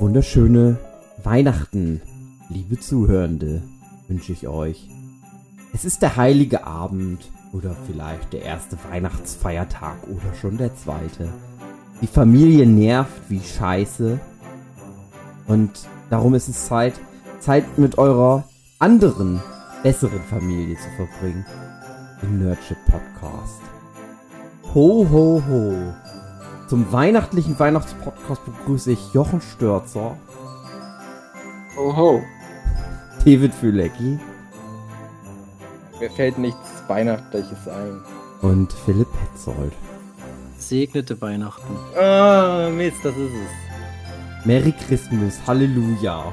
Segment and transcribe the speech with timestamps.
[0.00, 0.78] Wunderschöne
[1.24, 2.00] Weihnachten,
[2.48, 3.64] liebe Zuhörende,
[4.06, 4.88] wünsche ich euch.
[5.74, 11.28] Es ist der heilige Abend oder vielleicht der erste Weihnachtsfeiertag oder schon der zweite.
[12.00, 14.20] Die Familie nervt wie Scheiße.
[15.48, 15.72] Und
[16.10, 16.94] darum ist es Zeit,
[17.40, 18.44] Zeit mit eurer
[18.78, 19.42] anderen,
[19.82, 21.44] besseren Familie zu verbringen.
[22.22, 23.62] Im Nerdship Podcast.
[24.74, 25.74] Ho, ho, ho.
[26.68, 30.18] Zum weihnachtlichen Weihnachtspodcast begrüße ich Jochen Störzer.
[31.78, 32.22] Oho.
[33.24, 34.18] David Fülecki.
[35.98, 38.02] Mir fällt nichts Weihnachtliches ein.
[38.42, 39.72] Und Philipp Petzold.
[40.58, 41.74] Segnete Weihnachten.
[41.98, 44.46] Ah, Mist, das ist es.
[44.46, 46.32] Merry Christmas, Halleluja.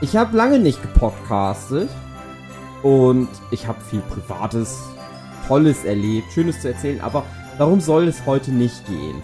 [0.00, 1.88] Ich habe lange nicht gepodcastet
[2.82, 4.82] und ich habe viel Privates,
[5.46, 7.24] Tolles erlebt, Schönes zu erzählen, aber
[7.58, 9.20] darum soll es heute nicht gehen.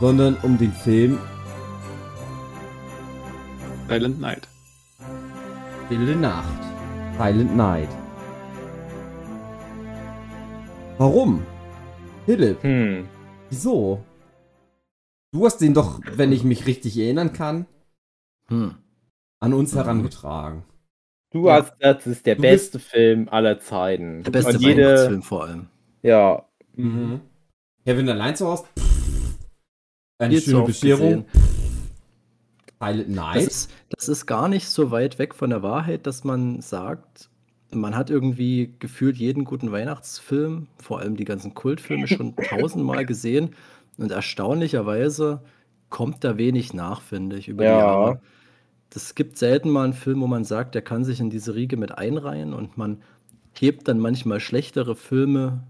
[0.00, 1.18] Sondern um den Film
[3.88, 4.48] Silent Night.
[5.88, 6.46] Wilde Nacht.
[7.18, 7.88] Silent Night.
[10.98, 11.42] Warum?
[12.26, 13.08] Philipp, Hm.
[13.48, 14.04] wieso?
[15.32, 17.66] Du hast den doch, wenn ich mich richtig erinnern kann,
[18.48, 18.74] Hm.
[19.40, 20.64] an uns herangetragen.
[21.32, 21.54] Du Ja.
[21.62, 24.22] hast gesagt, es ist der Du beste Film aller Zeiten.
[24.24, 25.66] Der beste Weihnachtsfilm vor allem.
[26.02, 26.44] Ja.
[26.84, 27.20] Mhm.
[27.84, 28.64] Kevin allein zu Hause.
[30.18, 31.24] Eine Viel zu schöne Bescherung.
[32.78, 33.42] Das Night.
[33.46, 37.28] ist, das ist gar nicht so weit weg von der Wahrheit, dass man sagt,
[37.72, 43.54] man hat irgendwie gefühlt jeden guten Weihnachtsfilm, vor allem die ganzen Kultfilme, schon tausendmal gesehen.
[43.98, 45.42] Und erstaunlicherweise
[45.90, 47.78] kommt da wenig nach, finde ich, über die Ja.
[47.78, 48.20] Jahre.
[48.94, 51.76] Es gibt selten mal einen Film, wo man sagt, der kann sich in diese Riege
[51.76, 53.02] mit einreihen und man
[53.52, 55.62] hebt dann manchmal schlechtere Filme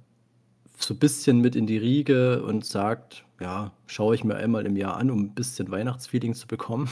[0.82, 4.76] so ein bisschen mit in die Riege und sagt, ja, schaue ich mir einmal im
[4.76, 6.88] Jahr an, um ein bisschen Weihnachtsfeeling zu bekommen.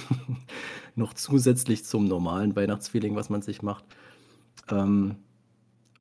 [0.95, 3.85] Noch zusätzlich zum normalen Weihnachtsfeeling, was man sich macht.
[4.71, 5.17] Ähm,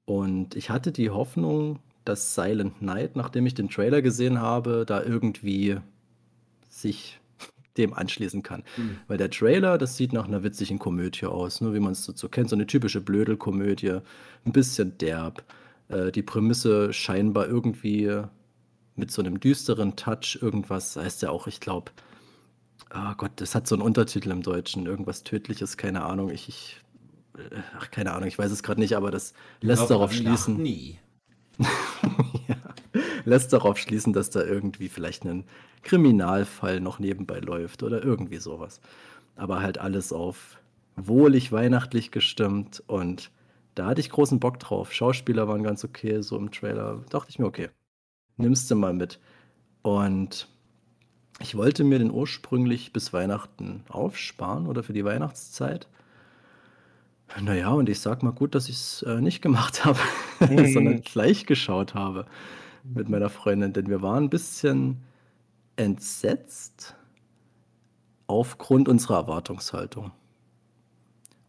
[0.05, 5.03] und ich hatte die Hoffnung, dass Silent Night, nachdem ich den Trailer gesehen habe, da
[5.03, 5.77] irgendwie
[6.69, 7.19] sich
[7.77, 8.63] dem anschließen kann.
[8.77, 8.97] Mhm.
[9.07, 12.13] Weil der Trailer, das sieht nach einer witzigen Komödie aus, nur wie man es so,
[12.15, 13.99] so kennt, so eine typische Blödelkomödie,
[14.45, 15.43] ein bisschen derb.
[15.89, 18.21] Äh, die Prämisse scheinbar irgendwie
[18.95, 21.91] mit so einem düsteren Touch, irgendwas, heißt ja auch, ich glaube,
[22.89, 26.81] ah Gott, das hat so einen Untertitel im Deutschen, irgendwas Tödliches, keine Ahnung, ich, ich
[27.37, 30.99] äh, ach, keine Ahnung, ich weiß es gerade nicht, aber das lässt darauf schließen, Nie.
[32.47, 32.55] ja,
[33.25, 35.45] lässt darauf schließen, dass da irgendwie vielleicht ein
[35.83, 38.79] Kriminalfall noch nebenbei läuft oder irgendwie sowas.
[39.35, 40.57] Aber halt alles auf
[40.95, 43.31] wohlig weihnachtlich gestimmt und
[43.77, 44.91] da hatte ich großen Bock drauf.
[44.91, 47.03] Schauspieler waren ganz okay, so im Trailer.
[47.09, 47.69] Dachte ich mir, okay,
[48.37, 49.19] nimmst du mal mit.
[49.83, 50.47] Und
[51.39, 55.87] ich wollte mir den ursprünglich bis Weihnachten aufsparen oder für die Weihnachtszeit.
[57.39, 59.99] Naja, und ich sag mal gut, dass ich es äh, nicht gemacht habe,
[60.39, 62.25] sondern gleich geschaut habe
[62.83, 65.03] mit meiner Freundin, denn wir waren ein bisschen
[65.75, 66.95] entsetzt
[68.27, 70.11] aufgrund unserer Erwartungshaltung.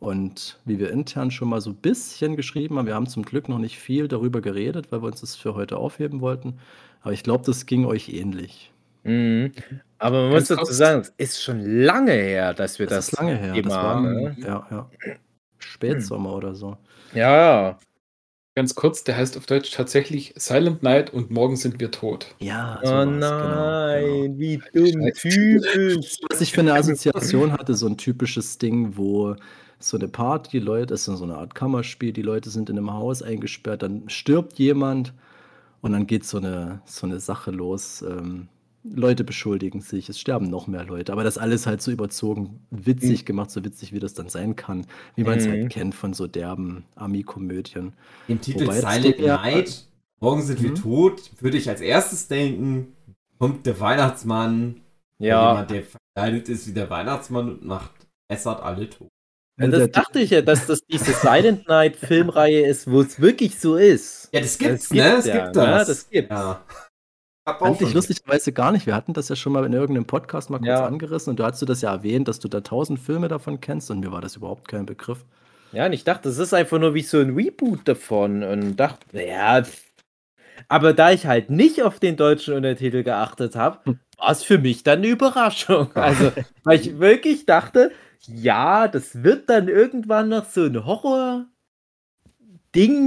[0.01, 3.49] Und wie wir intern schon mal so ein bisschen geschrieben haben, wir haben zum Glück
[3.49, 6.59] noch nicht viel darüber geredet, weil wir uns das für heute aufheben wollten.
[7.01, 8.73] Aber ich glaube, das ging euch ähnlich.
[9.03, 9.53] Mhm.
[9.99, 13.09] Aber man Ganz muss dazu sagen, es ist schon lange her, dass wir Das das,
[13.09, 13.55] ist lange her.
[13.55, 14.15] Thema Das war haben.
[14.15, 14.37] Ne?
[14.41, 14.91] ja, ja.
[15.59, 16.77] Spätsommer oder so.
[17.15, 17.79] Ja, ja.
[18.55, 22.35] Ganz kurz, der heißt auf Deutsch tatsächlich Silent Night und morgen sind wir tot.
[22.41, 24.39] Ja, Oh sowas, genau, nein, genau.
[24.39, 26.19] wie dumm, typisch.
[26.29, 29.37] Was ich für eine Assoziation hatte, so ein typisches Ding, wo
[29.79, 32.79] so eine Party, die Leute, es ist so eine Art Kammerspiel, die Leute sind in
[32.79, 35.15] einem Haus eingesperrt, dann stirbt jemand
[35.81, 38.03] und dann geht so eine, so eine Sache los.
[38.03, 38.49] Ähm,
[38.85, 43.27] Leute beschuldigen sich, es sterben noch mehr Leute, aber das alles halt so überzogen, witzig
[43.27, 44.87] gemacht, so witzig wie das dann sein kann,
[45.17, 45.51] wie man es Mhm.
[45.51, 47.93] halt kennt von so derben Ami-Komödien.
[48.27, 49.89] Im Titel Wobei das Silent Night,
[50.21, 50.75] morgen sind wir Mhm.
[50.75, 52.97] tot, würde ich als erstes denken,
[53.39, 54.83] kommt der Weihnachtsmann,
[55.19, 59.09] Ja, jemand, der verkleidet ist wie der Weihnachtsmann und macht, essert alle tot.
[59.59, 63.01] Ja, Und das der- dachte ich ja, dass das diese Silent Night Filmreihe ist, wo
[63.01, 64.29] es wirklich so ist.
[64.33, 65.03] Ja, das gibt's, Das ne?
[65.03, 65.63] gibt's Das ja, gibt ne?
[65.63, 65.87] das.
[65.89, 66.31] Das gibt's.
[66.31, 66.63] Ja.
[67.59, 68.87] Fand ich lustigerweise gar nicht.
[68.87, 70.85] Wir hatten das ja schon mal in irgendeinem Podcast mal kurz Ja.
[70.87, 73.91] angerissen und du hast du das ja erwähnt, dass du da tausend Filme davon kennst
[73.91, 75.25] und mir war das überhaupt kein Begriff.
[75.73, 79.23] Ja, und ich dachte, das ist einfach nur wie so ein Reboot davon und dachte,
[79.27, 79.63] ja.
[80.69, 83.99] Aber da ich halt nicht auf den deutschen Untertitel geachtet habe, Hm.
[84.19, 85.89] war es für mich dann eine Überraschung.
[85.95, 86.33] Also,
[86.65, 87.93] weil ich wirklich dachte,
[88.27, 91.49] ja, das wird dann irgendwann noch so ein Horror-Ding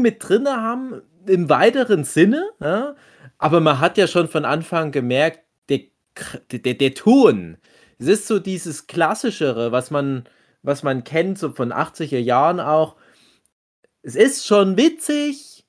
[0.01, 2.49] mit drin haben, im weiteren Sinne.
[2.59, 2.95] Ja?
[3.37, 5.81] Aber man hat ja schon von Anfang gemerkt, der
[6.51, 7.57] der, der Ton.
[7.97, 10.25] Es ist so dieses klassischere, was man,
[10.61, 12.97] was man kennt, so von 80er Jahren auch.
[14.03, 15.65] Es ist schon witzig,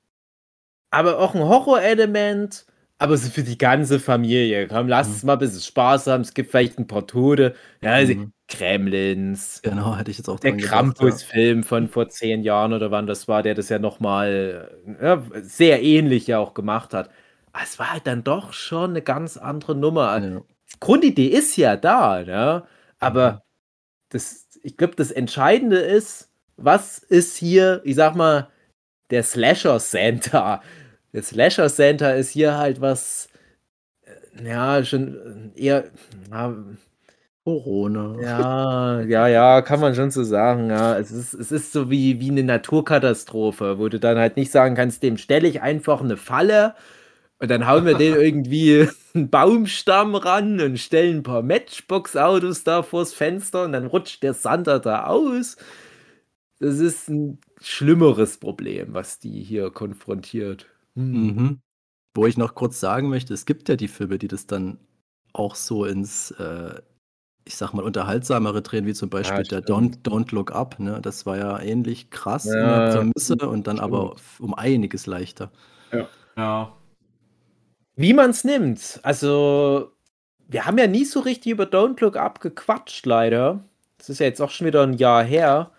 [0.91, 2.65] aber auch ein Horrorelement,
[2.99, 4.67] aber so für die ganze Familie.
[4.67, 5.13] Komm, lass Mhm.
[5.15, 6.21] es mal ein bisschen Spaß haben.
[6.21, 7.55] Es gibt vielleicht ein paar Tode.
[7.81, 8.32] Ja, also Mhm.
[8.57, 9.61] Gremlins.
[9.63, 10.69] Genau, hätte ich jetzt auch Der gedacht, ja.
[10.77, 14.69] Krampus-Film von vor zehn Jahren oder wann das war, der das ja nochmal
[15.01, 17.09] ja, sehr ähnlich ja auch gemacht hat.
[17.53, 20.17] Aber es war halt dann doch schon eine ganz andere Nummer.
[20.19, 20.41] Ja.
[20.79, 22.63] Grundidee ist ja da, ne?
[22.99, 23.39] aber Mhm.
[24.09, 28.49] das, ich glaube, das Entscheidende ist, was ist hier, ich sag mal,
[29.11, 30.61] der Slasher Center.
[31.13, 33.29] Der Slasher Center ist hier halt was,
[34.03, 35.85] äh, ja, schon eher,
[36.31, 36.55] ja,
[37.43, 38.15] Corona.
[38.21, 40.69] ja, ja, ja, kann man schon so sagen.
[40.69, 44.51] Ja, es ist, es ist so wie, wie eine Naturkatastrophe, wo du dann halt nicht
[44.51, 46.75] sagen kannst, dem stelle ich einfach eine Falle
[47.39, 52.83] und dann hauen wir den irgendwie einen Baumstamm ran und stellen ein paar Matchbox-Autos da
[52.83, 55.57] vors Fenster und dann rutscht der Sander da aus.
[56.59, 60.67] Das ist ein schlimmeres Problem, was die hier konfrontiert.
[60.95, 61.11] Hm.
[61.11, 61.61] Mhm.
[62.15, 64.77] Wo ich noch kurz sagen möchte, es gibt ja die Filme, die das dann
[65.33, 66.81] auch so ins, äh,
[67.45, 70.01] ich sag mal, unterhaltsamere drehen, wie zum Beispiel der Don't.
[70.03, 70.79] Don't Look Up.
[70.79, 70.99] Ne?
[71.01, 73.93] Das war ja ähnlich krass in Ja, der Prämisse und dann stimmt.
[73.93, 75.51] aber um einiges leichter.
[76.37, 76.73] Ja.
[77.95, 78.99] Wie man es nimmt.
[79.03, 79.91] Also,
[80.47, 83.63] wir haben ja nie so richtig über Don't Look Up gequatscht, leider.
[83.97, 85.71] Das ist ja jetzt auch schon wieder ein Jahr her.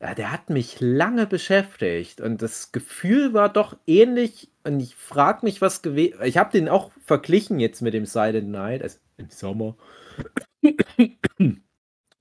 [0.00, 4.50] Ja, der hat mich lange beschäftigt und das Gefühl war doch ähnlich.
[4.64, 6.18] Und ich frage mich, was gewesen.
[6.24, 9.76] Ich habe den auch verglichen jetzt mit dem Silent Night, also im Sommer.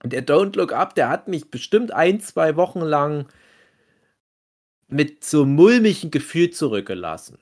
[0.04, 3.28] Und der Don't Look Up, der hat mich bestimmt ein, zwei Wochen lang
[4.88, 7.38] mit so mulmigen Gefühl zurückgelassen.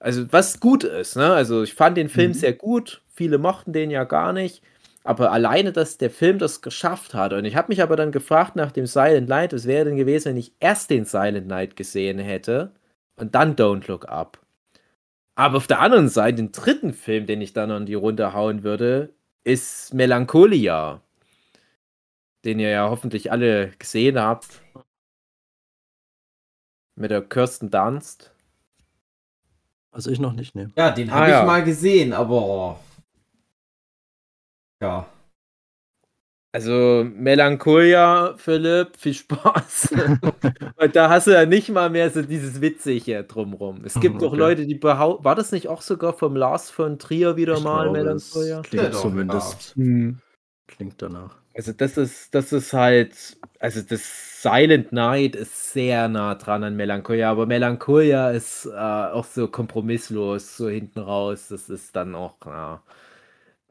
[0.00, 1.32] Also, was gut ist, ne?
[1.32, 2.34] Also, ich fand den Film Mhm.
[2.36, 3.02] sehr gut.
[3.08, 4.62] Viele mochten den ja gar nicht.
[5.04, 7.32] Aber alleine, dass der Film das geschafft hat.
[7.32, 10.30] Und ich habe mich aber dann gefragt nach dem Silent Night, was wäre denn gewesen,
[10.30, 12.72] wenn ich erst den Silent Night gesehen hätte
[13.16, 14.38] und dann Don't Look Up.
[15.34, 18.62] Aber auf der anderen Seite, den dritten Film, den ich dann an die Runde hauen
[18.62, 19.10] würde,
[19.44, 21.00] ist Melancholia.
[22.44, 24.62] Den ihr ja hoffentlich alle gesehen habt.
[26.96, 28.32] Mit der Kirsten Dunst.
[29.92, 30.72] Also ich noch nicht, ne.
[30.76, 31.40] Ja, den Ah, habe ja.
[31.40, 32.80] ich mal gesehen, aber.
[34.80, 35.06] Ja.
[36.52, 39.94] Also Melancholia, Philipp, viel Spaß.
[40.76, 43.84] Und da hast du ja nicht mal mehr so dieses Witzige drumrum.
[43.84, 44.22] Es gibt Okay.
[44.22, 47.60] doch Leute, die behaupten, war das nicht auch sogar vom Lars von Trier wieder Ich
[47.60, 48.62] mal glaube, es Melancholia?
[48.62, 49.74] Klingt Ja, zumindest.
[49.76, 50.20] Hm.
[50.66, 51.40] Klingt danach.
[51.54, 56.76] Also das ist, das ist halt, also das Silent Night ist sehr nah dran an
[56.76, 61.48] Melancholia, aber Melancholia ist äh, auch so kompromisslos, so hinten raus.
[61.48, 62.82] Das ist dann auch, ja,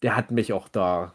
[0.03, 1.13] der hat mich auch da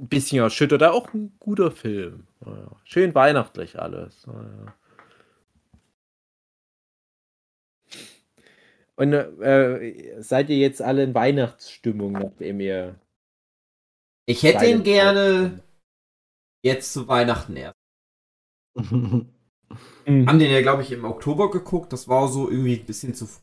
[0.00, 0.82] ein bisschen erschüttert.
[0.82, 2.26] Auch ein guter Film.
[2.44, 2.70] Ja.
[2.84, 4.26] Schön weihnachtlich alles.
[4.26, 4.74] Ja.
[8.96, 13.00] Und äh, seid ihr jetzt alle in Weihnachtsstimmung, nachdem ihr
[14.26, 15.62] Ich hätte ihn gerne
[16.62, 17.76] jetzt zu Weihnachten erst.
[18.74, 20.26] Mhm.
[20.26, 21.92] Haben den ja, glaube ich, im Oktober geguckt.
[21.92, 23.42] Das war so irgendwie ein bisschen zu früh.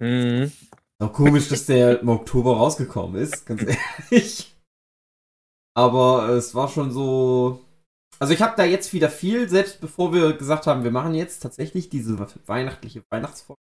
[0.00, 0.52] Mhm.
[0.98, 3.62] Auch komisch, dass der im Oktober rausgekommen ist, ganz
[4.10, 4.53] ehrlich.
[5.74, 7.64] Aber es war schon so.
[8.20, 11.40] Also ich habe da jetzt wieder viel, selbst bevor wir gesagt haben, wir machen jetzt
[11.40, 12.16] tatsächlich diese
[12.46, 13.60] weihnachtliche Weihnachtsfolge,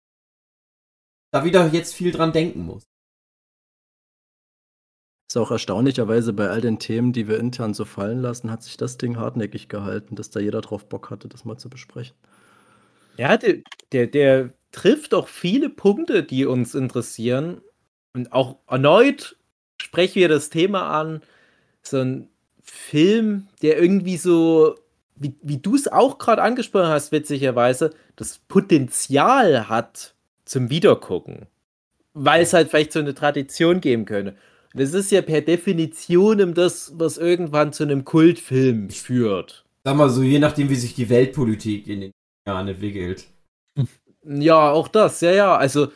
[1.33, 2.83] da wieder jetzt viel dran denken muss.
[5.27, 8.77] Ist auch erstaunlicherweise bei all den Themen, die wir intern so fallen lassen, hat sich
[8.77, 12.15] das Ding hartnäckig gehalten, dass da jeder drauf Bock hatte, das mal zu besprechen.
[13.17, 13.57] Ja, der,
[13.91, 17.61] der, der trifft auch viele Punkte, die uns interessieren.
[18.13, 19.37] Und auch erneut
[19.81, 21.21] sprechen wir das Thema an.
[21.87, 22.29] So ein
[22.63, 24.75] Film, der irgendwie so,
[25.15, 30.13] wie, wie du es auch gerade angesprochen hast, witzigerweise, das Potenzial hat
[30.45, 31.47] zum Wiedergucken.
[32.13, 34.35] Weil es halt vielleicht so eine Tradition geben könnte.
[34.73, 39.65] Und das ist ja per Definition das, was irgendwann zu einem Kultfilm führt.
[39.83, 42.11] Sag mal so, je nachdem, wie sich die Weltpolitik in den
[42.47, 43.25] Jahren entwickelt.
[44.23, 45.55] Ja, auch das, ja, ja.
[45.55, 45.89] Also,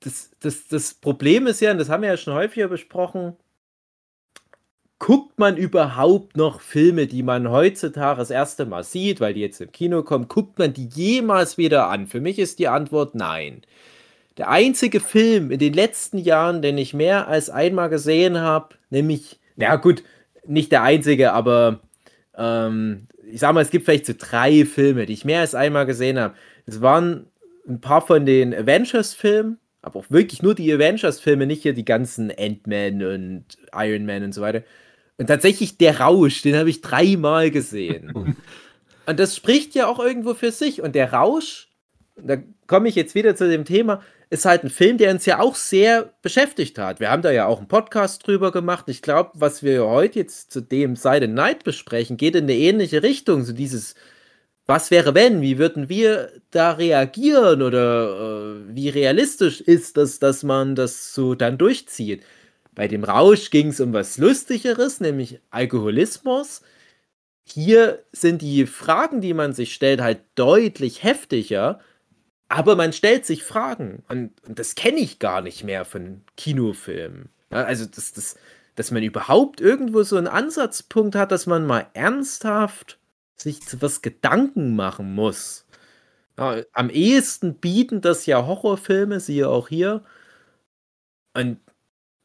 [0.00, 3.36] das, das, das Problem ist ja, und das haben wir ja schon häufiger besprochen,
[4.98, 9.60] guckt man überhaupt noch Filme, die man heutzutage das erste Mal sieht, weil die jetzt
[9.60, 12.06] im Kino kommen, guckt man die jemals wieder an?
[12.06, 13.62] Für mich ist die Antwort nein.
[14.36, 19.38] Der einzige Film in den letzten Jahren, den ich mehr als einmal gesehen habe, nämlich,
[19.56, 20.02] na gut,
[20.46, 21.80] nicht der einzige, aber
[22.36, 25.86] ähm, ich sag mal, es gibt vielleicht so drei Filme, die ich mehr als einmal
[25.86, 26.34] gesehen habe.
[26.66, 27.26] Es waren
[27.68, 32.32] ein paar von den Avengers-Filmen habe auch wirklich nur die Avengers-Filme, nicht hier die ganzen
[32.36, 34.62] Ant-Man und Iron Man und so weiter.
[35.18, 38.36] Und tatsächlich der Rausch, den habe ich dreimal gesehen.
[39.06, 40.80] und das spricht ja auch irgendwo für sich.
[40.80, 41.68] Und der Rausch,
[42.16, 45.40] da komme ich jetzt wieder zu dem Thema, ist halt ein Film, der uns ja
[45.40, 47.00] auch sehr beschäftigt hat.
[47.00, 48.84] Wir haben da ja auch einen Podcast drüber gemacht.
[48.88, 53.02] Ich glaube, was wir heute jetzt zu dem Side Night besprechen, geht in eine ähnliche
[53.02, 53.44] Richtung.
[53.44, 53.94] So dieses,
[54.66, 55.40] was wäre wenn?
[55.40, 57.62] Wie würden wir da reagieren?
[57.62, 62.22] Oder äh, wie realistisch ist das, dass man das so dann durchzieht?
[62.78, 66.62] Bei dem Rausch ging es um was Lustigeres, nämlich Alkoholismus.
[67.42, 71.80] Hier sind die Fragen, die man sich stellt, halt deutlich heftiger.
[72.48, 74.04] Aber man stellt sich Fragen.
[74.08, 77.30] Und, und das kenne ich gar nicht mehr von Kinofilmen.
[77.50, 78.36] Ja, also, das, das,
[78.76, 83.00] dass man überhaupt irgendwo so einen Ansatzpunkt hat, dass man mal ernsthaft
[83.34, 85.66] sich zu was Gedanken machen muss.
[86.38, 90.04] Ja, am ehesten bieten das ja Horrorfilme, siehe auch hier.
[91.34, 91.58] Und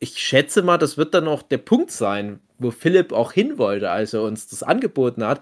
[0.04, 3.90] ich schätze mal, das wird dann auch der Punkt sein, wo Philipp auch hin wollte,
[3.90, 5.42] als er uns das angeboten hat.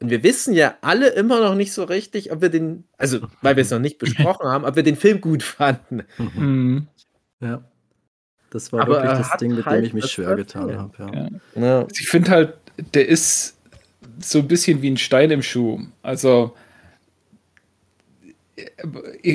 [0.00, 3.54] Und wir wissen ja alle immer noch nicht so richtig, ob wir den, also weil
[3.54, 6.02] wir es noch nicht besprochen haben, ob wir den Film gut fanden.
[6.18, 6.88] Mhm.
[7.40, 7.62] Ja.
[8.50, 10.92] Das war Aber wirklich das Ding, mit halt dem ich mich schwer getan habe.
[10.98, 11.62] Ja.
[11.62, 11.78] Ja.
[11.82, 12.54] Also ich finde halt,
[12.94, 13.56] der ist
[14.18, 15.80] so ein bisschen wie ein Stein im Schuh.
[16.02, 16.54] Also,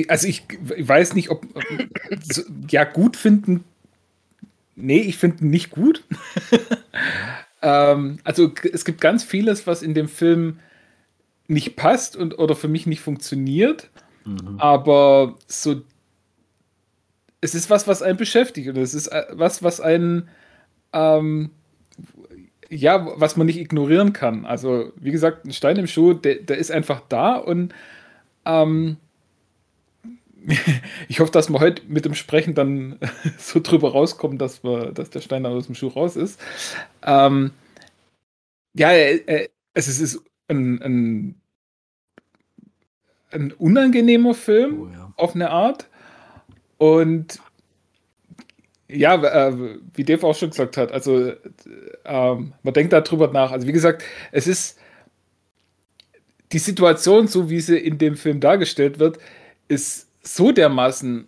[0.08, 0.44] also ich,
[0.76, 1.46] ich weiß nicht, ob
[2.68, 3.64] ja gut finden.
[4.80, 6.04] Nee, ich finde ihn nicht gut.
[7.62, 10.58] ähm, also es gibt ganz vieles, was in dem Film
[11.48, 13.90] nicht passt und oder für mich nicht funktioniert.
[14.24, 14.56] Mhm.
[14.58, 15.82] Aber so
[17.40, 20.28] es ist was, was einen beschäftigt und es ist äh, was, was einen
[20.92, 21.50] ähm,
[22.68, 24.46] ja, was man nicht ignorieren kann.
[24.46, 27.74] Also, wie gesagt, ein Stein im Schuh, der, der ist einfach da und
[28.44, 28.96] ähm,
[31.08, 32.98] ich hoffe, dass wir heute mit dem Sprechen dann
[33.38, 36.40] so drüber rauskommen, dass, wir, dass der Stein aus dem Schuh raus ist.
[37.04, 37.52] Ähm,
[38.74, 41.40] ja, äh, es ist ein, ein,
[43.30, 45.12] ein unangenehmer Film oh, ja.
[45.16, 45.88] auf eine Art.
[46.78, 47.40] Und
[48.88, 51.32] ja, äh, wie Dave auch schon gesagt hat, also
[52.04, 53.52] ähm, man denkt darüber nach.
[53.52, 54.78] Also wie gesagt, es ist
[56.52, 59.18] die Situation, so wie sie in dem Film dargestellt wird,
[59.68, 61.26] ist so dermaßen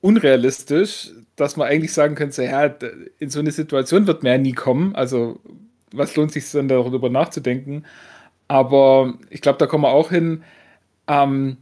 [0.00, 2.66] unrealistisch, dass man eigentlich sagen könnte, ja,
[3.18, 4.94] in so eine Situation wird man ja nie kommen.
[4.94, 5.40] Also
[5.92, 7.84] was lohnt sich dann darüber nachzudenken?
[8.48, 10.44] Aber ich glaube, da kommen wir auch hin.
[11.06, 11.56] Ähm,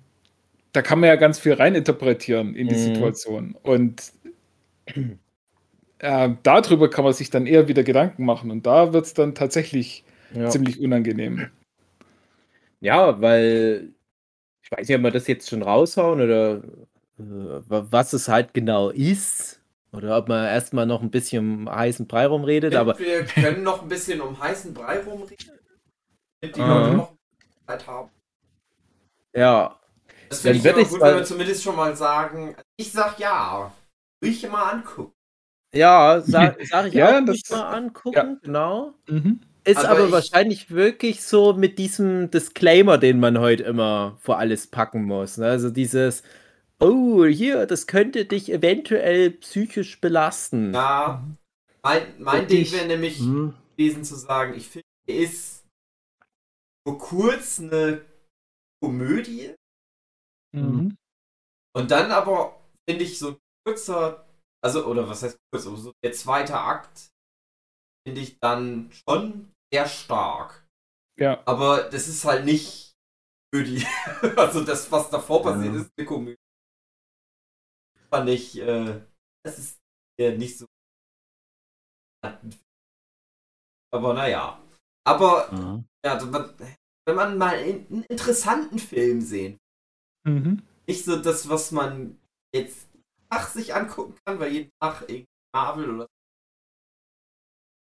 [0.73, 2.95] da kann man ja ganz viel reininterpretieren in die mhm.
[2.95, 3.57] Situation.
[3.63, 4.13] Und
[5.99, 9.35] äh, darüber kann man sich dann eher wieder Gedanken machen und da wird es dann
[9.35, 10.05] tatsächlich
[10.35, 10.49] ja.
[10.49, 11.49] ziemlich unangenehm.
[12.81, 13.91] Ja, weil
[14.73, 16.63] weiß nicht, ob wir das jetzt schon raushauen oder äh,
[17.69, 19.61] was es halt genau ist.
[19.93, 22.99] Oder ob man erstmal noch ein bisschen um heißen Brei rumredet, aber.
[22.99, 25.51] Wir können noch ein bisschen um heißen Brei rumreden.
[26.41, 27.13] Damit die Leute noch
[27.67, 28.11] Zeit haben.
[29.35, 29.79] Ja.
[30.31, 32.57] Das finde ich immer gut, wenn wir zumindest schon mal sagen.
[32.77, 33.71] Ich sag ja.
[34.21, 35.13] Will ich mal angucken.
[35.75, 38.37] Ja, sag, sag ich ja, auch, das, mal angucken, ja.
[38.43, 38.95] genau.
[39.09, 39.41] Mhm.
[39.65, 44.67] Ist aber, aber wahrscheinlich wirklich so mit diesem Disclaimer, den man heute immer vor alles
[44.67, 45.37] packen muss.
[45.37, 45.47] Ne?
[45.47, 46.23] Also dieses,
[46.81, 50.75] oh, hier, das könnte dich eventuell psychisch belasten.
[50.75, 51.25] Ja,
[51.83, 53.55] mein, mein Ding wäre nämlich hm.
[53.77, 55.65] gewesen zu sagen, ich finde, er ist
[56.87, 58.05] nur kurz eine
[58.83, 59.55] Komödie.
[60.55, 60.97] Mhm.
[61.75, 64.27] Und dann aber, finde ich, so ein kurzer
[64.65, 67.11] also, oder was heißt kurz, so der zweite Akt
[68.07, 70.67] finde ich dann schon sehr stark.
[71.19, 71.43] Ja.
[71.47, 72.95] Aber das ist halt nicht
[73.55, 73.85] für die,
[74.37, 75.81] also das, was davor passiert ja.
[75.81, 76.39] ist, eine Komödie.
[78.11, 79.01] Fand ich, äh,
[79.45, 79.81] das ist
[80.21, 80.67] ja nicht so.
[83.93, 84.63] Aber naja.
[85.05, 85.85] Aber, mhm.
[86.05, 86.21] ja,
[87.07, 89.59] wenn man mal einen interessanten Film sehen,
[90.25, 90.63] mhm.
[90.87, 92.21] nicht so das, was man
[92.55, 92.89] jetzt
[93.31, 96.07] Tag sich angucken kann, weil jeden Tag irgendwie Marvel oder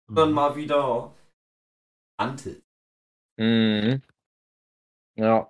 [0.09, 0.15] mhm.
[0.15, 1.15] dann mal wieder
[2.19, 2.61] Ante.
[3.37, 4.01] Mhm.
[5.15, 5.49] Ja.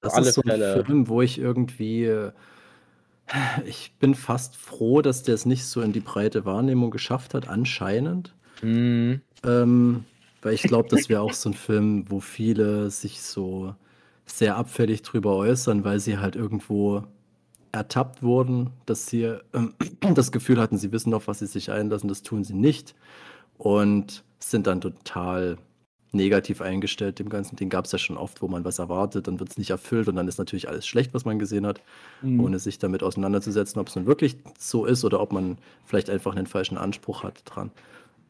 [0.00, 0.84] Das ist so ein Fälle.
[0.84, 2.32] Film, wo ich irgendwie äh,
[3.64, 7.48] ich bin fast froh, dass der es nicht so in die breite Wahrnehmung geschafft hat,
[7.48, 8.34] anscheinend.
[8.62, 9.20] Mhm.
[9.44, 10.04] Ähm,
[10.42, 13.74] weil ich glaube, das wäre auch so ein Film, wo viele sich so
[14.24, 17.04] sehr abfällig drüber äußern, weil sie halt irgendwo
[17.72, 19.40] ertappt wurden, dass sie äh,
[20.14, 22.94] das Gefühl hatten, sie wissen auf was sie sich einlassen, das tun sie nicht
[23.58, 25.58] und sind dann total
[26.12, 27.56] negativ eingestellt dem Ganzen.
[27.56, 30.08] Den gab es ja schon oft, wo man was erwartet, dann wird es nicht erfüllt
[30.08, 31.80] und dann ist natürlich alles schlecht, was man gesehen hat,
[32.22, 32.40] mhm.
[32.40, 36.34] ohne sich damit auseinanderzusetzen, ob es nun wirklich so ist oder ob man vielleicht einfach
[36.34, 37.70] einen falschen Anspruch hat dran.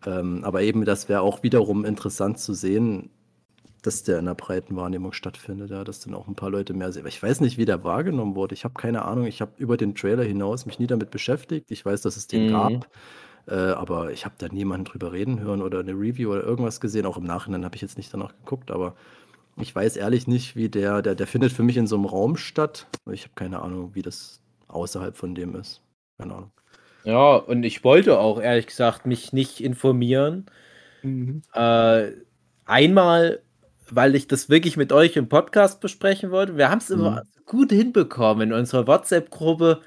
[0.05, 3.11] Ähm, aber eben, das wäre auch wiederum interessant zu sehen,
[3.83, 6.93] dass der in der breiten Wahrnehmung stattfindet, ja, dass dann auch ein paar Leute mehr
[6.93, 7.03] sehen.
[7.03, 8.55] Aber ich weiß nicht, wie der wahrgenommen wurde.
[8.55, 9.27] Ich habe keine Ahnung.
[9.27, 11.71] Ich habe über den Trailer hinaus mich nie damit beschäftigt.
[11.71, 12.53] Ich weiß, dass es den mhm.
[12.53, 12.89] gab.
[13.49, 17.07] Äh, aber ich habe da niemanden drüber reden hören oder eine Review oder irgendwas gesehen.
[17.07, 18.97] Auch im Nachhinein habe ich jetzt nicht danach geguckt, aber
[19.57, 22.37] ich weiß ehrlich nicht, wie der, der, der findet für mich in so einem Raum
[22.37, 22.87] statt.
[23.11, 25.81] Ich habe keine Ahnung, wie das außerhalb von dem ist.
[26.19, 26.51] Keine Ahnung.
[27.05, 30.47] Ja, und ich wollte auch ehrlich gesagt mich nicht informieren.
[31.03, 31.43] Mhm.
[31.55, 32.11] Äh,
[32.65, 33.43] einmal,
[33.89, 36.57] weil ich das wirklich mit euch im Podcast besprechen wollte.
[36.57, 37.45] Wir haben es immer mhm.
[37.47, 39.83] gut hinbekommen, in unserer WhatsApp-Gruppe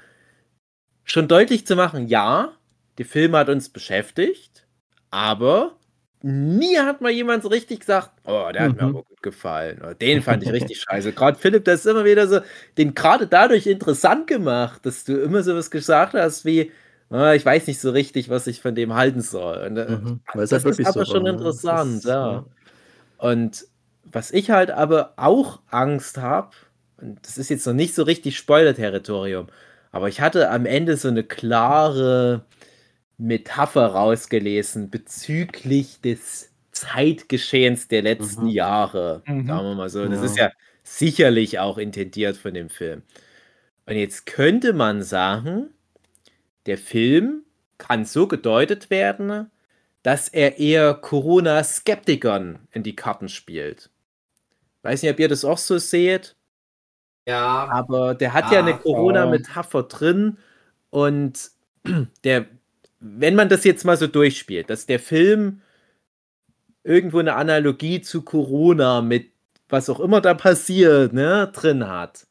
[1.04, 2.52] schon deutlich zu machen, ja,
[2.98, 4.66] der Film hat uns beschäftigt,
[5.10, 5.76] aber
[6.22, 8.76] nie hat mal jemand so richtig gesagt, oh, der hat mhm.
[8.76, 9.78] mir aber gut gefallen.
[9.78, 11.12] Oder den fand ich richtig scheiße.
[11.12, 12.40] Gerade Philipp, das ist immer wieder so,
[12.76, 16.72] den gerade dadurch interessant gemacht, dass du immer so was gesagt hast wie,
[17.10, 19.66] oh, ich weiß nicht so richtig, was ich von dem halten soll.
[19.66, 20.20] Und, äh, mhm.
[20.34, 21.38] Das ist aber so schon war, ne?
[21.38, 22.44] interessant, ist, ja.
[23.18, 23.66] Und
[24.04, 26.50] was ich halt aber auch Angst habe,
[26.98, 29.46] und das ist jetzt noch nicht so richtig Spoiler-Territorium,
[29.92, 32.42] aber ich hatte am Ende so eine klare
[33.20, 38.50] Metapher rausgelesen bezüglich des Zeitgeschehens der letzten mhm.
[38.50, 39.22] Jahre.
[39.26, 39.46] Mhm.
[39.46, 40.06] Sagen wir mal so.
[40.06, 40.24] Das ja.
[40.24, 40.50] ist ja
[40.82, 43.02] sicherlich auch intendiert von dem Film.
[43.86, 45.68] Und jetzt könnte man sagen,
[46.66, 47.42] der Film
[47.78, 49.50] kann so gedeutet werden,
[50.02, 53.90] dass er eher Corona-Skeptikern in die Karten spielt.
[54.82, 56.36] Weiß nicht, ob ihr das auch so seht.
[57.26, 57.68] Ja.
[57.68, 60.38] Aber der hat ah, ja eine Corona-Metapher drin
[60.88, 61.50] und
[62.24, 62.46] der
[63.00, 65.62] wenn man das jetzt mal so durchspielt, dass der Film
[66.84, 69.32] irgendwo eine Analogie zu Corona mit
[69.68, 72.26] was auch immer da passiert, ne, drin hat,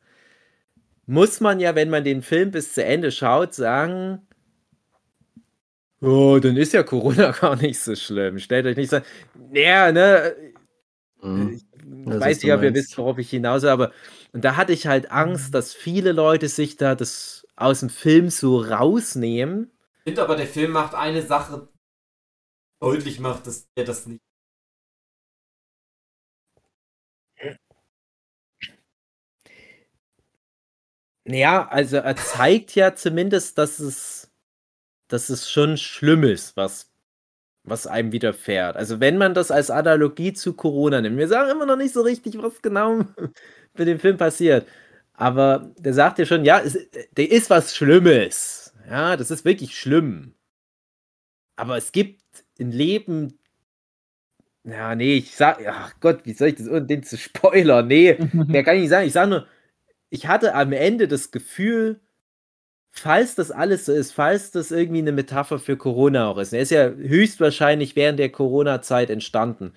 [1.05, 4.21] muss man ja, wenn man den Film bis zu Ende schaut, sagen,
[6.01, 8.39] oh, dann ist ja Corona gar nicht so schlimm.
[8.39, 8.99] Stellt euch nicht so,
[9.53, 10.35] ja, ne,
[11.21, 11.53] mhm.
[11.53, 13.91] ich weiß nicht, ob ihr wisst, worauf ich hinaus aber
[14.31, 18.29] und da hatte ich halt Angst, dass viele Leute sich da das aus dem Film
[18.29, 19.71] so rausnehmen
[20.03, 21.69] finde aber, der Film macht eine Sache
[22.81, 24.21] deutlich, macht dass er das nicht.
[31.25, 34.31] Ja, also er zeigt ja zumindest, dass es,
[35.09, 36.91] dass es schon schlimm ist, was,
[37.63, 38.77] was einem widerfährt.
[38.77, 42.01] Also wenn man das als Analogie zu Corona nimmt, wir sagen immer noch nicht so
[42.03, 42.99] richtig, was genau
[43.75, 44.67] mit dem Film passiert.
[45.13, 46.77] Aber der sagt ja schon, ja, es,
[47.17, 48.68] der ist was Schlimmes.
[48.87, 50.33] Ja, das ist wirklich schlimm.
[51.55, 52.21] Aber es gibt
[52.59, 53.39] ein Leben.
[54.63, 57.87] Ja, nee, ich sag, ach Gott, wie soll ich das ohne den zu spoilern?
[57.87, 59.07] Nee, mehr kann ich nicht sagen.
[59.07, 59.47] Ich sage nur,
[60.09, 61.99] ich hatte am Ende das Gefühl,
[62.91, 66.61] falls das alles so ist, falls das irgendwie eine Metapher für Corona auch ist, er
[66.61, 69.73] ist ja höchstwahrscheinlich während der Corona-Zeit entstanden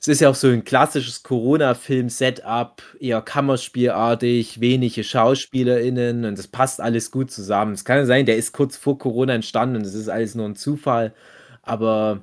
[0.00, 6.80] es ist ja auch so ein klassisches Corona-Film-Setup, eher Kammerspielartig, wenige SchauspielerInnen und das passt
[6.80, 7.74] alles gut zusammen.
[7.74, 10.46] Es kann ja sein, der ist kurz vor Corona entstanden und das ist alles nur
[10.46, 11.14] ein Zufall,
[11.62, 12.22] aber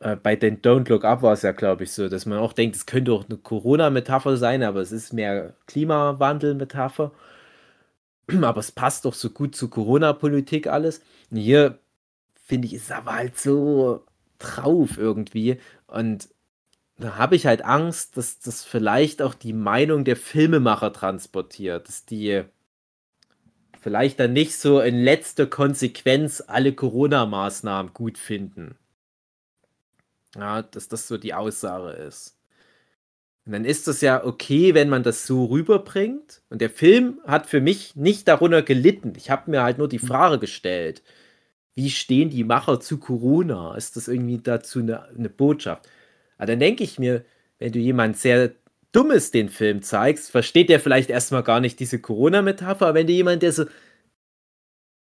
[0.00, 2.52] äh, bei den Don't Look Up war es ja, glaube ich, so, dass man auch
[2.52, 7.12] denkt, es könnte auch eine Corona-Metapher sein, aber es ist mehr Klimawandel-Metapher.
[8.42, 11.02] Aber es passt doch so gut zu Corona-Politik alles.
[11.30, 11.78] Und hier
[12.34, 14.04] finde ich, ist es aber halt so
[14.38, 15.58] drauf irgendwie.
[15.86, 16.28] Und
[16.98, 22.04] da habe ich halt Angst, dass das vielleicht auch die Meinung der Filmemacher transportiert, dass
[22.04, 22.44] die
[23.80, 28.76] vielleicht dann nicht so in letzter Konsequenz alle Corona-Maßnahmen gut finden.
[30.36, 32.36] Ja, dass das so die Aussage ist.
[33.46, 36.42] Und dann ist das ja okay, wenn man das so rüberbringt.
[36.48, 39.12] Und der Film hat für mich nicht darunter gelitten.
[39.16, 40.08] Ich habe mir halt nur die hm.
[40.08, 41.02] Frage gestellt,
[41.74, 43.74] wie stehen die Macher zu Corona?
[43.74, 45.88] Ist das irgendwie dazu eine, eine Botschaft?
[46.36, 47.24] Aber dann denke ich mir,
[47.58, 48.52] wenn du jemand sehr
[48.92, 52.86] Dummes den Film zeigst, versteht der vielleicht erstmal gar nicht diese Corona-Metapher.
[52.86, 53.64] Aber wenn du jemand, der so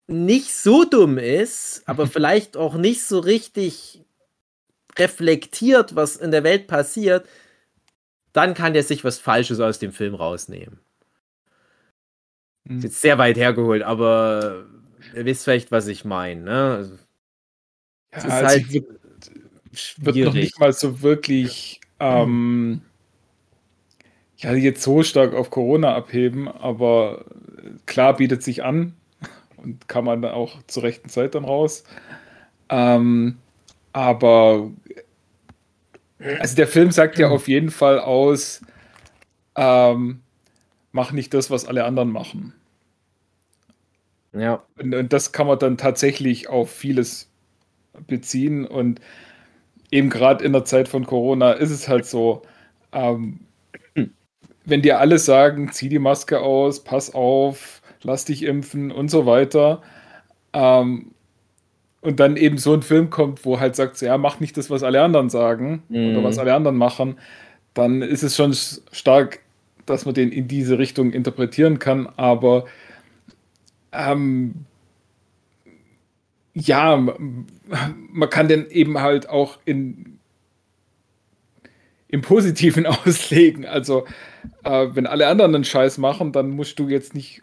[0.07, 4.03] nicht so dumm ist, aber vielleicht auch nicht so richtig
[4.97, 7.27] reflektiert, was in der Welt passiert,
[8.33, 10.79] dann kann der sich was Falsches aus dem Film rausnehmen.
[12.65, 12.77] Mhm.
[12.77, 14.65] Ist jetzt sehr weit hergeholt, aber
[15.15, 16.41] ihr wisst vielleicht, was ich meine.
[16.41, 16.75] Ne?
[16.75, 16.93] Also,
[18.13, 18.67] ja, also halt
[19.97, 22.81] wird noch nicht mal so wirklich ähm,
[24.37, 27.25] ja, jetzt so stark auf Corona abheben, aber
[27.85, 28.93] klar bietet sich an
[29.57, 31.83] und kann man auch zur rechten Zeit dann raus.
[32.69, 33.37] Ähm,
[33.91, 34.71] aber
[36.39, 38.61] Also der Film sagt ja auf jeden Fall aus,
[39.55, 40.21] ähm,
[40.91, 42.53] mach nicht das, was alle anderen machen.
[44.33, 44.63] Ja.
[44.77, 47.29] Und, und, das kann man dann tatsächlich auf vieles
[48.07, 48.65] beziehen.
[48.65, 49.01] Und
[49.91, 52.41] eben gerade in der Zeit von Corona ist es halt so,
[52.91, 53.39] ähm,
[54.65, 59.25] wenn dir alle sagen, zieh die Maske aus, pass auf, lass dich impfen und so
[59.25, 59.81] weiter,
[60.53, 61.11] ähm,
[62.01, 64.83] und dann eben so ein Film kommt, wo halt sagt, ja, mach nicht das, was
[64.83, 66.11] alle anderen sagen mhm.
[66.11, 67.17] oder was alle anderen machen,
[67.73, 69.39] dann ist es schon stark,
[69.85, 72.65] dass man den in diese Richtung interpretieren kann, aber
[73.91, 74.65] ähm,
[76.59, 80.19] ja, man kann den eben halt auch in,
[82.07, 83.65] im Positiven auslegen.
[83.65, 84.05] Also,
[84.63, 87.41] äh, wenn alle anderen einen Scheiß machen, dann musst du jetzt nicht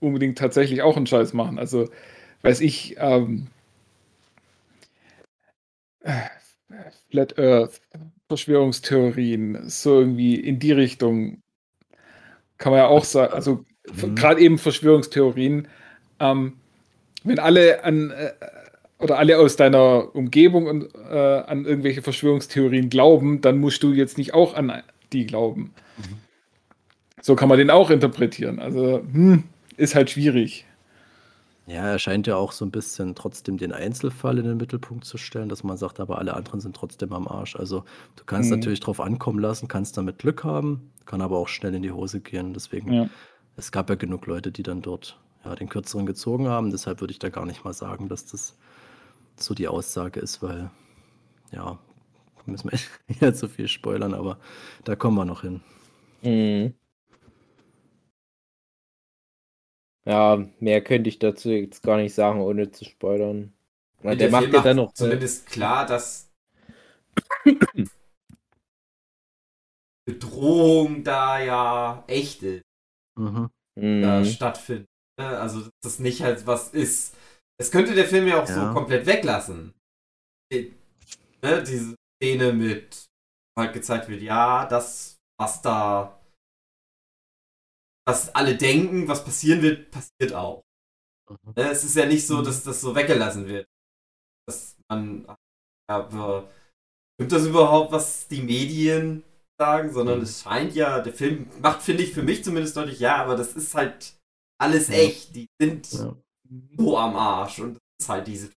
[0.00, 1.58] unbedingt tatsächlich auch einen Scheiß machen.
[1.58, 1.88] Also,
[2.42, 3.48] weiß ich, ähm,
[7.10, 7.80] Flat Earth,
[8.28, 11.42] Verschwörungstheorien, so irgendwie in die Richtung
[12.58, 14.14] kann man ja auch sagen, also mhm.
[14.14, 15.68] gerade eben Verschwörungstheorien,
[16.20, 16.54] ähm,
[17.26, 18.32] wenn alle an äh,
[18.98, 24.16] oder alle aus deiner Umgebung und, äh, an irgendwelche Verschwörungstheorien glauben, dann musst du jetzt
[24.16, 25.74] nicht auch an die glauben.
[25.98, 26.16] Mhm.
[27.20, 28.58] So kann man den auch interpretieren.
[28.58, 29.44] Also hm,
[29.76, 30.64] ist halt schwierig.
[31.66, 35.18] Ja, er scheint ja auch so ein bisschen trotzdem den Einzelfall in den Mittelpunkt zu
[35.18, 37.56] stellen, dass man sagt, aber alle anderen sind trotzdem am Arsch.
[37.56, 37.84] Also
[38.14, 38.58] du kannst Mhm.
[38.58, 42.20] natürlich drauf ankommen lassen, kannst damit Glück haben, kann aber auch schnell in die Hose
[42.20, 42.54] gehen.
[42.54, 43.08] Deswegen, Ja.
[43.56, 46.70] es gab ja genug Leute, die dann dort ja, den Kürzeren gezogen haben.
[46.70, 48.56] Deshalb würde ich da gar nicht mal sagen, dass das
[49.36, 50.70] so die Aussage ist, weil
[51.52, 51.78] ja,
[52.46, 52.78] müssen wir
[53.20, 54.38] ja zu viel spoilern, aber
[54.84, 55.60] da kommen wir noch hin.
[56.22, 56.74] Mhm.
[60.04, 63.52] Ja, mehr könnte ich dazu jetzt gar nicht sagen, ohne zu spoilern.
[64.02, 64.92] Weil der, der macht ja dann noch.
[64.92, 66.32] Zumindest klar, dass
[70.04, 72.62] Bedrohung da ja echt ist.
[73.16, 73.50] Mhm.
[73.74, 74.24] Da mhm.
[74.24, 74.86] stattfindet.
[75.18, 75.38] Ne?
[75.38, 77.14] Also, dass das nicht halt was ist.
[77.58, 78.54] Es könnte der Film ja auch ja.
[78.54, 79.74] so komplett weglassen.
[80.52, 81.62] Ne?
[81.62, 83.06] Diese Szene mit
[83.58, 86.16] halt gezeigt wird, ja, das, was da
[88.06, 90.62] was alle denken, was passieren wird, passiert auch.
[91.28, 91.52] Mhm.
[91.56, 92.44] Ne, es ist ja nicht so, mhm.
[92.44, 93.66] dass das so weggelassen wird.
[94.46, 95.26] Dass man,
[95.90, 96.48] ja,
[97.14, 99.24] stimmt das überhaupt, was die Medien
[99.58, 100.24] sagen, sondern mhm.
[100.24, 103.54] es scheint ja, der Film macht, finde ich, für mich zumindest deutlich, ja, aber das
[103.54, 104.15] ist halt
[104.58, 105.34] alles echt.
[105.34, 106.14] Die sind ja.
[106.76, 108.50] so am Arsch und das ist halt diese.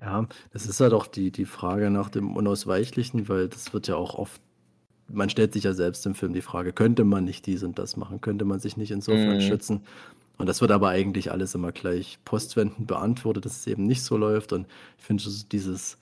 [0.00, 3.96] Ja, das ist halt auch die, die Frage nach dem Unausweichlichen, weil das wird ja
[3.96, 4.40] auch oft
[5.08, 7.96] man stellt sich ja selbst im Film die Frage, könnte man nicht dies und das
[7.96, 8.20] machen?
[8.20, 9.40] Könnte man sich nicht insofern mhm.
[9.40, 9.82] schützen?
[10.38, 14.16] Und das wird aber eigentlich alles immer gleich postwendend beantwortet, dass es eben nicht so
[14.16, 14.52] läuft.
[14.52, 14.66] Und
[14.98, 15.98] ich finde dieses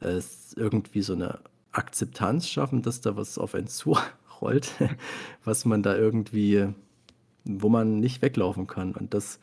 [0.00, 0.20] äh,
[0.56, 1.38] irgendwie so eine
[1.72, 4.72] Akzeptanz schaffen, dass da was auf einen zurollt,
[5.44, 6.68] was man da irgendwie,
[7.46, 8.92] wo man nicht weglaufen kann.
[8.94, 9.40] Und dass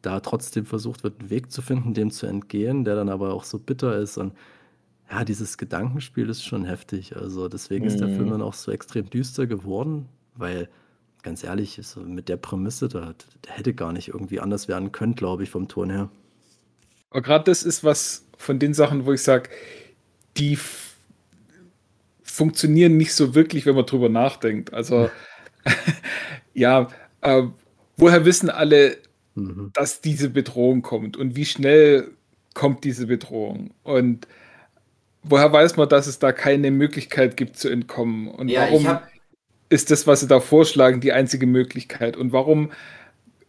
[0.00, 3.44] da trotzdem versucht wird, einen Weg zu finden, dem zu entgehen, der dann aber auch
[3.44, 4.18] so bitter ist.
[4.18, 4.32] Und
[5.10, 7.16] ja, dieses Gedankenspiel ist schon heftig.
[7.16, 8.30] Also deswegen ist der Film mhm.
[8.30, 10.68] dann auch so extrem düster geworden, weil
[11.22, 15.14] ganz ehrlich, so mit der Prämisse, da, da hätte gar nicht irgendwie anders werden können,
[15.14, 16.10] glaube ich, vom Ton her.
[17.10, 19.50] Aber gerade das ist was von den Sachen, wo ich sage,
[20.36, 20.58] die
[22.22, 24.72] funktionieren nicht so wirklich, wenn man drüber nachdenkt.
[24.72, 25.10] Also,
[26.54, 26.88] ja,
[27.22, 27.44] äh,
[27.96, 28.98] woher wissen alle,
[29.34, 29.70] mhm.
[29.72, 32.10] dass diese Bedrohung kommt und wie schnell
[32.54, 33.70] kommt diese Bedrohung?
[33.82, 34.26] Und
[35.22, 38.28] woher weiß man, dass es da keine Möglichkeit gibt zu entkommen?
[38.28, 39.08] Und ja, warum hab...
[39.68, 42.16] ist das, was sie da vorschlagen, die einzige Möglichkeit?
[42.16, 42.70] Und warum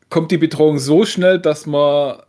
[0.10, 2.22] kommt die Bedrohung so schnell, dass man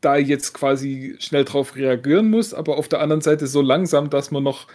[0.00, 4.30] da jetzt quasi schnell drauf reagieren muss, aber auf der anderen Seite so langsam, dass
[4.30, 4.66] man noch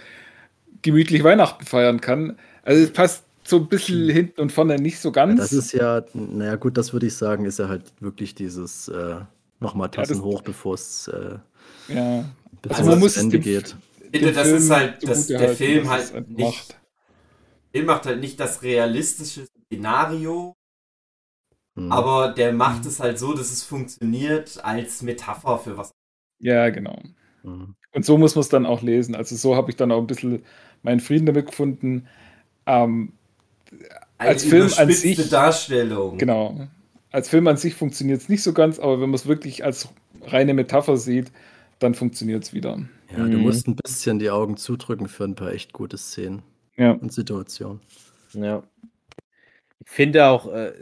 [0.82, 2.38] gemütlich Weihnachten feiern kann?
[2.64, 4.16] Also es passt so ein bisschen hm.
[4.16, 5.40] hinten und vorne nicht so ganz.
[5.40, 9.18] das ist ja, naja gut, das würde ich sagen, ist ja halt wirklich dieses äh,
[9.60, 11.38] nochmal Tassen ja, hoch, bevor es äh,
[11.88, 12.26] ja.
[12.62, 13.76] Bevor also man muss Ende geht.
[14.12, 16.40] Bitte, das Film ist halt, das, der halten, Film halt, halt nicht.
[16.40, 16.82] Macht.
[17.72, 20.56] Film macht halt nicht das realistische Szenario,
[21.76, 21.92] hm.
[21.92, 22.88] aber der macht hm.
[22.88, 25.92] es halt so, dass es funktioniert als Metapher für was.
[26.40, 27.00] Ja, genau.
[27.44, 27.76] Hm.
[27.94, 29.16] Und so muss man es dann auch lesen.
[29.16, 30.44] Also so habe ich dann auch ein bisschen
[30.82, 32.08] meinen Frieden damit gefunden.
[32.66, 33.14] Ähm,
[34.18, 35.30] als Film an sich.
[35.30, 36.18] Darstellung.
[36.18, 36.68] Genau.
[37.12, 39.90] Als Film an sich funktioniert es nicht so ganz, aber wenn man es wirklich als
[40.24, 41.32] reine Metapher sieht,
[41.80, 42.80] dann funktioniert es wieder.
[43.12, 43.32] Ja, mhm.
[43.32, 46.44] du musst ein bisschen die Augen zudrücken für ein paar echt gute Szenen
[46.78, 46.92] ja.
[46.92, 47.82] und Situationen.
[48.34, 48.64] Ja.
[49.80, 50.52] Ich finde auch.
[50.52, 50.74] Äh,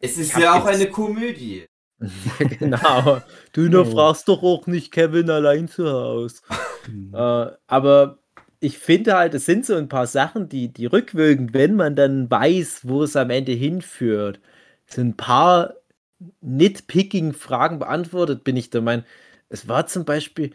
[0.00, 1.66] es ist ja auch eine Komödie.
[2.58, 3.22] genau.
[3.52, 6.40] Du nur fragst doch auch nicht Kevin allein zu Hause.
[7.12, 8.18] äh, aber
[8.62, 12.30] ich finde halt, es sind so ein paar Sachen, die, die rückwirkend, wenn man dann
[12.30, 14.40] weiß, wo es am Ende hinführt,
[14.86, 15.74] sind ein paar
[16.40, 19.04] nitpicking Fragen beantwortet, bin ich der Meinung.
[19.48, 20.52] Es war zum Beispiel,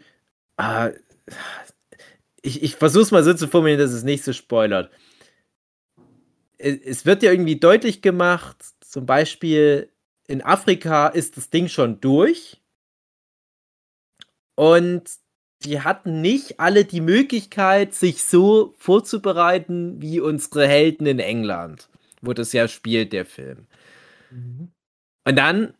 [0.56, 0.92] äh,
[2.40, 4.90] ich, ich versuche es mal so zu formulieren, dass es nicht so spoilert.
[6.56, 9.92] Es, es wird ja irgendwie deutlich gemacht, zum Beispiel
[10.26, 12.62] in Afrika ist das Ding schon durch.
[14.54, 15.10] Und
[15.64, 21.88] die hatten nicht alle die Möglichkeit, sich so vorzubereiten wie unsere Helden in England,
[22.22, 23.66] wo das ja spielt, der Film.
[24.30, 24.68] Mhm.
[25.24, 25.74] Und dann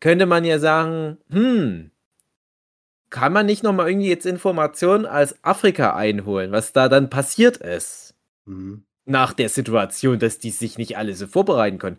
[0.00, 1.90] könnte man ja sagen, hm,
[3.10, 8.14] kann man nicht nochmal irgendwie jetzt Informationen als Afrika einholen, was da dann passiert ist?
[8.44, 8.84] Mhm.
[9.04, 11.98] Nach der Situation, dass die sich nicht alle so vorbereiten können.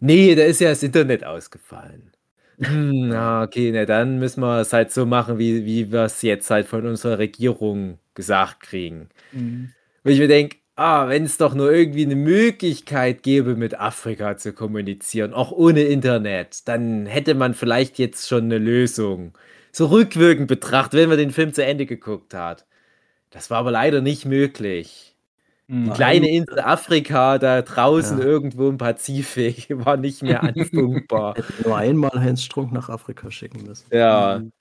[0.00, 2.13] Nee, da ist ja das Internet ausgefallen.
[2.58, 6.22] Hm, na, okay, na, dann müssen wir es halt so machen, wie, wie wir es
[6.22, 9.08] jetzt halt von unserer Regierung gesagt kriegen.
[9.32, 9.72] Mhm.
[10.04, 14.36] Wo ich mir denke, ah, wenn es doch nur irgendwie eine Möglichkeit gäbe, mit Afrika
[14.36, 19.36] zu kommunizieren, auch ohne Internet, dann hätte man vielleicht jetzt schon eine Lösung.
[19.72, 22.66] So rückwirkend betrachtet, wenn man den Film zu Ende geguckt hat.
[23.30, 25.13] Das war aber leider nicht möglich.
[25.66, 28.24] Die kleine Insel Afrika da draußen ja.
[28.24, 31.34] irgendwo im Pazifik war nicht mehr anfunkbar.
[31.64, 33.86] nur einmal Heinz Strunk nach Afrika schicken müssen.
[33.90, 34.40] Ja.
[34.40, 34.52] Mhm.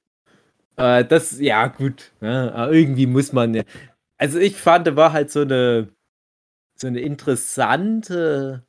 [0.77, 2.11] Äh, das, ja, gut.
[2.21, 2.69] Ne?
[2.71, 3.63] irgendwie muss man.
[4.17, 5.89] Also, ich fand, da war halt so eine,
[6.75, 8.63] so eine interessante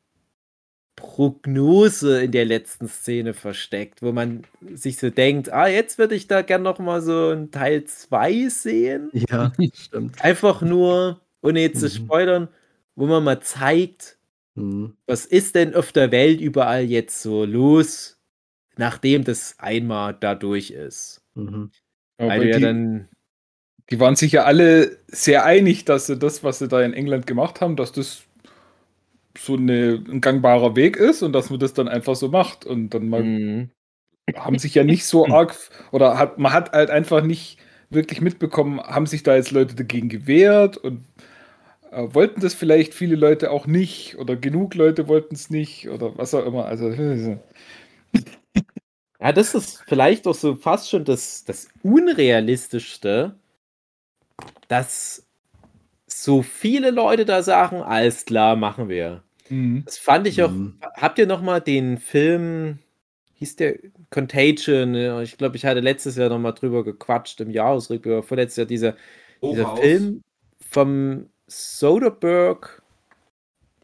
[0.96, 4.42] Prognose in der letzten Szene versteckt, wo man
[4.74, 8.48] sich so denkt, ah, jetzt würde ich da gern noch mal so ein Teil 2
[8.48, 9.10] sehen.
[9.12, 10.22] Ja, stimmt.
[10.22, 12.04] Einfach nur ohne jetzt zu mhm.
[12.04, 12.48] spoilern,
[12.96, 14.18] wo man mal zeigt,
[14.54, 14.96] mhm.
[15.06, 18.18] was ist denn auf der Welt überall jetzt so los,
[18.76, 21.22] nachdem das einmal da durch ist.
[21.34, 21.70] Mhm.
[22.16, 23.08] Weil ja dann.
[23.90, 27.26] Die waren sich ja alle sehr einig, dass sie das, was sie da in England
[27.26, 28.22] gemacht haben, dass das
[29.36, 32.64] so eine, ein gangbarer Weg ist und dass man das dann einfach so macht.
[32.64, 33.70] Und dann mal mhm.
[34.36, 35.54] haben sich ja nicht so arg,
[35.92, 37.58] oder hat, man hat halt einfach nicht
[37.90, 41.04] wirklich mitbekommen, haben sich da jetzt Leute dagegen gewehrt und
[41.96, 46.34] wollten das vielleicht viele Leute auch nicht oder genug Leute wollten es nicht oder was
[46.34, 46.66] auch immer.
[46.66, 46.90] Also
[49.20, 53.36] ja, das ist vielleicht auch so fast schon das, das Unrealistischste,
[54.68, 55.26] dass
[56.06, 59.22] so viele Leute da sagen, alles klar, machen wir.
[59.48, 59.82] Mhm.
[59.84, 60.50] Das fand ich auch.
[60.50, 60.78] Mhm.
[60.94, 62.78] Habt ihr noch mal den Film,
[63.34, 63.78] hieß der
[64.10, 64.94] Contagion?
[65.22, 68.96] Ich glaube, ich hatte letztes Jahr noch mal drüber gequatscht im Jahresrückblick, vorletztes Jahr dieser,
[69.42, 70.22] dieser Film
[70.70, 72.82] vom Soderbergh.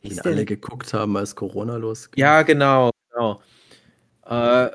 [0.03, 2.21] Den alle geguckt haben, als Corona losging.
[2.21, 3.41] Ja, genau, genau.
[4.25, 4.71] Äh,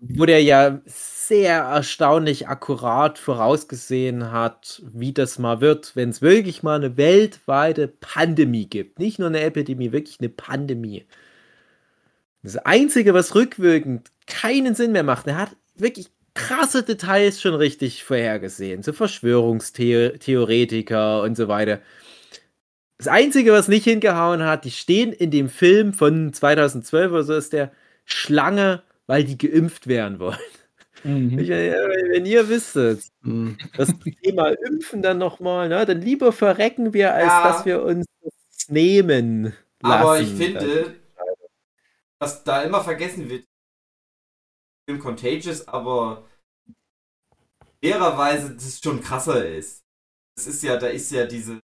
[0.00, 6.62] wo der ja sehr erstaunlich akkurat vorausgesehen hat, wie das mal wird, wenn es wirklich
[6.62, 9.00] mal eine weltweite Pandemie gibt.
[9.00, 11.04] Nicht nur eine Epidemie, wirklich eine Pandemie.
[12.42, 18.04] Das Einzige, was rückwirkend keinen Sinn mehr macht, er hat wirklich krasse Details schon richtig
[18.04, 18.84] vorhergesehen.
[18.84, 21.80] So Verschwörungstheoretiker und so weiter.
[22.98, 27.34] Das Einzige, was nicht hingehauen hat, die stehen in dem Film von 2012 oder so,
[27.34, 27.70] ist der
[28.04, 30.38] Schlange, weil die geimpft werden wollen.
[31.04, 31.38] Mhm.
[31.38, 33.56] Ich, wenn ihr wisstet, mhm.
[33.76, 37.42] das Thema Impfen dann nochmal, ne, dann lieber verrecken wir, als ja.
[37.44, 40.02] dass wir uns das nehmen lassen.
[40.02, 40.96] Aber ich finde,
[42.18, 43.44] dass da immer vergessen wird,
[44.88, 46.24] Film Contagious, aber
[47.80, 49.84] fairerweise das schon krasser ist.
[50.34, 51.60] Das ist ja, da ist ja diese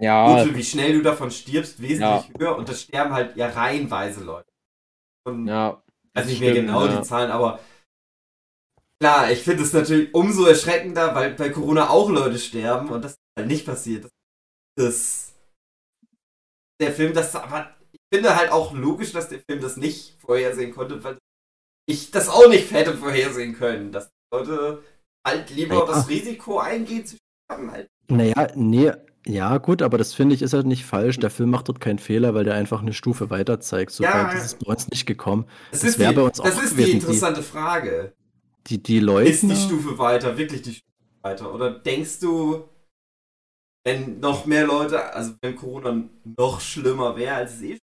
[0.00, 0.42] ja.
[0.42, 2.38] Gute, wie schnell du davon stirbst, wesentlich ja.
[2.38, 4.48] höher und das sterben halt ja reihenweise Leute.
[5.24, 5.82] Und ja.
[6.14, 6.96] Also nicht mehr genau ja.
[6.98, 7.60] die Zahlen, aber
[9.00, 13.12] klar, ich finde es natürlich umso erschreckender, weil bei Corona auch Leute sterben und das
[13.12, 14.08] ist halt nicht passiert.
[14.76, 15.34] Das,
[16.80, 20.74] der Film, das aber ich finde halt auch logisch, dass der Film das nicht vorhersehen
[20.74, 21.18] konnte, weil
[21.88, 24.82] ich das auch nicht hätte vorhersehen können, dass Leute
[25.26, 25.86] halt lieber ja.
[25.86, 27.88] das Risiko eingehen zu sterben halt.
[28.08, 28.92] Naja, nee,
[29.28, 31.18] ja, gut, aber das finde ich ist halt nicht falsch.
[31.18, 33.90] Der Film macht dort keinen Fehler, weil der einfach eine Stufe weiter zeigt.
[33.90, 35.44] So ja, weit ist es bei uns nicht gekommen.
[35.70, 36.86] Das, das wäre bei uns auch Das ist gewesen.
[36.86, 38.14] die interessante Frage.
[38.66, 39.28] Die, die Leute.
[39.28, 41.54] Ist die Stufe weiter, wirklich die Stufe weiter?
[41.54, 42.64] Oder denkst du,
[43.84, 47.78] wenn noch mehr Leute, also wenn Corona noch schlimmer wäre, als es eh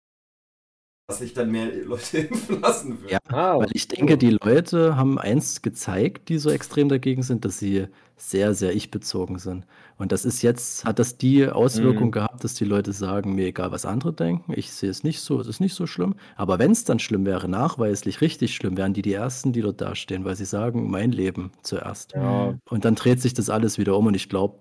[1.07, 3.11] dass sich dann mehr Leute impfen lassen würden.
[3.11, 7.45] Ja, ah, weil ich denke, die Leute haben eins gezeigt, die so extrem dagegen sind,
[7.45, 9.65] dass sie sehr, sehr ich-bezogen sind.
[9.97, 12.11] Und das ist jetzt, hat das die Auswirkung mhm.
[12.11, 15.39] gehabt, dass die Leute sagen, mir egal, was andere denken, ich sehe es nicht so,
[15.39, 16.15] es ist nicht so schlimm.
[16.35, 19.79] Aber wenn es dann schlimm wäre, nachweislich richtig schlimm, wären die die Ersten, die dort
[19.79, 22.13] dastehen, weil sie sagen, mein Leben zuerst.
[22.13, 22.55] Ja.
[22.69, 24.59] Und dann dreht sich das alles wieder um und ich glaube,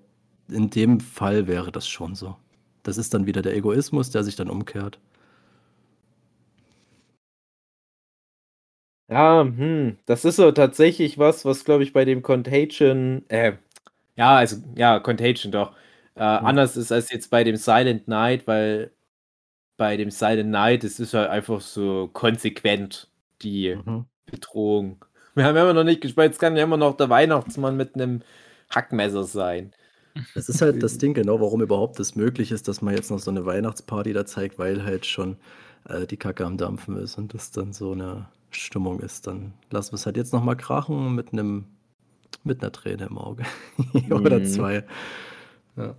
[0.48, 2.36] in dem Fall wäre das schon so.
[2.84, 5.00] Das ist dann wieder der Egoismus, der sich dann umkehrt.
[9.10, 13.52] Ja, hm, das ist so tatsächlich was, was glaube ich bei dem Contagion, äh,
[14.16, 15.72] ja, also, ja, Contagion doch,
[16.16, 16.46] äh, mhm.
[16.46, 18.92] anders ist als jetzt bei dem Silent Night, weil
[19.76, 23.08] bei dem Silent Night, es ist halt einfach so konsequent
[23.42, 24.06] die mhm.
[24.26, 25.04] Bedrohung.
[25.34, 28.22] Wir haben immer noch nicht gespielt, es kann ja immer noch der Weihnachtsmann mit einem
[28.70, 29.72] Hackmesser sein.
[30.34, 33.18] Das ist halt das Ding, genau, warum überhaupt das möglich ist, dass man jetzt noch
[33.18, 35.36] so eine Weihnachtsparty da zeigt, weil halt schon
[35.88, 39.26] äh, die Kacke am Dampfen ist und das dann so eine Stimmung ist.
[39.26, 41.66] Dann lassen wir es halt jetzt nochmal krachen mit einem
[42.44, 43.44] mit einer Träne im Auge.
[44.10, 44.46] Oder mhm.
[44.46, 44.86] zwei.
[45.76, 45.96] Ja.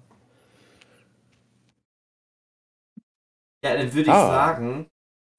[3.63, 4.27] Ja, dann würde ich ah.
[4.27, 4.87] sagen,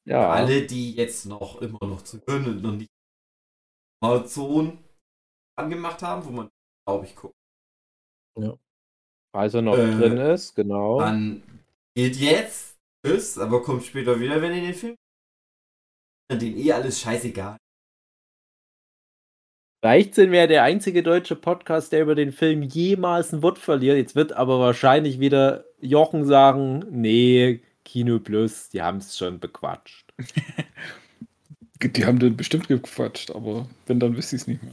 [0.04, 0.30] ja.
[0.30, 2.90] alle, die jetzt noch immer noch zu hören und noch nicht
[4.02, 4.78] Amazon
[5.56, 6.50] angemacht haben, wo man,
[6.86, 7.36] glaube ich, guckt.
[8.38, 8.56] Ja.
[9.32, 11.00] Also noch äh, drin ist, genau.
[11.00, 11.42] Dann
[11.94, 14.96] geht jetzt, tschüss, aber kommt später wieder, wenn ihr den Film.
[16.32, 17.56] Den eh alles scheißegal.
[19.80, 23.96] Vielleicht sind wir der einzige deutsche Podcast, der über den Film jemals ein Wort verliert.
[23.96, 30.12] Jetzt wird aber wahrscheinlich wieder Jochen sagen, nee, Kino Plus, die haben es schon bequatscht.
[31.82, 34.72] die haben den bestimmt gequatscht, aber wenn, dann wüsste ich es nicht mehr.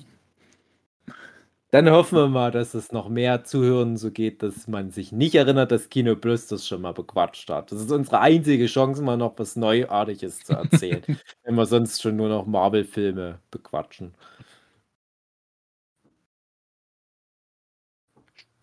[1.74, 5.34] Dann hoffen wir mal, dass es noch mehr Zuhören so geht, dass man sich nicht
[5.34, 7.72] erinnert, dass Kino Plus das schon mal bequatscht hat.
[7.72, 11.02] Das ist unsere einzige Chance, mal noch was Neuartiges zu erzählen,
[11.44, 14.13] wenn wir sonst schon nur noch Marvel-Filme bequatschen.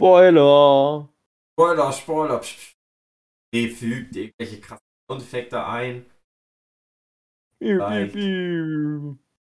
[0.00, 1.10] Spoiler!
[1.52, 2.40] Spoiler, Spoiler.
[3.52, 6.06] Nee, fügt irgendwelche krassen Soundeffekte ein.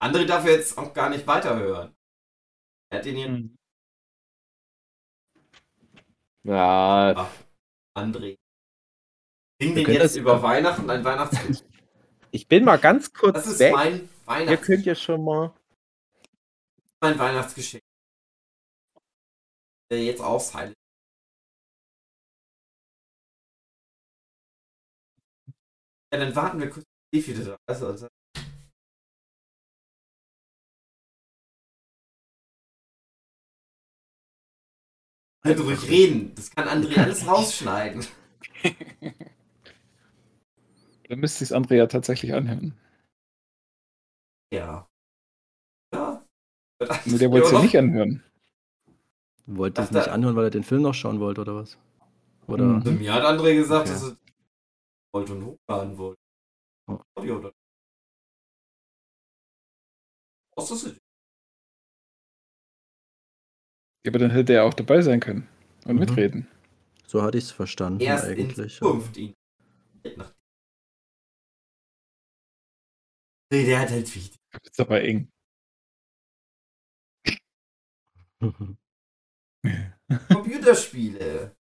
[0.03, 1.95] André darf jetzt auch gar nicht weiterhören.
[2.89, 3.27] Er hat den hier.
[3.27, 3.55] Hm.
[6.43, 7.13] Ja.
[7.15, 7.31] Ach,
[7.97, 8.37] André.
[9.61, 11.71] Bring den jetzt über Weihnachten ein Weihnachtsgeschenk.
[12.31, 13.35] Ich bin mal ganz kurz.
[13.35, 13.73] Das ist weg.
[13.73, 14.49] mein Weihnachtsgeschenk.
[14.49, 15.53] Ihr könnt ja schon mal.
[16.99, 17.83] Mein Weihnachtsgeschenk
[19.97, 20.73] jetzt ausheilt.
[26.13, 27.81] Ja, dann warten wir kurz, wie viele da ist.
[27.83, 28.07] Also.
[35.45, 36.33] Also ruhig reden.
[36.35, 38.05] Das kann André alles rausschneiden.
[41.09, 42.77] Dann müsste sich André ja tatsächlich anhören.
[44.53, 44.87] Ja.
[45.93, 46.25] Ja.
[47.05, 48.23] Nee, der wollte es ja nicht anhören.
[49.45, 51.77] Wollte es nicht anhören, weil er den Film noch schauen wollte, oder was?
[52.47, 52.65] Oder?
[52.65, 52.99] Mhm.
[52.99, 53.93] Mir hat André gesagt, okay.
[53.93, 54.17] dass er
[55.13, 56.21] wollte und hochladen wollte.
[56.87, 56.99] Oh.
[57.15, 57.53] Audio oder?
[60.55, 60.93] Was ist das?
[64.05, 65.47] Ja, aber dann hätte er auch dabei sein können
[65.85, 65.99] und mhm.
[65.99, 66.47] mitreden.
[67.07, 68.79] So hatte ich es verstanden Erst eigentlich.
[68.79, 69.33] In Zukunft ihn.
[73.51, 74.37] Nee, der hat halt wichtig.
[74.51, 75.29] Das ist aber eng.
[80.29, 81.55] Computerspiele.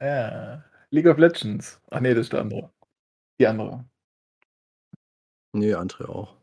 [0.00, 0.64] Ja.
[0.90, 1.80] League of Legends.
[1.90, 2.72] Ach nee, das ist der andere.
[3.38, 3.84] Die andere.
[5.52, 6.36] Nee, andere auch.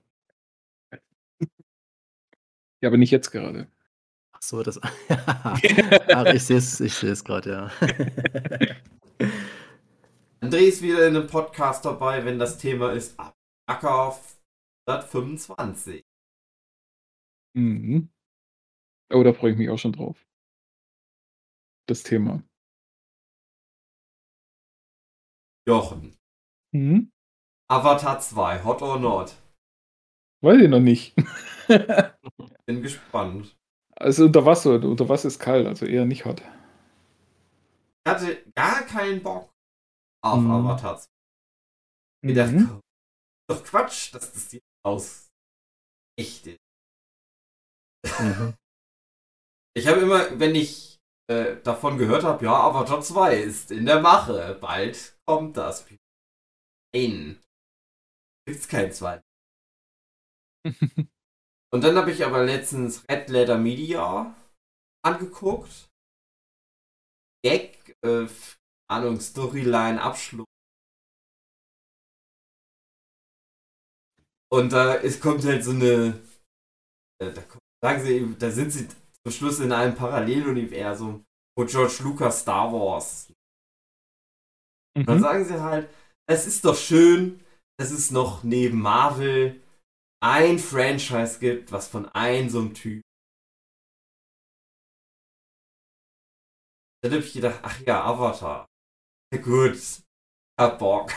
[2.82, 3.72] Ja, aber nicht jetzt gerade.
[4.34, 4.80] Ach so, das.
[5.10, 7.68] Ach, ich sehe es ich gerade, ja.
[10.42, 13.16] André ist wieder in einem Podcast dabei, wenn das Thema ist
[13.68, 14.42] Acker auf
[14.88, 16.04] 125.
[17.54, 18.10] Mhm.
[19.14, 20.26] Oh, da freue ich mich auch schon drauf
[21.92, 22.44] das Thema.
[25.68, 26.18] Jochen.
[26.74, 27.12] Mhm.
[27.70, 29.36] Avatar 2, hot or not?
[30.42, 31.16] Weiß ich noch nicht.
[32.66, 33.56] Bin gespannt.
[33.96, 36.42] Also unter Wasser, unter Wasser ist kalt, also eher nicht hot.
[36.42, 39.54] Ich hatte gar keinen Bock
[40.24, 40.52] auf mhm.
[40.52, 41.08] Avatar 2.
[42.24, 42.82] Ich dachte, mhm.
[43.48, 45.30] doch Quatsch, dass das hier aus
[46.18, 46.60] echt ist.
[48.20, 48.54] Mhm.
[49.74, 50.91] Ich habe immer, wenn ich
[51.32, 54.58] äh, davon gehört habe, ja, Avatar 2 ist in der Mache.
[54.60, 55.86] Bald kommt das.
[56.94, 57.42] Nein.
[58.46, 59.22] Gibt's kein 2.
[61.74, 64.36] Und dann habe ich aber letztens Red Letter Media
[65.06, 65.90] angeguckt.
[67.44, 68.28] Gag, äh,
[68.90, 70.46] Ahnung, Storyline, Abschluss.
[74.52, 76.22] Und da ist, kommt halt so eine.
[77.22, 78.88] Äh, da kommt, sagen sie, da sind sie
[79.26, 81.26] zum Schluss in einem Paralleluniversum,
[81.58, 83.32] wo George Lucas Star Wars.
[84.98, 85.06] Mhm.
[85.06, 85.90] Dann sagen sie halt,
[86.30, 87.44] es ist doch schön,
[87.80, 89.62] dass es noch neben Marvel
[90.24, 93.02] ein Franchise gibt, was von einem so einem Typ
[97.04, 98.68] Dann habe ich gedacht, ach ja, Avatar.
[99.34, 99.76] Na gut,
[100.60, 101.12] hab Bock.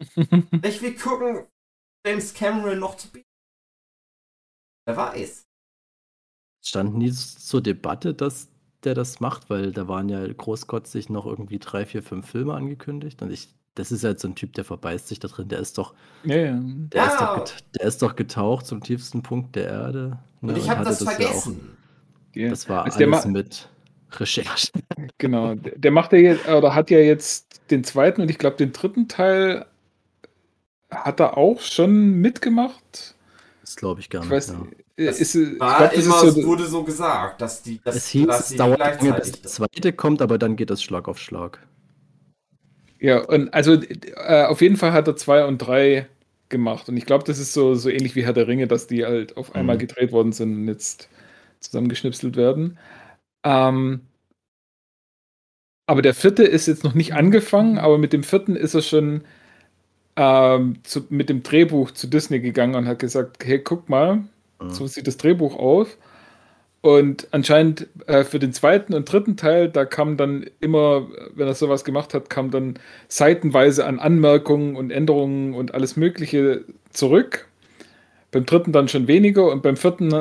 [0.62, 1.48] ich will gucken,
[2.06, 3.26] James Cameron noch zu bieten.
[4.86, 5.45] Wer weiß.
[6.66, 8.48] Stand nie zur Debatte, dass
[8.82, 13.22] der das macht, weil da waren ja großkotzig noch irgendwie drei, vier, fünf Filme angekündigt.
[13.22, 15.48] Und ich, das ist halt so ein Typ, der verbeißt sich da drin.
[15.48, 15.94] Der ist doch,
[16.24, 16.58] ja, ja.
[16.60, 17.06] Der, ja.
[17.08, 20.18] Ist doch der ist doch getaucht zum tiefsten Punkt der Erde.
[20.40, 20.52] Ne?
[20.52, 21.76] Und ich habe das, das, vergessen.
[22.34, 23.68] Ja auch, das war also alles mit
[24.12, 24.72] Recherche.
[25.18, 28.72] Genau, der macht ja jetzt, oder hat ja jetzt den zweiten und ich glaube den
[28.72, 29.66] dritten Teil
[30.90, 33.15] hat er auch schon mitgemacht.
[33.66, 34.28] Das glaube ich gar nicht.
[34.28, 34.54] Ich weiß,
[34.96, 35.10] ja.
[35.10, 38.56] ist, war glaub, immer, so, wurde so gesagt, dass die dass, es hieß, dass es
[38.56, 41.58] dauert lange, bis das zweite kommt, aber dann geht das Schlag auf Schlag.
[43.00, 46.06] Ja, und also äh, auf jeden Fall hat er zwei und drei
[46.48, 46.88] gemacht.
[46.88, 49.36] Und ich glaube, das ist so, so ähnlich wie Herr der Ringe, dass die halt
[49.36, 49.80] auf einmal mhm.
[49.80, 51.08] gedreht worden sind und jetzt
[51.58, 52.78] zusammengeschnipselt werden.
[53.44, 54.02] Ähm,
[55.86, 59.24] aber der vierte ist jetzt noch nicht angefangen, aber mit dem vierten ist er schon
[60.16, 64.24] ähm, zu, mit dem Drehbuch zu Disney gegangen und hat gesagt, hey, guck mal,
[64.60, 64.70] mhm.
[64.70, 65.96] so sieht das Drehbuch aus.
[66.80, 71.54] Und anscheinend äh, für den zweiten und dritten Teil, da kam dann immer, wenn er
[71.54, 77.48] sowas gemacht hat, kam dann seitenweise an Anmerkungen und Änderungen und alles Mögliche zurück.
[78.30, 80.14] Beim dritten dann schon weniger und beim vierten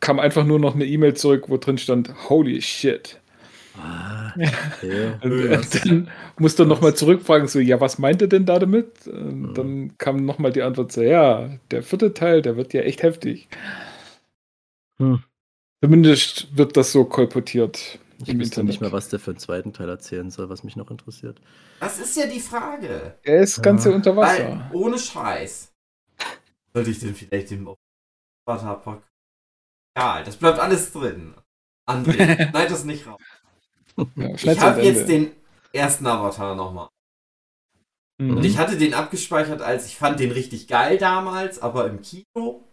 [0.00, 3.19] kam einfach nur noch eine E-Mail zurück, wo drin stand, holy shit.
[3.80, 4.34] Ah,
[4.76, 5.12] okay.
[5.22, 9.06] und, dann musste er nochmal zurückfragen, so, ja, was meint er denn da damit?
[9.06, 9.54] Und mhm.
[9.54, 13.48] dann kam nochmal die Antwort so, ja, der vierte Teil, der wird ja echt heftig.
[14.98, 15.22] Hm.
[15.82, 17.98] Zumindest wird das so kolportiert.
[18.26, 20.90] Ich wüsste nicht mehr, was der für den zweiten Teil erzählen soll, was mich noch
[20.90, 21.40] interessiert.
[21.80, 23.14] Das ist ja die Frage.
[23.22, 23.92] Er ist ganz ja.
[23.92, 24.60] unter Wasser.
[24.70, 25.72] Weil, ohne Scheiß.
[26.74, 27.66] Sollte ich denn vielleicht den
[28.46, 29.02] Vater
[29.96, 31.34] ja, das bleibt alles drin.
[31.88, 33.20] André, schneid das nicht raus.
[34.16, 35.32] Ja, ich habe jetzt den
[35.72, 36.88] ersten Avatar nochmal.
[38.20, 38.36] Mhm.
[38.36, 42.64] Und ich hatte den abgespeichert, als ich fand den richtig geil damals, aber im Kino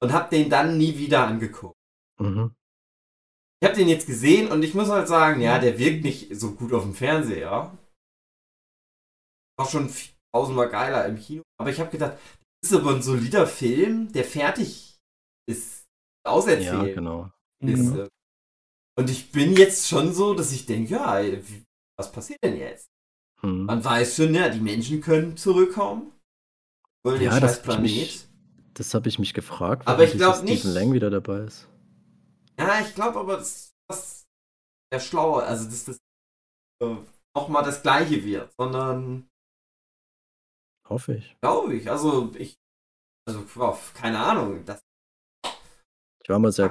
[0.00, 1.76] und habe den dann nie wieder angeguckt.
[2.20, 2.54] Mhm.
[3.60, 6.52] Ich habe den jetzt gesehen und ich muss halt sagen, ja, der wirkt nicht so
[6.52, 7.76] gut auf dem Fernseher.
[9.58, 9.90] War schon
[10.32, 11.42] tausendmal geiler im Kino.
[11.58, 12.18] Aber ich habe gedacht,
[12.60, 14.98] das ist aber ein solider Film, der fertig
[15.48, 15.84] ist
[16.26, 16.88] auserzählt.
[16.88, 17.30] Ja, genau.
[17.60, 18.08] Ist, mhm.
[18.98, 21.22] Und ich bin jetzt schon so, dass ich denke, ja,
[21.98, 22.88] was passiert denn jetzt?
[23.42, 23.66] Mhm.
[23.66, 26.12] Man weiß schon, ja, die Menschen können zurückkommen.
[27.04, 27.82] Wollen ja, den scheiß Planet.
[27.82, 28.26] Mich,
[28.74, 30.60] das habe ich mich gefragt, aber ich glaube nicht.
[30.60, 31.68] Stephen Lang wieder dabei ist.
[32.58, 34.24] Ja, ich glaube aber, dass das
[34.92, 35.98] der schlaue, also dass das
[36.82, 36.96] äh,
[37.36, 39.28] nochmal das gleiche wird, sondern
[40.88, 41.36] hoffe ich.
[41.40, 41.90] Glaube ich.
[41.90, 42.56] Also ich,
[43.28, 43.44] also
[43.94, 44.80] keine Ahnung, das
[46.22, 46.70] ich war mal sehr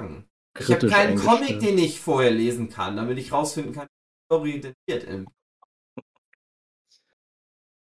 [0.58, 4.24] Ich habe keinen Comic, den ich vorher lesen kann, damit ich rausfinden kann, wie die
[4.26, 5.04] Story denn wird.
[5.04, 5.28] Im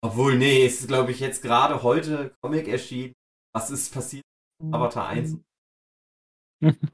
[0.01, 3.13] Obwohl, nee, es ist, glaube ich, jetzt gerade heute Comic erschienen.
[3.53, 4.23] Was ist passiert?
[4.71, 5.37] Avatar 1.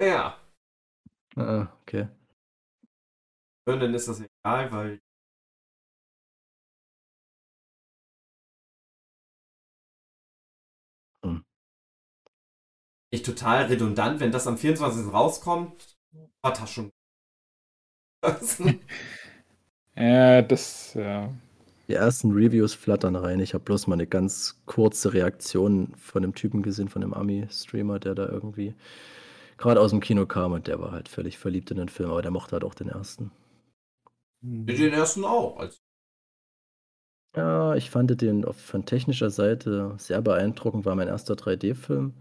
[0.00, 0.38] ja.
[1.36, 2.08] Ah, okay.
[3.66, 5.00] Und dann ist das egal, weil
[13.10, 15.12] echt total redundant, wenn das am 24.
[15.12, 15.96] rauskommt,
[16.42, 16.90] war das schon.
[19.96, 21.32] ja, das, ja.
[21.88, 23.40] Die ersten Reviews flattern rein.
[23.40, 27.98] Ich habe bloß mal eine ganz kurze Reaktion von dem Typen gesehen, von dem Ami-Streamer,
[27.98, 28.74] der da irgendwie
[29.58, 32.22] gerade aus dem Kino kam und der war halt völlig verliebt in den Film, aber
[32.22, 33.32] der mochte halt auch den ersten.
[34.42, 35.58] Den ersten auch.
[35.58, 35.78] Also.
[37.36, 42.14] Ja, ich fand den von technischer Seite sehr beeindruckend, war mein erster 3D-Film.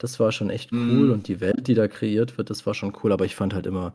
[0.00, 1.12] Das war schon echt cool mhm.
[1.12, 3.66] und die Welt, die da kreiert wird, das war schon cool, aber ich fand halt
[3.66, 3.92] immer,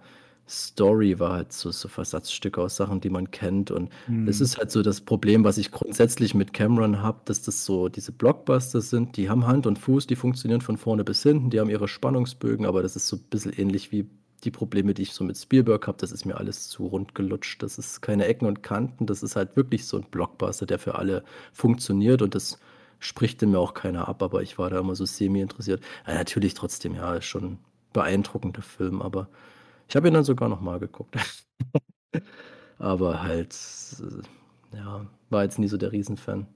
[0.48, 3.72] Story war halt so, so Versatzstücke aus Sachen, die man kennt.
[3.72, 4.28] Und mhm.
[4.28, 7.90] es ist halt so das Problem, was ich grundsätzlich mit Cameron habe, dass das so
[7.90, 11.60] diese Blockbuster sind, die haben Hand und Fuß, die funktionieren von vorne bis hinten, die
[11.60, 14.08] haben ihre Spannungsbögen, aber das ist so ein bisschen ähnlich wie
[14.44, 15.98] die Probleme, die ich so mit Spielberg habe.
[16.00, 17.64] Das ist mir alles zu rund gelutscht.
[17.64, 19.08] Das ist keine Ecken und Kanten.
[19.08, 22.60] Das ist halt wirklich so ein Blockbuster, der für alle funktioniert und das
[23.06, 25.84] spricht mir auch keiner ab, aber ich war da immer so semi interessiert.
[26.08, 29.30] Ja, natürlich trotzdem, ja, ist schon ein beeindruckender Film, aber
[29.88, 31.16] ich habe ihn dann sogar noch mal geguckt.
[32.80, 33.56] aber halt,
[34.74, 36.48] äh, ja, war jetzt nie so der Riesenfan.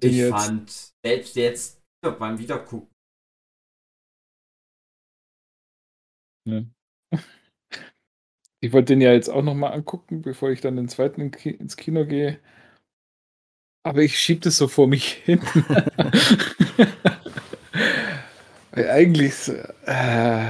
[0.00, 0.30] Ich jetzt...
[0.30, 0.70] fand
[1.04, 2.90] selbst jetzt beim Wiedergucken.
[6.44, 6.62] Ja.
[8.60, 11.76] Ich wollte den ja jetzt auch noch mal angucken, bevor ich dann den zweiten ins
[11.76, 12.40] Kino gehe.
[13.86, 15.40] Aber ich schiebe das so vor mich hin.
[18.72, 19.48] Eigentlich,
[19.84, 20.44] äh,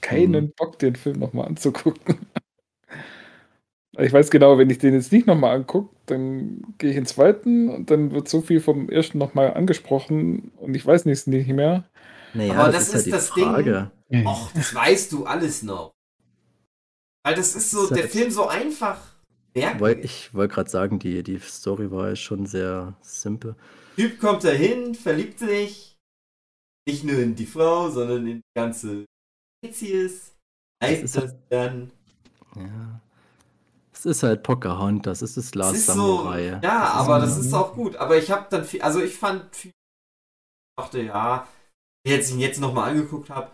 [0.00, 0.52] keinen mhm.
[0.56, 2.26] Bock, den Film nochmal anzugucken.
[3.96, 7.06] Ich weiß genau, wenn ich den jetzt nicht nochmal angucke, dann gehe ich in den
[7.06, 11.46] zweiten und dann wird so viel vom ersten nochmal angesprochen und ich weiß nichts nicht
[11.46, 11.84] mehr.
[12.34, 13.90] Naja, Aber das, das ist, ist halt das Frage.
[14.10, 14.26] Ding.
[14.26, 15.92] Och, das weißt du alles noch.
[17.22, 19.09] Weil das ist so, das der Film so einfach.
[19.54, 23.56] Ich wollte gerade sagen, die, die Story war schon sehr simpel.
[23.96, 25.96] Typ kommt da hin, verliebt sich.
[26.88, 29.04] Nicht nur in die Frau, sondern in die ganze
[29.58, 30.34] Spezies.
[30.82, 31.90] Heißt das, das dann.
[32.56, 33.00] Ja.
[33.92, 36.44] Es ist halt Pocahontas, es ist Last Samurai.
[36.44, 37.96] So, ja, das aber das ist auch gut.
[37.96, 41.46] Aber ich habe dann viel, also ich fand viel, ich dachte, ja,
[42.06, 43.50] jetzt ihn jetzt nochmal angeguckt habe,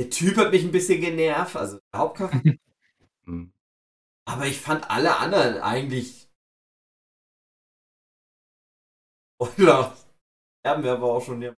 [0.00, 2.54] der Typ hat mich ein bisschen genervt, also der Hauptcharakter.
[4.28, 6.28] Aber ich fand alle anderen eigentlich.
[9.40, 9.96] Oder
[10.60, 11.40] sterben wir aber auch schon.
[11.40, 11.54] Ja.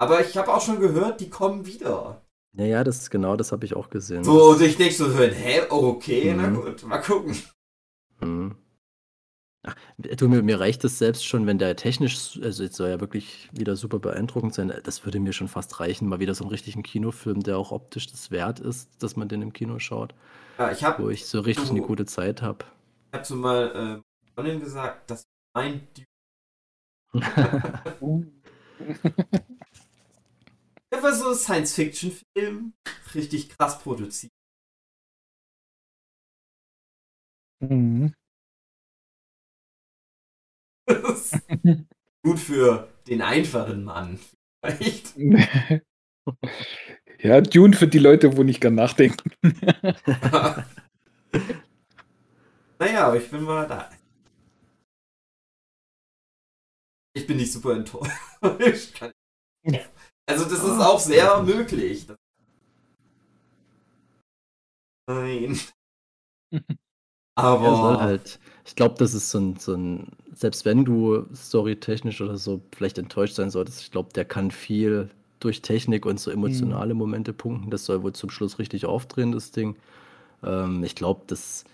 [0.00, 2.24] Aber ich habe auch schon gehört, die kommen wieder.
[2.56, 4.24] Ja, ja, das ist genau, das habe ich auch gesehen.
[4.24, 6.40] So, und ich denke so, hä, okay, mhm.
[6.40, 7.36] na gut, mal gucken.
[8.20, 8.56] Mhm.
[9.64, 13.00] Ach, du, mir, mir reicht es selbst schon, wenn der technisch, also jetzt soll ja
[13.00, 16.50] wirklich wieder super beeindruckend sein, das würde mir schon fast reichen, mal wieder so einen
[16.50, 20.14] richtigen Kinofilm, der auch optisch das wert ist, dass man den im Kino schaut.
[20.58, 21.02] Ja, ich habe.
[21.02, 22.64] Wo ich so richtig du, eine gute Zeit habe.
[23.10, 25.88] Ich habe so mal äh, Freundin gesagt, dass mein
[30.90, 32.74] Der war so ein Science-Fiction-Film,
[33.14, 34.32] richtig krass produziert.
[37.60, 38.14] Mhm.
[42.24, 44.18] gut für den einfachen Mann.
[44.64, 45.14] Vielleicht.
[47.20, 49.32] Ja, Dune für die Leute, wo nicht gern nachdenken.
[52.78, 53.90] naja, aber ich bin mal da.
[57.14, 59.00] Ich bin nicht super enttäuscht.
[60.26, 62.06] Also das ist auch sehr möglich.
[65.08, 65.58] Nein.
[67.34, 67.64] Aber.
[67.64, 68.38] Ja, halt,
[68.68, 72.98] ich glaube, das ist so ein, so ein, selbst wenn du storytechnisch oder so vielleicht
[72.98, 75.08] enttäuscht sein solltest, ich glaube, der kann viel
[75.40, 76.98] durch Technik und so emotionale mhm.
[76.98, 77.70] Momente punkten.
[77.70, 79.76] Das soll wohl zum Schluss richtig aufdrehen, das Ding.
[80.42, 81.64] Ähm, ich glaube, das,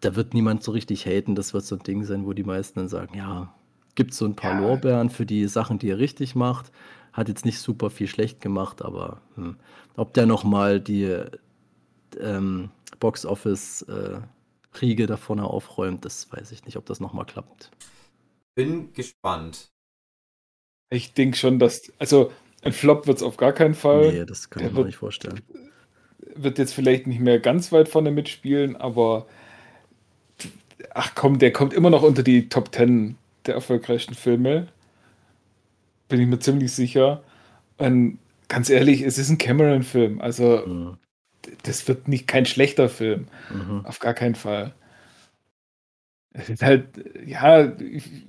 [0.00, 1.36] da wird niemand so richtig haten.
[1.36, 3.54] Das wird so ein Ding sein, wo die meisten dann sagen, ja,
[3.94, 4.66] gibt so ein paar ja.
[4.66, 6.72] Lorbeeren für die Sachen, die er richtig macht.
[7.12, 9.54] Hat jetzt nicht super viel schlecht gemacht, aber hm.
[9.94, 11.16] ob der nochmal die
[12.18, 14.18] ähm, Box Office äh,
[14.80, 17.70] Riege da vorne aufräumt, das weiß ich nicht, ob das nochmal klappt.
[18.54, 19.70] Bin gespannt.
[20.90, 24.12] Ich denke schon, dass, also ein Flop wird es auf gar keinen Fall.
[24.12, 25.40] Nee, das kann ich mir nicht vorstellen.
[26.34, 29.26] Wird jetzt vielleicht nicht mehr ganz weit vorne mitspielen, aber
[30.94, 33.16] ach komm, der kommt immer noch unter die Top 10
[33.46, 34.68] der erfolgreichsten Filme.
[36.08, 37.22] Bin ich mir ziemlich sicher.
[37.78, 38.18] Und
[38.48, 40.20] ganz ehrlich, es ist ein Cameron-Film.
[40.20, 40.96] Also, mhm.
[41.62, 43.28] Das wird nicht kein schlechter Film.
[43.50, 43.84] Mhm.
[43.84, 44.74] Auf gar keinen Fall.
[46.32, 46.88] Es ist halt,
[47.24, 48.26] ja, ich,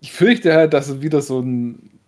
[0.00, 1.98] ich fürchte halt, dass es wieder so ein,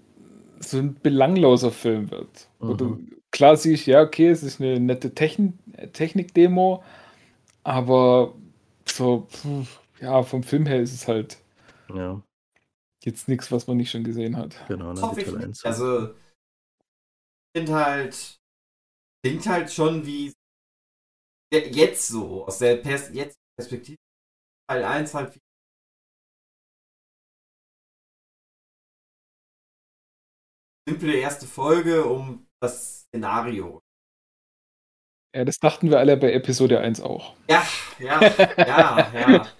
[0.60, 2.48] so ein belangloser Film wird.
[2.60, 2.68] Mhm.
[2.68, 5.58] Wo du klar siehst, ja, okay, es ist eine nette Techn
[5.92, 6.82] Technik-Demo,
[7.64, 8.34] aber
[8.86, 11.38] so, pff, ja, vom Film her ist es halt
[11.94, 12.22] ja.
[13.04, 14.56] jetzt nichts, was man nicht schon gesehen hat.
[14.68, 16.14] Genau, ne, Also, ich
[17.56, 18.38] finde halt,
[19.26, 20.32] klingt halt schon wie
[21.52, 23.98] jetzt so, aus der Pers jetzt Perspektive,
[24.70, 25.40] Teil 1 halt wie
[30.88, 33.80] simple erste Folge um das Szenario.
[35.34, 37.36] Ja, das dachten wir alle bei Episode 1 auch.
[37.50, 37.66] Ja,
[37.98, 38.20] ja,
[38.56, 39.56] ja, ja.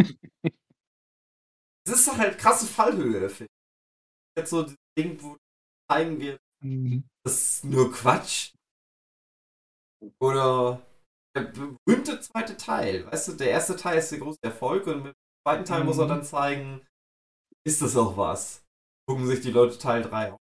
[1.84, 4.38] Das ist halt krasse Fallhöhe, finde ich.
[4.38, 5.36] Jetzt so das Ding, wo
[5.90, 7.08] zeigen wir, mhm.
[7.24, 8.55] das ist nur Quatsch.
[10.20, 10.82] Oder
[11.36, 13.06] der berühmte zweite Teil.
[13.06, 15.86] Weißt du, der erste Teil ist der große Erfolg und mit dem zweiten Teil mhm.
[15.86, 16.10] muss er mhm.
[16.10, 16.80] dann zeigen,
[17.64, 18.64] ist das auch was?
[19.08, 20.36] Gucken sich die Leute Teil 3 an.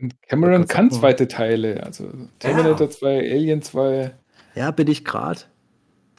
[0.00, 2.90] Und Cameron kann zweite Teile, also Terminator ja.
[2.90, 4.14] 2, Alien 2.
[4.54, 5.42] Ja, bin ich gerade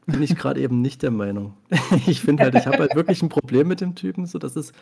[0.06, 1.56] bin ich gerade eben nicht der Meinung.
[2.08, 4.26] ich finde halt, ich habe halt wirklich ein Problem mit dem Typen.
[4.26, 4.74] So, das ist,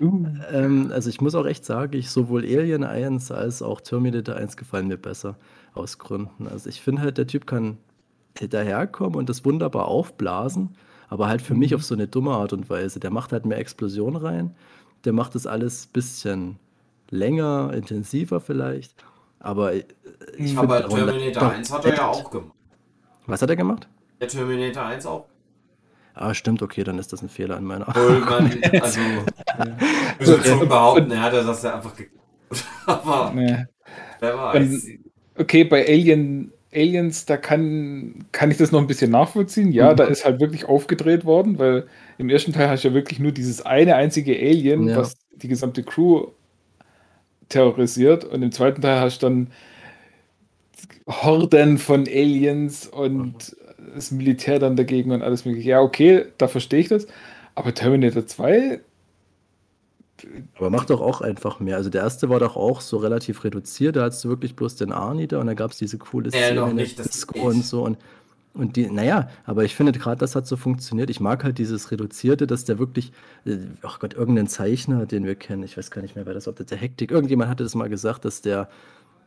[0.00, 0.26] uh.
[0.50, 4.56] ähm, also ich muss auch echt sagen, ich sowohl Alien 1 als auch Terminator 1
[4.56, 5.36] gefallen mir besser
[5.74, 6.48] aus Gründen.
[6.48, 7.78] Also ich finde halt, der Typ kann
[8.46, 10.76] daherkommen und das wunderbar aufblasen,
[11.08, 11.60] aber halt für mhm.
[11.60, 13.00] mich auf so eine dumme Art und Weise.
[13.00, 14.54] Der macht halt mehr Explosion rein,
[15.04, 16.56] der macht das alles ein bisschen
[17.10, 18.94] länger, intensiver vielleicht.
[19.40, 22.52] Aber ich Aber Terminator 1 hat er ja auch gemacht.
[23.26, 23.88] Was hat er gemacht?
[24.20, 25.26] Der Terminator 1 auch.
[26.14, 28.46] Ah, stimmt, okay, dann ist das ein Fehler an meiner Obwohl man,
[28.82, 29.00] also,
[30.18, 31.92] ich würde schon behaupten, er hat das ja einfach
[32.86, 33.32] Aber.
[33.32, 33.66] Nee.
[34.18, 34.84] Wer weiß.
[34.84, 35.07] Und,
[35.38, 39.72] okay, bei Alien, Aliens, da kann, kann ich das noch ein bisschen nachvollziehen.
[39.72, 39.96] Ja, mhm.
[39.96, 41.86] da ist halt wirklich aufgedreht worden, weil
[42.18, 44.96] im ersten Teil hast du ja wirklich nur dieses eine einzige Alien, ja.
[44.96, 46.26] was die gesamte Crew
[47.48, 48.24] terrorisiert.
[48.24, 49.48] Und im zweiten Teil hast du dann
[51.06, 53.94] Horden von Aliens und mhm.
[53.94, 55.70] das Militär dann dagegen und alles mögliche.
[55.70, 57.06] Ja, okay, da verstehe ich das.
[57.54, 58.80] Aber Terminator 2.
[60.56, 61.76] Aber macht doch auch einfach mehr.
[61.76, 63.96] Also der erste war doch auch so relativ reduziert.
[63.96, 66.56] Da hattest du wirklich bloß den Arnie da und da gab es diese coole Szene
[66.56, 67.82] ja, noch nicht, das Disco und so.
[67.82, 67.98] Und,
[68.54, 71.10] und die, naja, aber ich finde gerade, das hat so funktioniert.
[71.10, 73.12] Ich mag halt dieses Reduzierte, dass der wirklich,
[73.44, 76.48] äh, ach Gott, irgendein Zeichner, den wir kennen, ich weiß gar nicht mehr, wer das,
[76.48, 78.68] ob das der Hektik, irgendjemand hatte das mal gesagt, dass der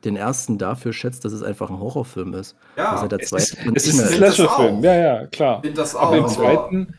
[0.03, 2.55] den ersten dafür schätzt, dass es einfach ein Horrorfilm ist.
[2.75, 5.61] Ja, also der es ist, es ist ein Slasherfilm, ja, ja, klar.
[5.63, 6.07] Ich das auch.
[6.07, 6.95] Aber im zweiten,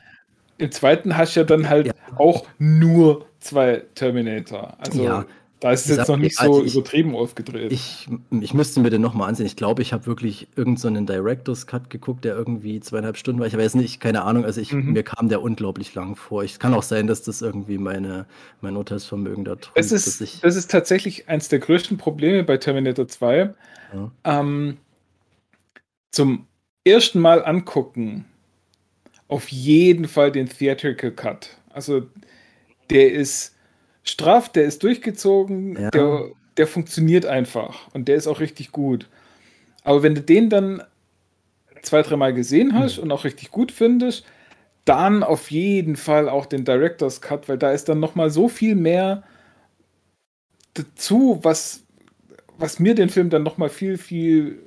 [0.63, 1.93] im zweiten hast du ja dann halt ja.
[2.17, 4.77] auch nur zwei Terminator.
[4.79, 5.27] Also ja,
[5.63, 7.71] da ist es jetzt noch nicht so ich, übertrieben aufgedreht.
[7.71, 9.47] Ich, ich müsste mir den nochmal ansehen.
[9.47, 13.47] Ich glaube, ich habe wirklich irgendeinen so Director's Cut geguckt, der irgendwie zweieinhalb Stunden war.
[13.47, 14.45] Ich weiß nicht, keine Ahnung.
[14.45, 14.93] Also ich, mhm.
[14.93, 16.43] mir kam der unglaublich lang vor.
[16.43, 18.27] Es kann auch sein, dass das irgendwie meine,
[18.61, 19.79] mein Urteilsvermögen da trügt.
[19.79, 23.55] Das ist, ich, das ist tatsächlich eines der größten Probleme bei Terminator 2.
[23.95, 24.11] Ja.
[24.25, 24.79] Ähm,
[26.11, 26.47] zum
[26.85, 28.25] ersten Mal angucken,
[29.33, 31.57] auf jeden Fall den Theatrical Cut.
[31.70, 32.03] Also
[32.91, 33.57] der ist
[34.03, 35.91] straff, der ist durchgezogen, ja.
[35.91, 36.28] der,
[36.59, 39.09] der funktioniert einfach und der ist auch richtig gut.
[39.85, 40.83] Aber wenn du den dann
[41.80, 43.05] zwei, dreimal gesehen hast mhm.
[43.05, 44.26] und auch richtig gut findest,
[44.85, 48.74] dann auf jeden Fall auch den Director's Cut, weil da ist dann nochmal so viel
[48.74, 49.22] mehr
[50.74, 51.85] dazu, was,
[52.59, 54.59] was mir den Film dann nochmal viel, viel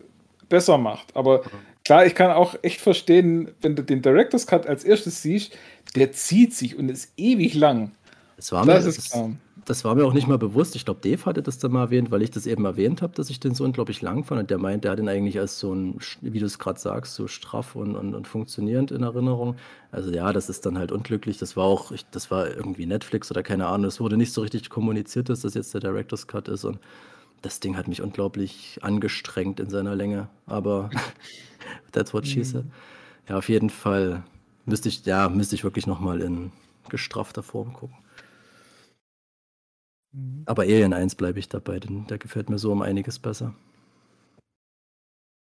[0.50, 1.16] besser macht.
[1.16, 1.44] Aber
[1.86, 5.56] klar, ich kann auch echt verstehen, wenn du den Director's Cut als erstes siehst,
[5.96, 7.92] der zieht sich und ist ewig lang.
[8.36, 9.30] Das war, das, mir, das,
[9.66, 10.76] das war mir auch nicht mal bewusst.
[10.76, 13.30] Ich glaube, Dave hatte das dann mal erwähnt, weil ich das eben erwähnt habe, dass
[13.30, 14.42] ich den so unglaublich lang fand.
[14.42, 17.16] Und der meint, der hat ihn eigentlich als so ein, wie du es gerade sagst,
[17.16, 19.56] so straff und, und, und, funktionierend in Erinnerung.
[19.92, 21.38] Also ja, das ist dann halt unglücklich.
[21.38, 23.88] Das war auch, ich, das war irgendwie Netflix oder keine Ahnung.
[23.88, 26.66] Es wurde nicht so richtig kommuniziert, dass das jetzt der Director's Cut ist.
[26.66, 26.80] Und
[27.46, 30.30] das Ding hat mich unglaublich angestrengt in seiner Länge.
[30.48, 30.90] Aber
[31.92, 32.66] that's what she said.
[33.30, 34.24] Ja, auf jeden Fall
[34.66, 36.52] müsste ich, ja, müsste ich wirklich nochmal in
[36.90, 37.98] gestraffter Form gucken.
[40.12, 40.42] Mhm.
[40.48, 43.54] Aber Alien 1 bleibe ich dabei, denn der gefällt mir so um einiges besser.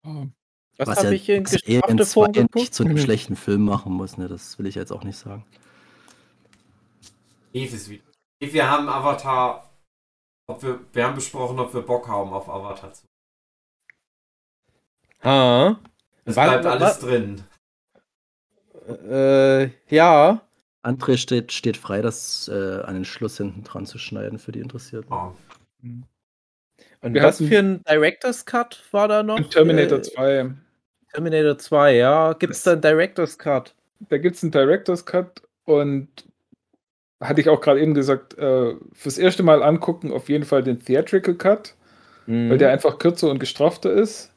[0.04, 0.26] Oh.
[0.78, 2.56] Was, was habe ja, ich in gestraffte Form geguckt?
[2.56, 3.02] nicht zu einem mhm.
[3.02, 4.28] schlechten Film machen muss, ne?
[4.28, 5.46] das will ich jetzt auch nicht sagen.
[7.54, 9.71] Wir haben Avatar,
[10.48, 13.06] ob wir, wir haben besprochen, ob wir Bock haben auf Avatar zu.
[15.24, 15.80] Ha.
[16.26, 17.00] Es bleibt alles was?
[17.00, 17.44] drin.
[18.88, 20.42] Äh, ja.
[20.84, 24.60] André steht, steht frei, das äh, an den Schluss hinten dran zu schneiden für die
[24.60, 25.14] Interessierten.
[25.14, 25.34] Oh.
[27.02, 29.40] Und Wir was für ein Director's Cut war da noch?
[29.50, 30.52] Terminator äh, 2.
[31.14, 32.34] Terminator 2, ja.
[32.34, 33.76] Gibt es da einen Director's Cut?
[34.10, 36.08] Da gibt es einen Director's Cut und
[37.22, 40.84] hatte ich auch gerade eben gesagt, äh, fürs erste Mal angucken auf jeden Fall den
[40.84, 41.76] Theatrical Cut,
[42.26, 42.50] mhm.
[42.50, 44.32] weil der einfach kürzer und gestrafter ist.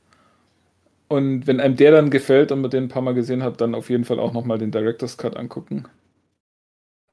[1.08, 3.74] Und wenn einem der dann gefällt und man den ein paar Mal gesehen hat, dann
[3.74, 5.86] auf jeden Fall auch nochmal den Director's Cut angucken.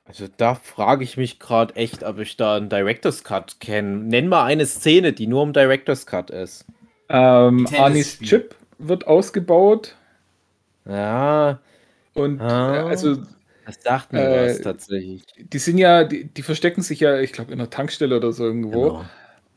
[0.05, 3.97] Also da frage ich mich gerade echt, ob ich da einen Director's Cut kenne.
[3.97, 6.65] Nenn mal eine Szene, die nur im Director's Cut ist.
[7.09, 9.95] Ähm, Anis Chip wird ausgebaut.
[10.85, 11.59] Ja.
[12.13, 13.17] Und ah, also.
[13.65, 15.23] Das sagt mir äh, was tatsächlich.
[15.37, 18.45] Die sind ja, die, die verstecken sich ja, ich glaube, in einer Tankstelle oder so
[18.45, 18.89] irgendwo.
[18.89, 19.05] Genau.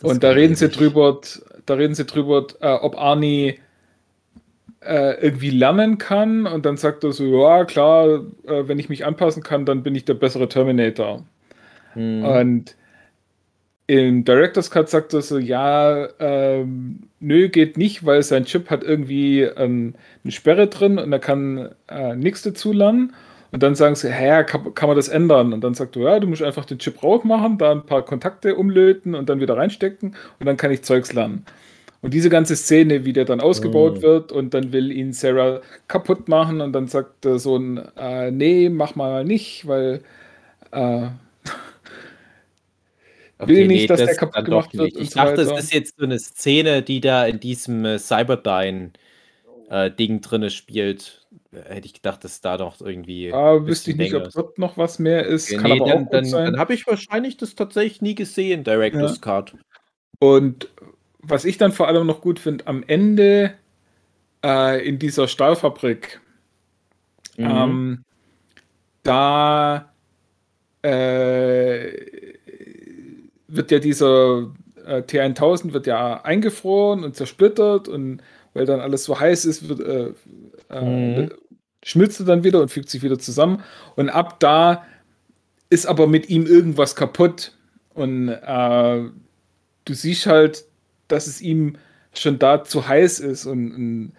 [0.03, 1.21] Und da reden sie drüber,
[1.67, 3.59] da reden sie drüber, äh, ob Arnie
[4.85, 9.07] äh, irgendwie lernen kann und dann sagt er so, ja klar, äh, wenn ich mich
[9.07, 11.25] anpassen kann, dann bin ich der bessere Terminator.
[11.95, 12.25] Hm.
[12.25, 12.77] Und
[13.87, 18.83] im Director's Cut sagt er so, ja, ähm, nö, geht nicht, weil sein Chip hat
[18.83, 23.15] irgendwie ähm, eine Sperre drin und er kann äh, nichts dazu lernen.
[23.55, 25.53] Und dann sagen sie, hä, kann, kann, man das ändern?
[25.53, 28.57] Und dann sagt er, ja, du musst einfach den Chip rausmachen, da ein paar Kontakte
[28.57, 31.47] umlöten und dann wieder reinstecken und dann kann ich Zeugs lernen.
[32.03, 34.03] Und diese ganze Szene, wie der dann ausgebaut oh.
[34.03, 38.69] wird und dann will ihn Sarah kaputt machen und dann sagt der Sohn, äh, nee,
[38.71, 40.03] mach mal nicht, weil
[40.73, 40.77] äh,
[43.39, 44.97] okay, will nicht, nee, dass das der kaputt gemacht wird.
[44.97, 45.59] Ich so dachte, weiter.
[45.59, 48.91] es ist jetzt so eine Szene, die da in diesem äh, Cyberdyne
[49.71, 51.24] äh, Ding drinne spielt.
[51.55, 53.33] Hätte ich gedacht, dass da doch irgendwie.
[53.33, 55.53] Ah, wüsste ich nicht, ob dort noch was mehr ist.
[55.53, 58.65] Okay, Kann nee, aber dann, auch dann, dann habe ich wahrscheinlich das tatsächlich nie gesehen,
[58.65, 59.21] Director's ja.
[59.21, 59.55] Card.
[60.19, 60.69] Und
[61.19, 63.55] was ich dann vor allem noch gut finde, am Ende
[64.45, 66.21] äh, in dieser Stahlfabrik,
[67.37, 67.51] mhm.
[67.51, 68.05] ähm,
[69.03, 69.93] da
[70.83, 71.93] äh,
[73.49, 74.53] wird ja dieser
[74.85, 79.81] äh, T1000 wird ja eingefroren und zersplittert und weil dann alles so heiß ist, wird,
[79.81, 80.13] äh,
[80.71, 81.31] äh mhm.
[81.85, 83.63] Schmilzt er dann wieder und fügt sich wieder zusammen.
[83.95, 84.85] Und ab da
[85.71, 87.53] ist aber mit ihm irgendwas kaputt.
[87.95, 89.03] Und äh,
[89.85, 90.65] du siehst halt,
[91.07, 91.77] dass es ihm
[92.15, 93.47] schon da zu heiß ist.
[93.47, 94.13] Und, und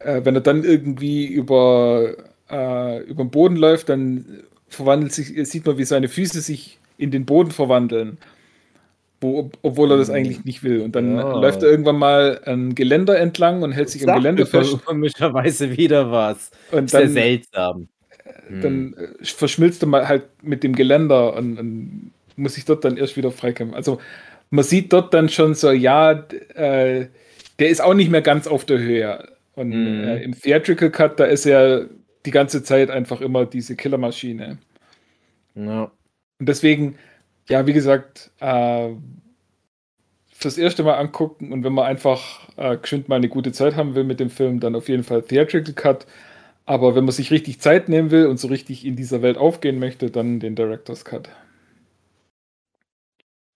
[0.00, 2.14] äh, wenn er dann irgendwie über,
[2.50, 7.10] äh, über den Boden läuft, dann verwandelt sich, sieht man, wie seine Füße sich in
[7.10, 8.18] den Boden verwandeln.
[9.20, 10.80] Wo, obwohl er das eigentlich nicht will.
[10.80, 11.32] Und dann ja.
[11.40, 14.84] läuft er irgendwann mal ein Geländer entlang und hält sich am Geländer fest.
[14.84, 16.50] Komischerweise wieder was.
[16.70, 17.88] Und dann, Sehr seltsam.
[18.48, 19.16] Dann hm.
[19.22, 23.32] verschmilzt er mal halt mit dem Geländer und, und muss sich dort dann erst wieder
[23.32, 23.74] freikämpfen.
[23.74, 23.98] Also
[24.50, 26.12] man sieht dort dann schon so, ja,
[26.54, 27.06] äh,
[27.58, 29.28] der ist auch nicht mehr ganz auf der Höhe.
[29.54, 30.04] Und mhm.
[30.04, 31.86] äh, im Theatrical Cut, da ist er
[32.24, 34.58] die ganze Zeit einfach immer diese Killermaschine.
[35.54, 35.90] Ja.
[36.38, 36.96] Und deswegen,
[37.48, 38.90] ja, wie gesagt, äh,
[40.32, 43.94] fürs erste Mal angucken und wenn man einfach äh, geschwind mal eine gute Zeit haben
[43.94, 46.06] will mit dem Film, dann auf jeden Fall Theatrical Cut.
[46.66, 49.78] Aber wenn man sich richtig Zeit nehmen will und so richtig in dieser Welt aufgehen
[49.80, 51.30] möchte, dann den Director's Cut.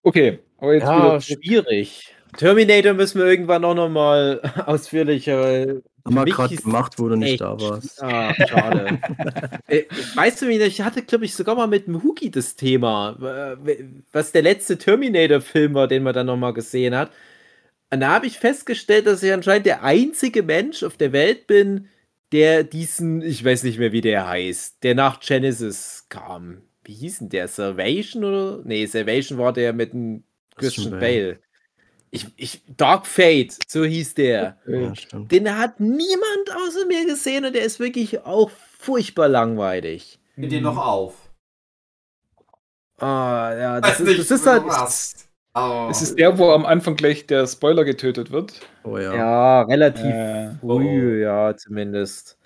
[0.03, 2.15] Okay, aber jetzt ja, schwierig.
[2.37, 5.83] Terminator müssen wir irgendwann auch nochmal ausführlicher.
[6.05, 8.03] Haben wir gerade gemacht, wo du nicht da warst.
[8.03, 8.99] Ah, schade.
[9.69, 13.17] äh, weißt du, ich hatte, glaube ich, sogar mal mit dem Huki das Thema,
[14.13, 17.13] was der letzte Terminator-Film war, den man dann nochmal gesehen hat.
[17.91, 21.89] Und da habe ich festgestellt, dass ich anscheinend der einzige Mensch auf der Welt bin,
[22.33, 26.63] der diesen, ich weiß nicht mehr, wie der heißt, der nach Genesis kam.
[26.85, 27.47] Wie hieß denn der?
[27.49, 28.63] Salvation oder?
[28.65, 30.25] Nee, Salvation war der mit dem
[30.57, 31.39] Christian Bale.
[32.15, 34.59] Ich, ich, Dark Fate, so hieß der.
[34.67, 40.21] Ja, Den hat niemand außer mir gesehen und der ist wirklich auch furchtbar langweilig.
[40.37, 41.15] Mit dir noch auf.
[42.99, 44.63] Ah, ja, das, ist, das ist halt.
[45.55, 45.89] Oh.
[45.91, 48.61] Es ist der, wo am Anfang gleich der Spoiler getötet wird.
[48.85, 49.15] Oh ja.
[49.15, 51.23] Ja, relativ äh, früh, oh.
[51.23, 52.39] ja, zumindest.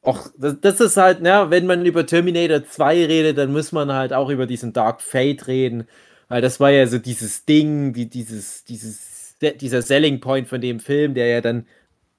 [0.00, 3.92] Och, das, das, ist halt, ne, wenn man über Terminator 2 redet, dann muss man
[3.92, 5.88] halt auch über diesen Dark Fate reden.
[6.28, 9.07] Weil das war ja so dieses Ding, die, dieses, dieses,
[9.40, 11.66] dieser Selling Point von dem Film, der ja dann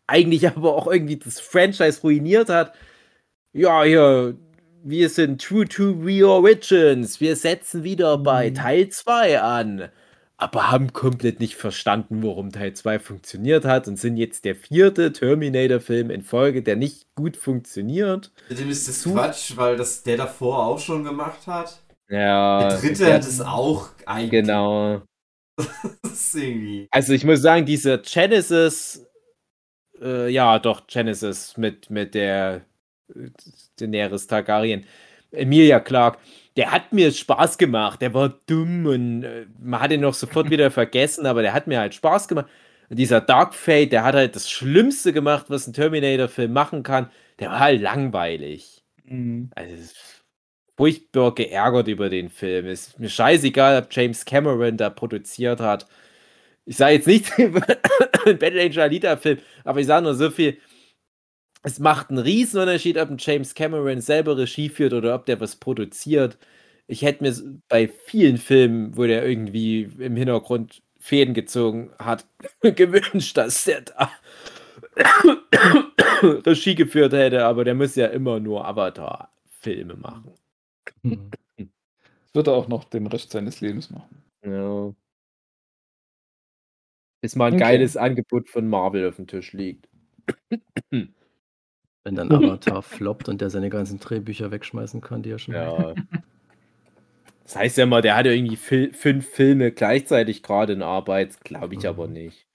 [0.08, 2.74] eigentlich aber auch irgendwie das Franchise ruiniert hat.
[3.54, 4.36] Ja, hier,
[4.84, 7.20] wir sind true to the origins.
[7.20, 8.56] Wir setzen wieder bei mhm.
[8.56, 9.90] Teil 2 an.
[10.38, 15.12] Aber haben komplett nicht verstanden, warum Teil 2 funktioniert hat und sind jetzt der vierte
[15.12, 18.32] Terminator-Film in Folge, der nicht gut funktioniert.
[18.50, 21.82] Dem ist das Quatsch, weil das der davor auch schon gemacht hat.
[22.08, 22.70] Ja.
[22.70, 24.32] Der dritte der, hat es auch eigentlich.
[24.32, 25.02] Genau.
[26.92, 29.06] also ich muss sagen, diese Genesis,
[30.02, 32.62] äh, ja doch, Genesis mit, mit der
[33.78, 34.86] Daenerys Targaryen,
[35.32, 36.20] Emilia Clark,
[36.58, 38.02] der hat mir Spaß gemacht.
[38.02, 41.68] Der war dumm und äh, man hat ihn noch sofort wieder vergessen, aber der hat
[41.68, 42.48] mir halt Spaß gemacht.
[42.90, 47.12] Und dieser Dark Fate, der hat halt das Schlimmste gemacht, was ein Terminator-Film machen kann.
[47.40, 48.84] Der war halt langweilig.
[49.06, 49.52] Mhm.
[49.56, 49.76] Also
[50.80, 52.68] furchtbar geärgert über den Film.
[52.68, 55.86] Ist mir scheißegal, ob James Cameron da produziert hat.
[56.66, 57.54] Ich sage jetzt nicht einen
[58.40, 60.58] Battle Angel Alita-Film, aber ich sage nur so viel.
[61.64, 65.58] Es macht einen Riesenunterschied, ob ein James Cameron selber Regie führt oder ob der was
[65.58, 66.38] produziert.
[66.88, 67.36] Ich hätte mir
[67.68, 72.26] bei vielen Filmen, wo der irgendwie im Hintergrund Fäden gezogen hat,
[72.62, 74.12] gewünscht, dass der da
[76.46, 80.40] Regie geführt hätte, aber der muss ja immer nur Avatar-Filme machen.
[81.04, 81.32] Mhm.
[82.34, 84.24] Wird er auch noch den Rest seines Lebens machen.
[84.46, 84.94] Ja.
[87.22, 87.64] Bis mal ein okay.
[87.64, 89.90] geiles Angebot von Marvel auf dem Tisch liegt.
[90.92, 95.56] Wenn dann Avatar floppt und der seine ganzen Drehbücher wegschmeißen kann, die er schon.
[95.56, 95.96] Ja.
[97.44, 101.44] Das heißt ja mal, der hatte irgendwie fünf Filme gleichzeitig gerade in Arbeit.
[101.44, 101.90] Glaube ich mhm.
[101.90, 102.49] aber nicht.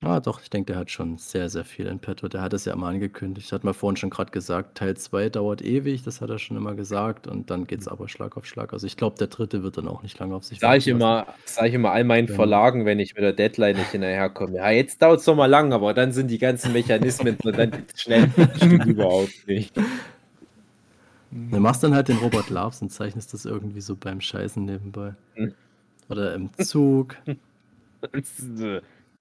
[0.00, 2.28] Ah, doch, ich denke, der hat schon sehr, sehr viel in petto.
[2.28, 3.50] Der hat es ja immer angekündigt.
[3.52, 6.74] Hat mir vorhin schon gerade gesagt, Teil 2 dauert ewig, das hat er schon immer
[6.74, 7.26] gesagt.
[7.26, 8.74] Und dann geht es aber Schlag auf Schlag.
[8.74, 11.26] Also ich glaube, der dritte wird dann auch nicht lange auf sich Sag ich immer,
[11.46, 12.34] sag ich immer all meinen ja.
[12.34, 14.56] Verlagen, wenn ich mit der Deadline nicht hinterherkomme.
[14.56, 18.28] Ja, jetzt dauert es mal lang, aber dann sind die ganzen Mechanismen und dann schnell.
[18.56, 19.74] Stimmt überhaupt nicht.
[21.30, 25.14] Du machst dann halt den Robert Loves und zeichnest das irgendwie so beim Scheißen nebenbei.
[25.34, 25.54] Hm.
[26.10, 27.16] Oder im Zug.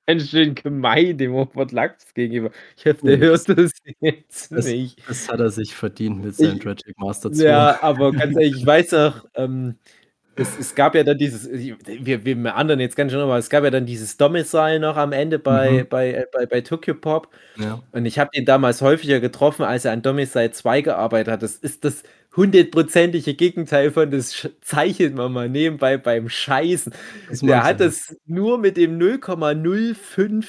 [0.06, 2.52] ganz schön gemein dem Robert Lachs gegenüber.
[2.78, 5.02] Ich hoffe, der hört das jetzt das, nicht.
[5.08, 7.44] Das hat er sich verdient mit seinem Tragic Master 2.
[7.44, 9.76] Ja, aber ganz ehrlich, ich weiß auch, ähm,
[10.36, 13.64] es, es, gab ja dann dieses, wir, wir anderen jetzt ganz schön nochmal, es gab
[13.64, 15.88] ja dann dieses Domicile noch am Ende bei, mhm.
[15.88, 17.30] bei, äh, bei, bei Tokyo Pop.
[17.58, 17.84] Ja.
[17.92, 21.44] Und ich habe ihn damals häufiger getroffen, als er an Domicile 2 gearbeitet hat.
[21.44, 22.04] Das ist das
[22.36, 26.94] hundertprozentige Gegenteil von das zeichnet man mal nebenbei beim Scheißen.
[27.42, 30.46] Der hat das nur mit dem 0,05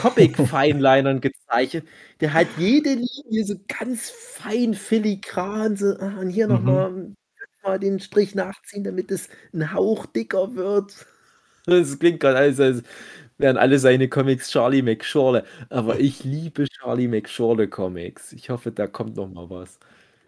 [0.00, 1.86] Comic-Feinlinern gezeichnet.
[2.20, 6.52] Der hat jede Linie so ganz fein filigran, so, ah, und hier mhm.
[6.54, 7.12] nochmal
[7.62, 11.06] mal den Strich nachziehen, damit es ein Hauch dicker wird.
[11.64, 12.82] Das klingt gerade alles, als
[13.38, 15.42] wären alle seine Comics Charlie McShorley.
[15.68, 18.32] Aber ich liebe Charlie McShorley Comics.
[18.32, 19.78] Ich hoffe, da kommt noch mal was.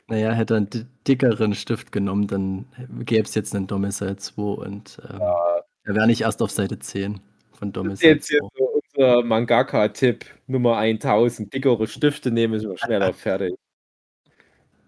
[0.08, 2.66] Naja, hätte er einen dickeren Stift genommen, dann
[3.04, 5.62] gäbe es jetzt einen Domicile 2 und ähm, ja.
[5.84, 7.20] er wäre nicht erst auf Seite 10
[7.52, 8.48] von Domicile das ist jetzt 2.
[8.56, 11.52] Hier so unser Mangaka-Tipp Nummer 1000.
[11.52, 13.54] Dickere Stifte nehmen, ist wir schneller fertig.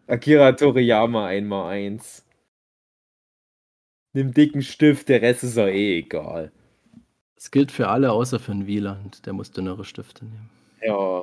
[0.07, 2.23] Akira Toriyama 1x1.
[4.13, 6.53] Nimm dicken Stift, der Rest ist ja eh egal.
[7.35, 9.27] Das gilt für alle, außer für einen Wieland.
[9.27, 10.51] Der muss dünnere Stifte nehmen.
[10.83, 11.23] Ja.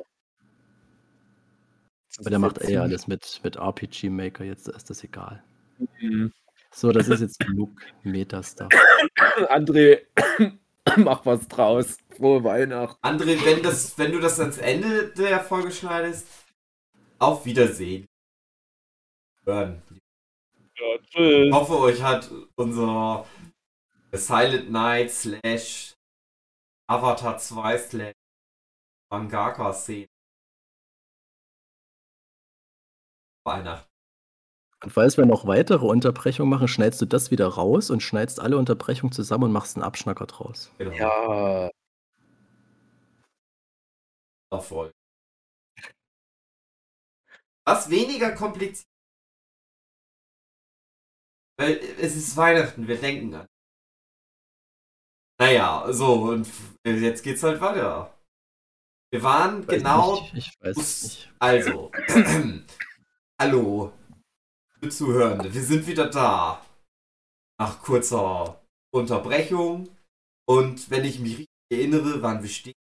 [2.18, 5.42] Aber der macht eh alles mit, mit RPG Maker, jetzt ist das egal.
[6.00, 6.32] Mhm.
[6.70, 8.68] So, das ist jetzt genug Meta-Stuff.
[9.48, 10.02] André,
[10.96, 11.98] mach was draus.
[12.16, 13.00] Frohe Weihnachten.
[13.04, 16.26] André, wenn, das, wenn du das ans Ende der Folge schneidest,
[17.18, 18.06] auf Wiedersehen.
[19.44, 19.82] Hören.
[20.76, 21.46] Ja, tschüss.
[21.46, 23.26] Ich hoffe, euch hat unser
[24.12, 25.94] Silent Night slash
[26.88, 28.14] Avatar 2 slash
[29.10, 30.08] Mangaka-Szene
[33.44, 33.88] Weihnachten.
[34.82, 38.58] Und falls wir noch weitere Unterbrechungen machen, schneidest du das wieder raus und schneidest alle
[38.58, 40.70] Unterbrechungen zusammen und machst einen Abschnacker draus.
[40.78, 40.92] Genau.
[40.92, 41.70] Ja.
[44.50, 44.92] Erfolg.
[47.66, 48.86] Was weniger kompliziert
[51.56, 53.46] weil es ist Weihnachten, wir denken an.
[55.38, 56.48] Naja, so, und
[56.84, 58.16] jetzt geht's halt weiter.
[59.12, 60.20] Wir waren weiß genau.
[60.20, 61.32] Nicht, ich weiß nicht.
[61.38, 61.92] Also,
[63.40, 63.92] hallo,
[64.88, 66.64] Zuhörende, wir sind wieder da.
[67.58, 68.62] Nach kurzer
[68.92, 69.88] Unterbrechung.
[70.46, 72.74] Und wenn ich mich richtig erinnere, waren wir stehen,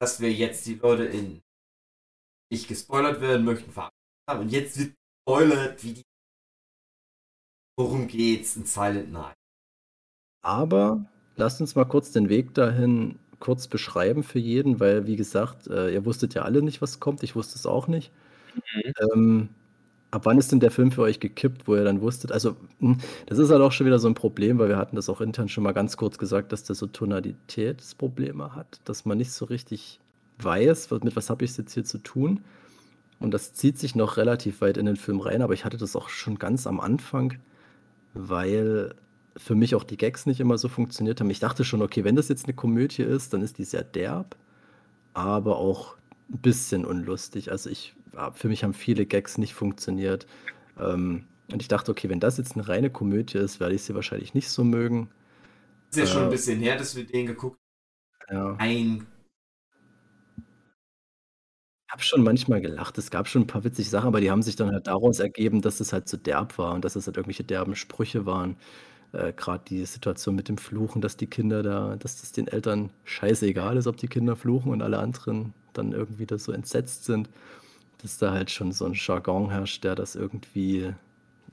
[0.00, 1.40] dass wir jetzt die Leute in
[2.52, 3.90] nicht gespoilert werden möchten, haben.
[4.28, 4.94] Und jetzt wird
[5.26, 6.02] gespoilert, wie die
[7.76, 9.34] Worum geht's in Silent Night?
[10.42, 15.66] Aber lasst uns mal kurz den Weg dahin kurz beschreiben für jeden, weil, wie gesagt,
[15.66, 17.22] äh, ihr wusstet ja alle nicht, was kommt.
[17.22, 18.12] Ich wusste es auch nicht.
[18.54, 18.92] Mhm.
[19.14, 19.48] Ähm,
[20.10, 22.32] ab wann ist denn der Film für euch gekippt, wo ihr dann wusstet?
[22.32, 25.08] Also, hm, das ist halt auch schon wieder so ein Problem, weil wir hatten das
[25.08, 29.32] auch intern schon mal ganz kurz gesagt, dass der so Tonalitätsprobleme hat, dass man nicht
[29.32, 30.00] so richtig
[30.40, 32.40] weiß, mit was habe ich es jetzt hier zu tun.
[33.20, 35.96] Und das zieht sich noch relativ weit in den Film rein, aber ich hatte das
[35.96, 37.34] auch schon ganz am Anfang
[38.14, 38.94] weil
[39.36, 41.30] für mich auch die Gags nicht immer so funktioniert haben.
[41.30, 44.36] Ich dachte schon, okay, wenn das jetzt eine Komödie ist, dann ist die sehr derb,
[45.14, 45.96] aber auch
[46.32, 47.50] ein bisschen unlustig.
[47.52, 47.94] Also ich,
[48.34, 50.26] für mich haben viele Gags nicht funktioniert.
[50.78, 53.94] Ähm, und ich dachte, okay, wenn das jetzt eine reine Komödie ist, werde ich sie
[53.94, 55.10] wahrscheinlich nicht so mögen.
[55.90, 57.58] Ist ja äh, schon ein bisschen her, dass wir den geguckt
[58.28, 58.36] haben.
[58.36, 58.56] Ja.
[58.58, 59.06] Ein
[61.94, 62.98] habe schon manchmal gelacht.
[62.98, 65.62] Es gab schon ein paar witzige Sachen, aber die haben sich dann halt daraus ergeben,
[65.62, 68.56] dass es halt zu derb war und dass es halt irgendwelche derben Sprüche waren.
[69.12, 72.90] Äh, Gerade die Situation mit dem Fluchen, dass die Kinder da, dass das den Eltern
[73.04, 77.30] scheißegal ist, ob die Kinder fluchen und alle anderen dann irgendwie da so entsetzt sind.
[78.04, 80.94] Dass da halt schon so ein Jargon herrscht, der das irgendwie,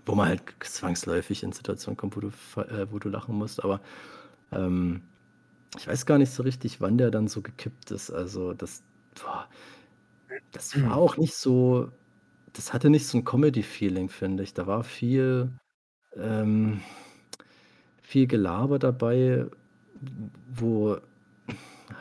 [0.05, 2.29] wo man halt zwangsläufig in Situationen kommt, wo du,
[2.61, 3.63] äh, wo du lachen musst.
[3.63, 3.81] Aber
[4.51, 5.03] ähm,
[5.77, 8.11] ich weiß gar nicht so richtig, wann der dann so gekippt ist.
[8.11, 8.83] Also das,
[9.21, 9.47] boah,
[10.51, 11.91] das war auch nicht so
[12.53, 14.53] das hatte nicht so 'n Comedy-Feeling, finde ich.
[14.53, 15.51] Da war viel
[16.17, 16.81] ähm,
[18.01, 19.45] viel Gelaber dabei,
[20.53, 20.97] wo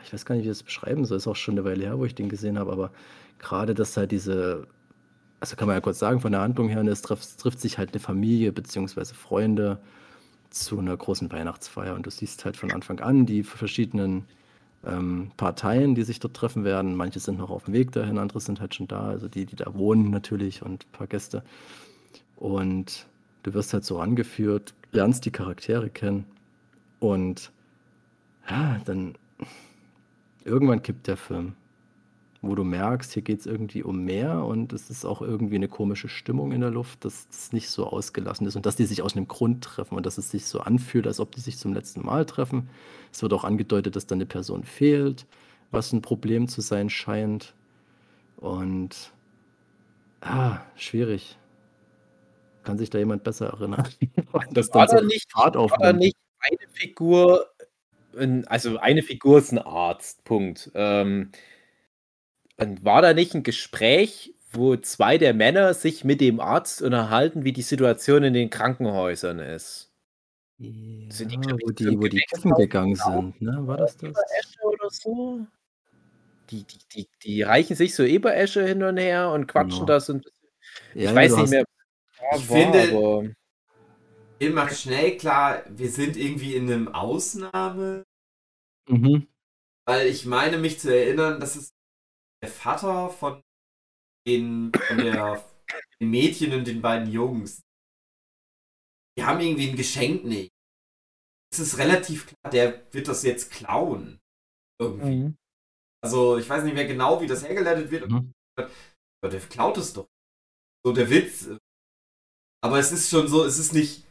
[0.03, 1.17] ich weiß gar nicht, wie ich das beschreiben soll.
[1.17, 2.91] Ist auch schon eine Weile her, wo ich den gesehen habe, aber
[3.41, 4.67] gerade, dass halt diese
[5.41, 7.77] also, kann man ja kurz sagen, von der Handlung her, ne, es trifft trifft sich
[7.79, 9.79] halt eine Familie beziehungsweise Freunde
[10.51, 14.25] zu einer großen Weihnachtsfeier und du siehst halt von Anfang an die verschiedenen
[14.85, 16.95] ähm, Parteien, die sich dort treffen werden.
[16.95, 19.55] Manche sind noch auf dem Weg dahin, andere sind halt schon da, also die, die
[19.55, 21.43] da wohnen natürlich und ein paar Gäste.
[22.35, 23.07] Und
[23.41, 26.25] du wirst halt so angeführt, lernst die Charaktere kennen
[26.99, 27.51] und
[28.47, 29.15] ja, dann
[30.43, 31.55] irgendwann kippt der Film
[32.41, 35.67] wo du merkst, hier geht es irgendwie um mehr und es ist auch irgendwie eine
[35.67, 39.03] komische Stimmung in der Luft, dass es nicht so ausgelassen ist und dass die sich
[39.03, 41.73] aus einem Grund treffen und dass es sich so anfühlt, als ob die sich zum
[41.73, 42.69] letzten Mal treffen.
[43.11, 45.27] Es wird auch angedeutet, dass da eine Person fehlt,
[45.69, 47.53] was ein Problem zu sein scheint.
[48.37, 49.13] Und
[50.21, 51.37] ah, schwierig.
[52.63, 53.87] Kann sich da jemand besser erinnern?
[54.51, 57.47] das war, da nicht, war da nicht eine Figur,
[58.47, 60.71] also eine Figur ist ein Arzt, Punkt.
[60.73, 61.31] Ähm,
[62.61, 67.43] und war da nicht ein Gespräch, wo zwei der Männer sich mit dem Arzt unterhalten,
[67.43, 69.91] wie die Situation in den Krankenhäusern ist?
[70.57, 70.69] Ja,
[71.09, 73.57] sind die, wo die, wo die Kiffen gegangen sind, ne?
[73.65, 74.13] War das das?
[74.61, 75.47] oder so?
[76.51, 79.85] Die, die, die, die reichen sich so Eberesche hin und her und quatschen genau.
[79.85, 80.25] das und
[80.93, 81.63] ich ja, weiß nicht mehr.
[82.35, 84.53] Ich war, finde, aber...
[84.53, 88.03] Macht schnell klar, wir sind irgendwie in einem Ausnahme.
[88.87, 89.27] Mhm.
[89.85, 91.73] Weil ich meine mich zu erinnern, dass es
[92.49, 93.41] Vater von
[94.27, 95.45] den, von der
[95.99, 97.61] den Mädchen und den beiden Jungs.
[99.17, 100.51] Die haben irgendwie ein Geschenk nicht.
[101.53, 104.19] Es ist relativ klar, der wird das jetzt klauen.
[104.81, 105.15] Irgendwie.
[105.15, 105.37] Mhm.
[106.03, 108.09] Also, ich weiß nicht mehr genau, wie das hergeleitet wird.
[108.09, 108.33] Mhm.
[108.57, 110.07] Aber der klaut es doch.
[110.83, 111.49] So der Witz.
[112.63, 114.05] Aber es ist schon so, es ist nicht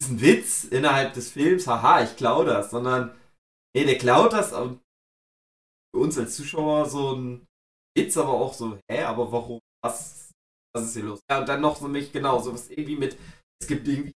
[0.00, 3.16] es ist ein Witz innerhalb des Films, haha, ich klau das, sondern
[3.74, 4.80] nee, der klaut das und
[5.94, 7.46] für uns als Zuschauer so ein
[7.96, 9.60] Witz, aber auch so, hä, aber warum?
[9.82, 10.32] Was,
[10.74, 11.20] was ist hier los?
[11.30, 13.16] Ja, und dann noch so mich, genau, so was irgendwie mit,
[13.60, 14.12] es gibt irgendwie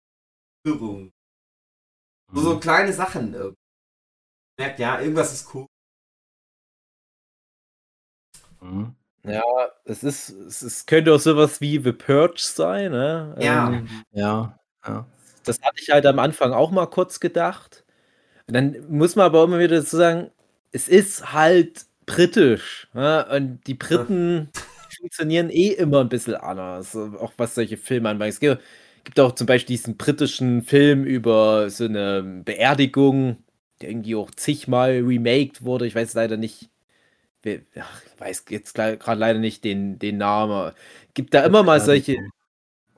[0.66, 1.12] Führung.
[2.32, 2.60] So, so mhm.
[2.60, 3.34] kleine Sachen.
[3.34, 3.58] Irgendwie.
[4.58, 5.66] Merkt, ja, irgendwas ist cool.
[8.60, 8.94] Mhm.
[9.24, 9.42] Ja,
[9.84, 13.36] es ist, es ist, könnte auch sowas wie The Purge sein, ne?
[13.38, 13.70] Ja.
[13.70, 15.06] Ähm, ja, ja.
[15.44, 17.84] Das hatte ich halt am Anfang auch mal kurz gedacht.
[18.46, 20.30] Und dann muss man aber immer wieder dazu sagen,
[20.72, 22.88] es ist halt britisch.
[22.94, 23.22] Ja?
[23.34, 24.50] Und die Briten
[24.96, 28.34] funktionieren eh immer ein bisschen anders, auch was solche Filme anbelangt.
[28.34, 28.60] Es gibt,
[29.04, 33.38] gibt auch zum Beispiel diesen britischen Film über so eine Beerdigung,
[33.80, 35.86] der irgendwie auch zigmal remaked wurde.
[35.86, 36.70] Ich weiß leider nicht,
[37.44, 37.60] ich
[38.18, 40.72] weiß jetzt gerade leider nicht den, den Namen.
[41.14, 42.16] Gibt da immer mal solche,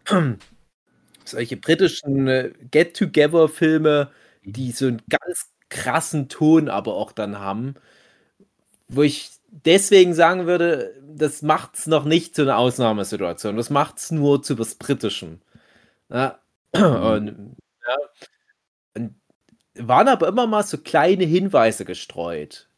[1.24, 4.10] solche britischen äh, Get-Together-Filme,
[4.44, 7.74] die so einen ganz krassen Ton aber auch dann haben,
[8.90, 13.56] wo ich deswegen sagen würde, das macht es noch nicht zu einer Ausnahmesituation.
[13.56, 15.40] Das macht es nur zu was Britischem.
[16.10, 16.40] Ja,
[16.74, 16.82] mhm.
[16.82, 17.56] und,
[17.88, 17.96] ja,
[18.96, 19.14] und
[19.74, 22.68] waren aber immer mal so kleine Hinweise gestreut.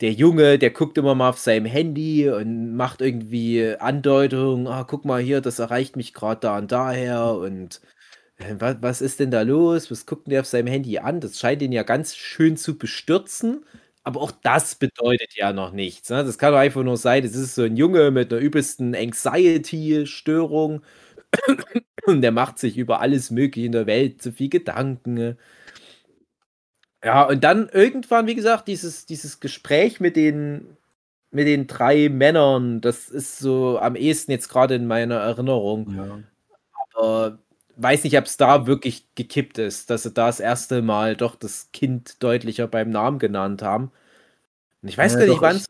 [0.00, 5.04] Der Junge, der guckt immer mal auf seinem Handy und macht irgendwie Andeutungen, ah, guck
[5.04, 7.80] mal hier, das erreicht mich gerade da und daher und
[8.38, 9.90] äh, was, was ist denn da los?
[9.90, 11.20] Was guckt denn der auf seinem Handy an?
[11.20, 13.64] Das scheint ihn ja ganz schön zu bestürzen.
[14.04, 16.10] Aber auch das bedeutet ja noch nichts.
[16.10, 16.24] Ne?
[16.24, 20.82] Das kann doch einfach nur sein, das ist so ein Junge mit einer übelsten Anxiety-Störung.
[22.06, 25.38] Und der macht sich über alles Mögliche in der Welt zu viel Gedanken.
[27.04, 30.76] Ja, und dann irgendwann, wie gesagt, dieses, dieses Gespräch mit den,
[31.30, 35.94] mit den drei Männern, das ist so am ehesten jetzt gerade in meiner Erinnerung.
[35.96, 36.20] Ja.
[36.94, 37.38] Aber
[37.76, 41.36] weiß nicht, ob es da wirklich gekippt ist, dass sie da das erste Mal doch
[41.36, 43.90] das Kind deutlicher beim Namen genannt haben.
[44.82, 45.66] Und ich weiß ja, gar nicht, wann sie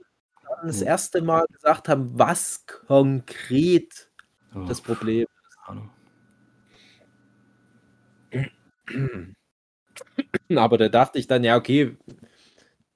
[0.65, 4.11] das erste Mal gesagt haben, was konkret
[4.55, 5.33] oh, das Problem ist.
[10.57, 11.97] Aber da dachte ich dann, ja, okay,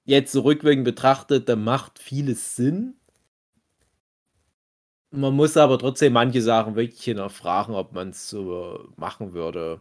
[0.04, 2.94] jetzt zurückwirkend betrachtet, da macht vieles Sinn.
[5.16, 9.80] Man muss aber trotzdem manche Sachen wirklich hinterfragen, ob man es so machen würde.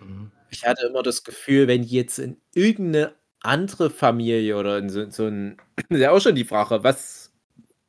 [0.00, 0.30] Mhm.
[0.50, 5.26] Ich hatte immer das Gefühl, wenn jetzt in irgendeine andere Familie oder in so, so
[5.26, 5.56] ein,
[5.88, 7.32] ist ja auch schon die Frage, was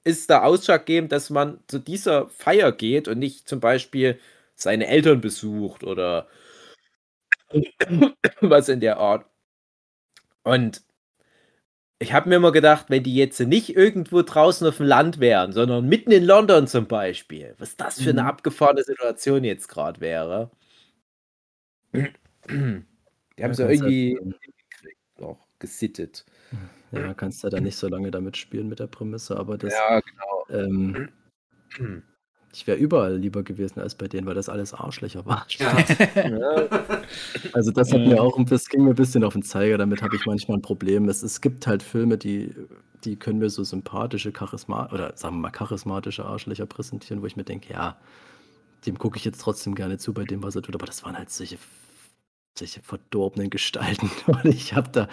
[0.05, 4.19] ist da ausschlaggebend, dass man zu dieser Feier geht und nicht zum Beispiel
[4.55, 6.27] seine Eltern besucht oder
[8.41, 9.25] was in der Art.
[10.43, 10.81] Und
[11.99, 15.51] ich habe mir immer gedacht, wenn die jetzt nicht irgendwo draußen auf dem Land wären,
[15.51, 18.29] sondern mitten in London zum Beispiel, was das für eine mhm.
[18.29, 20.49] abgefahrene Situation jetzt gerade wäre.
[21.93, 21.99] Die
[22.49, 22.85] haben
[23.37, 24.35] ja, so irgendwie halt,
[25.19, 26.25] noch gesittet.
[26.91, 29.73] Ja, kannst du da nicht so lange damit spielen mit der Prämisse, aber das.
[29.73, 30.45] Ja, genau.
[30.49, 31.09] Ähm,
[32.53, 35.45] ich wäre überall lieber gewesen als bei denen, weil das alles Arschlöcher war.
[35.59, 35.77] Ja.
[37.53, 40.01] also das hat mir auch ein bisschen, ging mir ein bisschen auf den Zeiger, damit
[40.01, 41.07] habe ich manchmal ein Problem.
[41.09, 42.55] Es, es gibt halt Filme, die,
[43.03, 47.35] die können mir so sympathische, charisma oder sagen wir mal charismatische Arschlöcher präsentieren, wo ich
[47.35, 47.97] mir denke, ja,
[48.85, 51.17] dem gucke ich jetzt trotzdem gerne zu bei dem, was er tut, aber das waren
[51.17, 51.57] halt solche
[52.57, 54.09] solche verdorbenen Gestalten.
[54.27, 55.07] Und ich habe da,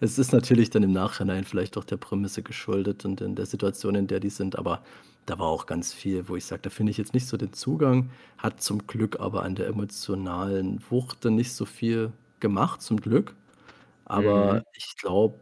[0.00, 3.94] es ist natürlich dann im Nachhinein vielleicht auch der Prämisse geschuldet und in der Situation,
[3.94, 4.82] in der die sind, aber
[5.26, 7.52] da war auch ganz viel, wo ich sage, da finde ich jetzt nicht so den
[7.52, 13.34] Zugang, hat zum Glück aber an der emotionalen Wucht nicht so viel gemacht, zum Glück.
[14.04, 14.62] Aber mhm.
[14.72, 15.36] ich glaube,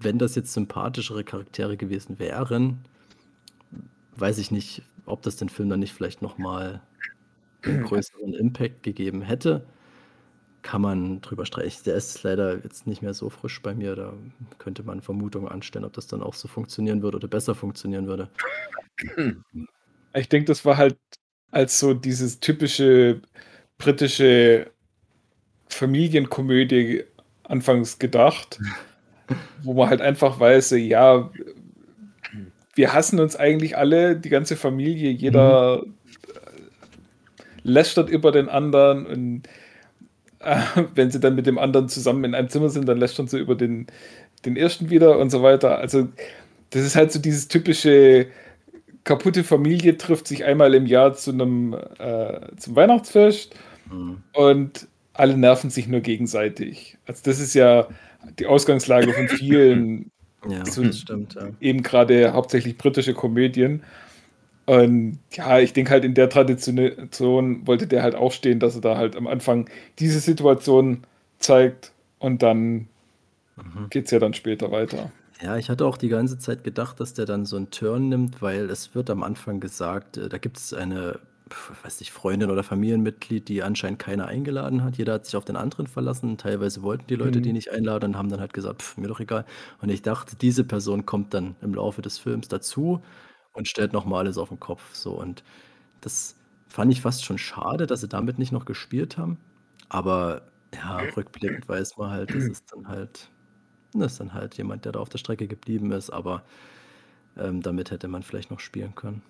[0.00, 2.84] wenn das jetzt sympathischere Charaktere gewesen wären,
[4.16, 6.80] weiß ich nicht, ob das den Film dann nicht vielleicht nochmal
[7.62, 9.64] einen größeren Impact gegeben hätte,
[10.64, 11.84] kann man drüber streichen.
[11.84, 13.94] Der ist leider jetzt nicht mehr so frisch bei mir.
[13.94, 14.14] Da
[14.58, 18.28] könnte man Vermutungen anstellen, ob das dann auch so funktionieren würde oder besser funktionieren würde.
[20.16, 20.96] Ich denke, das war halt
[21.50, 23.20] als so dieses typische
[23.78, 24.70] britische
[25.66, 27.02] Familienkomödie
[27.42, 28.60] anfangs gedacht,
[29.64, 31.32] wo man halt einfach weiß, ja,
[32.76, 35.94] wir hassen uns eigentlich alle, die ganze Familie, jeder mhm.
[37.64, 39.48] lästert über den anderen und
[40.44, 40.60] äh,
[40.94, 43.54] wenn sie dann mit dem anderen zusammen in einem Zimmer sind, dann lästern sie über
[43.54, 43.86] den,
[44.44, 45.78] den ersten wieder und so weiter.
[45.78, 46.08] Also
[46.70, 48.26] das ist halt so dieses typische
[49.04, 53.54] kaputte Familie trifft sich einmal im Jahr zu einem äh, zum Weihnachtsfest
[53.90, 54.22] mhm.
[54.32, 56.98] und alle nerven sich nur gegenseitig.
[57.06, 57.86] Also das ist ja
[58.38, 60.10] die Ausgangslage von vielen
[60.48, 61.48] ja, so stimmt, ja.
[61.60, 63.82] eben gerade hauptsächlich britische Komödien.
[64.66, 68.80] Und ja, ich denke halt in der Tradition wollte der halt auch stehen, dass er
[68.80, 71.04] da halt am Anfang diese Situation
[71.38, 72.88] zeigt und dann
[73.56, 73.88] mhm.
[73.90, 75.12] geht es ja dann später weiter.
[75.42, 78.40] Ja, ich hatte auch die ganze Zeit gedacht, dass der dann so einen Turn nimmt,
[78.40, 81.18] weil es wird am Anfang gesagt, äh, da gibt es eine,
[81.82, 84.96] weiß nicht, Freundin oder Familienmitglied, die anscheinend keiner eingeladen hat.
[84.96, 86.38] Jeder hat sich auf den anderen verlassen.
[86.38, 87.56] Teilweise wollten die Leute die mhm.
[87.56, 89.44] nicht einladen und haben dann halt gesagt, pf, mir doch egal.
[89.82, 93.02] Und ich dachte, diese Person kommt dann im Laufe des Films dazu
[93.54, 94.94] und stellt nochmal alles auf den Kopf.
[94.94, 95.42] So, und
[96.00, 96.36] das
[96.68, 99.38] fand ich fast schon schade, dass sie damit nicht noch gespielt haben.
[99.88, 100.42] Aber
[100.74, 103.30] ja, rückblickend weiß man halt, das ist dann halt
[103.94, 106.42] das ist dann halt jemand, der da auf der Strecke geblieben ist, aber
[107.38, 109.22] ähm, damit hätte man vielleicht noch spielen können.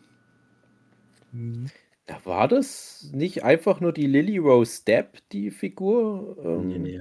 [1.33, 1.67] Mhm.
[2.07, 6.37] Da war das nicht einfach nur die Lily Rose Depp, die Figur?
[6.45, 7.01] Ähm, nee, nee.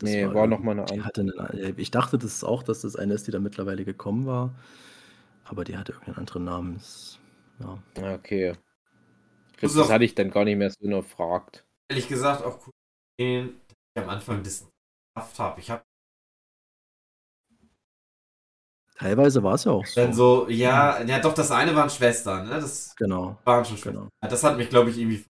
[0.00, 1.74] Das nee, war, war nochmal eine andere.
[1.76, 4.54] Ich dachte das auch, dass das eine ist, die da mittlerweile gekommen war.
[5.44, 6.82] Aber die hatte irgendeinen anderen Namen.
[7.60, 7.82] Ja.
[8.02, 8.56] Ah, okay.
[9.60, 11.64] Das, das hatte ich dann gar nicht mehr so nur fragt.
[11.88, 12.72] Ehrlich gesagt, auch cool,
[13.20, 14.66] den ich am Anfang das
[15.14, 15.60] geschafft habe.
[15.60, 15.82] Ich habe
[18.96, 20.00] Teilweise war es ja auch so.
[20.00, 22.54] Dann so, ja, ja, doch, das eine waren Schwestern, ne?
[22.60, 23.36] Das genau.
[23.44, 24.08] waren schon Schwestern.
[24.20, 24.30] Genau.
[24.30, 25.24] Das hat mich, glaube ich, irgendwie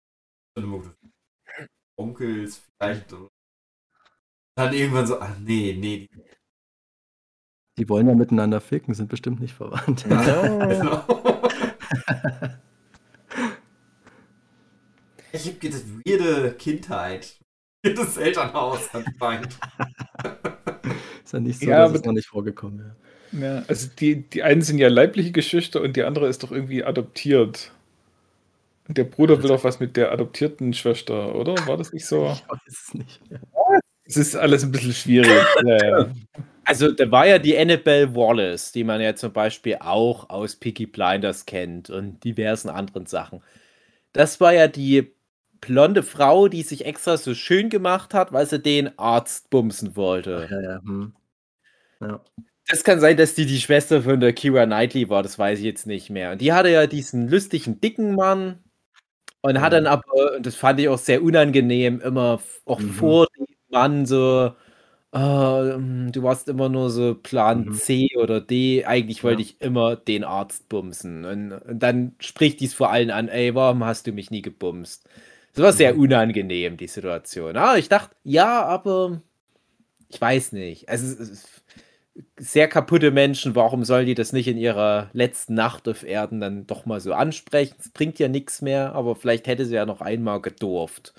[1.99, 3.15] Onkels vielleicht.
[4.57, 6.09] Dann irgendwann so, ach nee, nee.
[6.09, 6.25] Die
[7.89, 10.07] wollen ja miteinander ficken, sind bestimmt nicht verwandt.
[10.09, 11.07] Ja.
[15.33, 17.39] ich hab das weirde Kindheit.
[17.83, 19.59] Das Elternhaus anscheinend.
[21.25, 22.97] ist ja nicht so, ja, dass es noch nicht vorgekommen wäre.
[23.33, 26.85] Ja, also die, die einen sind ja leibliche Geschwister und die andere ist doch irgendwie
[26.85, 27.73] adoptiert.
[28.87, 31.55] Und der Bruder will doch was mit der adoptierten Schwester, oder?
[31.67, 32.27] War das nicht so?
[32.33, 33.21] Ich weiß es nicht.
[34.05, 35.45] Es ist alles ein bisschen schwierig.
[35.65, 36.15] ja, ja.
[36.65, 40.87] Also, da war ja die Annabelle Wallace, die man ja zum Beispiel auch aus Peaky
[40.87, 43.43] Blinders kennt und diversen anderen Sachen.
[44.13, 45.15] Das war ja die
[45.61, 50.49] blonde Frau, die sich extra so schön gemacht hat, weil sie den Arzt bumsen wollte.
[50.51, 50.81] Ja, ja.
[50.83, 51.13] Hm.
[52.01, 52.21] ja.
[52.67, 55.65] Das kann sein, dass die die Schwester von der Kira Knightley war, das weiß ich
[55.65, 56.33] jetzt nicht mehr.
[56.33, 58.59] Und die hatte ja diesen lustigen, dicken Mann
[59.43, 62.91] und hat dann aber, und das fand ich auch sehr unangenehm, immer auch mhm.
[62.91, 64.53] vor dem Mann so,
[65.15, 65.79] oh,
[66.11, 67.73] du warst immer nur so Plan mhm.
[67.75, 68.85] C oder D.
[68.85, 69.49] Eigentlich wollte ja.
[69.49, 71.25] ich immer den Arzt bumsen.
[71.25, 75.09] Und, und dann spricht dies vor allen an, ey, warum hast du mich nie gebumst?
[75.55, 76.01] Das war sehr mhm.
[76.01, 77.57] unangenehm, die Situation.
[77.57, 79.23] Ah, ich dachte, ja, aber
[80.09, 80.89] ich weiß nicht.
[80.89, 81.25] Also,
[82.39, 86.67] sehr kaputte Menschen, warum sollen die das nicht in ihrer letzten Nacht auf Erden dann
[86.67, 87.77] doch mal so ansprechen?
[87.79, 91.15] Es bringt ja nichts mehr, aber vielleicht hätte sie ja noch einmal gedurft.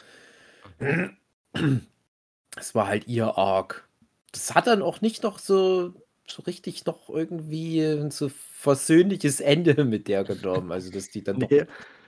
[2.56, 3.88] Es war halt ihr Arc.
[4.32, 5.93] Das hat dann auch nicht noch so,
[6.28, 10.71] so richtig noch irgendwie ein so versöhnliches Ende mit der genommen.
[10.71, 11.66] Also, dass die dann nee,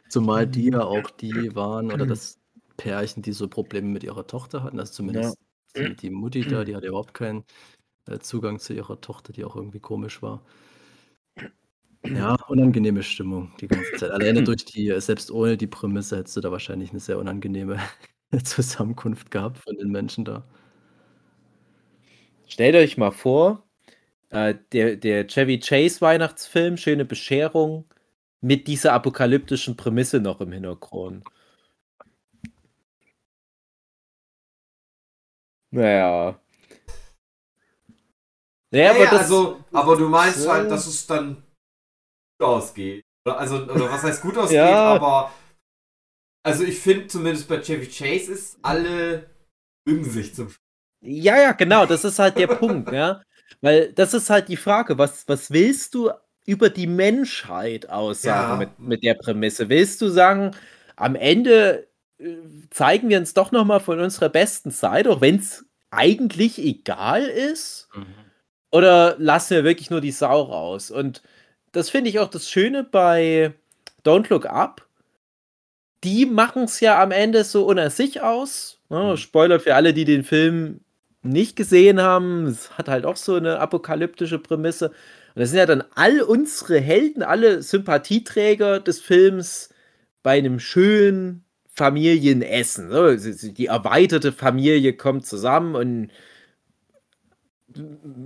[0.09, 2.39] Zumal die ja auch die waren, oder das
[2.77, 5.37] Pärchen, die so Probleme mit ihrer Tochter hatten, also zumindest
[5.75, 5.89] ja.
[5.89, 7.43] die, die Mutti da, die hatte überhaupt keinen
[8.07, 10.45] äh, Zugang zu ihrer Tochter, die auch irgendwie komisch war.
[12.05, 14.11] Ja, unangenehme Stimmung die ganze Zeit.
[14.11, 17.79] Alleine durch die, äh, selbst ohne die Prämisse hättest du da wahrscheinlich eine sehr unangenehme
[18.43, 20.43] Zusammenkunft gehabt von den Menschen da.
[22.47, 23.63] Stellt euch mal vor,
[24.29, 27.85] äh, der, der Chevy Chase Weihnachtsfilm, Schöne Bescherung,
[28.41, 31.25] mit dieser apokalyptischen Prämisse noch im Hintergrund.
[35.71, 36.39] Naja.
[38.71, 41.43] Ja, aber, das, also, aber du meinst äh, halt, dass es dann
[42.37, 43.03] gut ausgeht.
[43.25, 44.95] Also, oder was heißt gut ausgeht, ja.
[44.95, 45.31] aber
[46.47, 49.29] also ich finde zumindest bei Chevy Chase ist, alle
[49.85, 50.47] mögen sich zum
[51.01, 53.21] Ja, ja, genau, das ist halt der Punkt, ja.
[53.59, 56.09] Weil das ist halt die Frage, was, was willst du
[56.45, 58.57] über die Menschheit aussagen ja.
[58.57, 59.67] mit, mit der Prämisse?
[59.67, 60.51] Willst du sagen,
[60.95, 61.89] am Ende
[62.69, 67.23] zeigen wir uns doch noch mal von unserer besten Seite, auch wenn es eigentlich egal
[67.23, 67.89] ist?
[67.93, 68.05] Mhm.
[68.71, 70.91] Oder lassen wir wirklich nur die Sau raus?
[70.91, 71.21] Und
[71.73, 73.53] das finde ich auch das Schöne bei
[74.05, 74.86] Don't Look Up.
[76.03, 78.79] Die machen es ja am Ende so unter sich aus.
[78.89, 79.11] Ne?
[79.11, 79.17] Mhm.
[79.17, 80.81] Spoiler für alle, die den Film
[81.23, 82.47] nicht gesehen haben.
[82.47, 84.89] Es hat halt auch so eine apokalyptische Prämisse.
[84.89, 89.69] Und das sind ja dann all unsere Helden, alle Sympathieträger des Films
[90.23, 91.43] bei einem schönen
[91.73, 92.89] Familienessen.
[93.55, 96.11] Die erweiterte Familie kommt zusammen und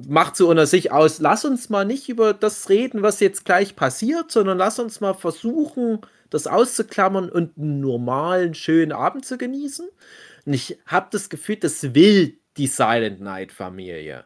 [0.08, 3.76] macht so unter sich aus, lass uns mal nicht über das reden, was jetzt gleich
[3.76, 6.00] passiert, sondern lass uns mal versuchen,
[6.32, 9.88] das auszuklammern und einen normalen, schönen Abend zu genießen.
[10.46, 14.24] Und ich habe das Gefühl, das will die Silent Night Familie.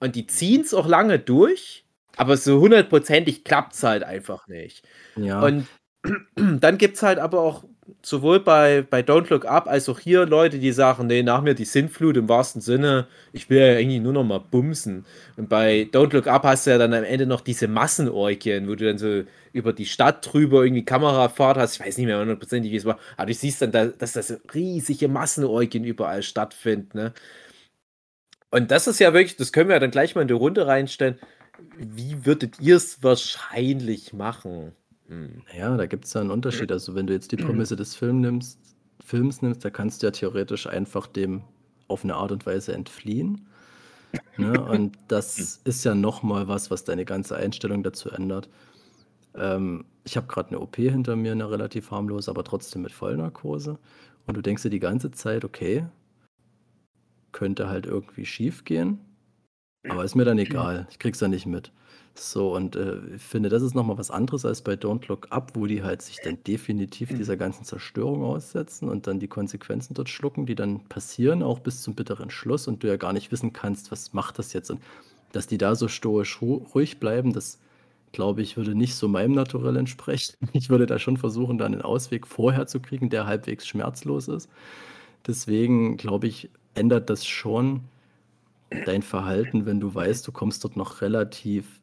[0.00, 1.84] Und die ziehen es auch lange durch,
[2.16, 4.86] aber so hundertprozentig klappt es halt einfach nicht.
[5.16, 5.42] Ja.
[5.42, 5.66] Und
[6.36, 7.64] dann gibt es halt aber auch
[8.02, 11.54] sowohl bei, bei Don't Look Up als auch hier Leute, die sagen, nee, nach mir
[11.54, 15.04] die Sintflut im wahrsten Sinne, ich will ja eigentlich nur noch mal bumsen.
[15.36, 18.74] Und bei Don't Look Up hast du ja dann am Ende noch diese Massenorgien, wo
[18.74, 21.74] du dann so über die Stadt drüber irgendwie Kamerafahrt hast.
[21.74, 24.40] Ich weiß nicht mehr hundertprozentig, wie es war, aber du siehst dann, da, dass das
[24.54, 26.96] riesige Massenorgien überall stattfinden.
[26.96, 27.14] Ne?
[28.50, 30.66] Und das ist ja wirklich, das können wir ja dann gleich mal in die Runde
[30.66, 31.18] reinstellen.
[31.76, 34.72] Wie würdet ihr es wahrscheinlich machen?
[35.08, 35.42] Hm.
[35.56, 36.72] Ja, da gibt es ja einen Unterschied.
[36.72, 38.58] Also wenn du jetzt die Prämisse des Film nimmst,
[39.04, 41.42] Films nimmst, da kannst du ja theoretisch einfach dem
[41.88, 43.46] auf eine Art und Weise entfliehen.
[44.36, 44.52] Ne?
[44.64, 48.48] Und das ist ja nochmal was, was deine ganze Einstellung dazu ändert.
[49.34, 53.78] Ähm, ich habe gerade eine OP hinter mir, eine relativ harmlose, aber trotzdem mit Vollnarkose.
[54.26, 55.86] Und du denkst dir die ganze Zeit, okay,
[57.32, 59.00] könnte halt irgendwie schief gehen,
[59.88, 60.86] aber ist mir dann egal.
[60.90, 61.72] Ich krieg's ja nicht mit.
[62.16, 65.52] So, und äh, ich finde, das ist nochmal was anderes als bei Don't Look Up,
[65.54, 67.16] wo die halt sich dann definitiv mhm.
[67.16, 71.82] dieser ganzen Zerstörung aussetzen und dann die Konsequenzen dort schlucken, die dann passieren, auch bis
[71.82, 74.70] zum bitteren Schluss und du ja gar nicht wissen kannst, was macht das jetzt.
[74.70, 74.80] Und
[75.32, 77.58] dass die da so stoisch ruhig bleiben, das
[78.12, 80.36] glaube ich, würde nicht so meinem Naturell entsprechen.
[80.52, 84.48] Ich würde da schon versuchen, da einen Ausweg vorher zu kriegen, der halbwegs schmerzlos ist.
[85.26, 87.80] Deswegen glaube ich, ändert das schon
[88.86, 91.80] dein Verhalten, wenn du weißt, du kommst dort noch relativ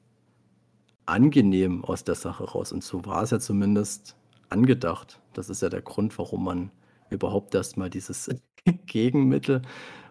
[1.12, 2.72] angenehm aus der Sache raus.
[2.72, 4.16] Und so war es ja zumindest
[4.50, 5.20] angedacht.
[5.34, 6.72] Das ist ja der Grund, warum man
[7.10, 8.30] überhaupt erstmal dieses
[8.86, 9.62] Gegenmittel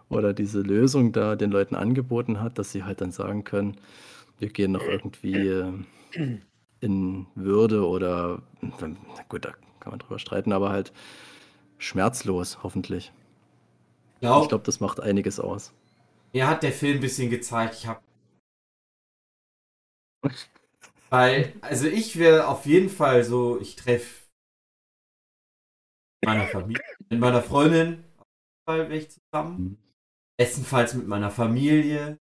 [0.09, 3.77] oder diese Lösung da den Leuten angeboten hat, dass sie halt dann sagen können,
[4.39, 5.73] wir gehen noch irgendwie äh,
[6.81, 8.43] in Würde oder,
[9.29, 10.93] gut, da kann man drüber streiten, aber halt
[11.79, 13.13] schmerzlos, hoffentlich.
[14.21, 15.73] Glaub, ich glaube, das macht einiges aus.
[16.33, 18.01] Mir hat der Film ein bisschen gezeigt, ich habe
[21.11, 24.21] Weil, also ich wäre auf jeden Fall so, ich treffe
[26.25, 29.59] meiner Familie, mit meiner Freundin, auf jeden Fall wäre ich zusammen.
[29.59, 29.77] Mhm.
[30.39, 32.19] Bestenfalls mit meiner Familie.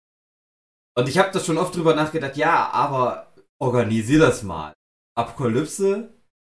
[0.95, 4.73] Und ich habe da schon oft drüber nachgedacht, ja, aber organisier das mal.
[5.15, 6.09] Apokalypse,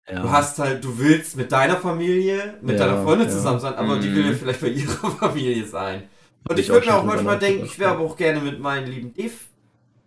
[0.07, 0.21] ja.
[0.21, 3.33] du hast halt, du willst mit deiner Familie, mit ja, deiner Freundin ja.
[3.33, 4.01] zusammen sein, aber mhm.
[4.01, 6.07] die will ja vielleicht bei ihrer Familie sein.
[6.47, 8.87] Und ich, ich würde mir auch manchmal denken, ich wäre aber auch gerne mit meinen
[8.87, 9.33] lieben Dave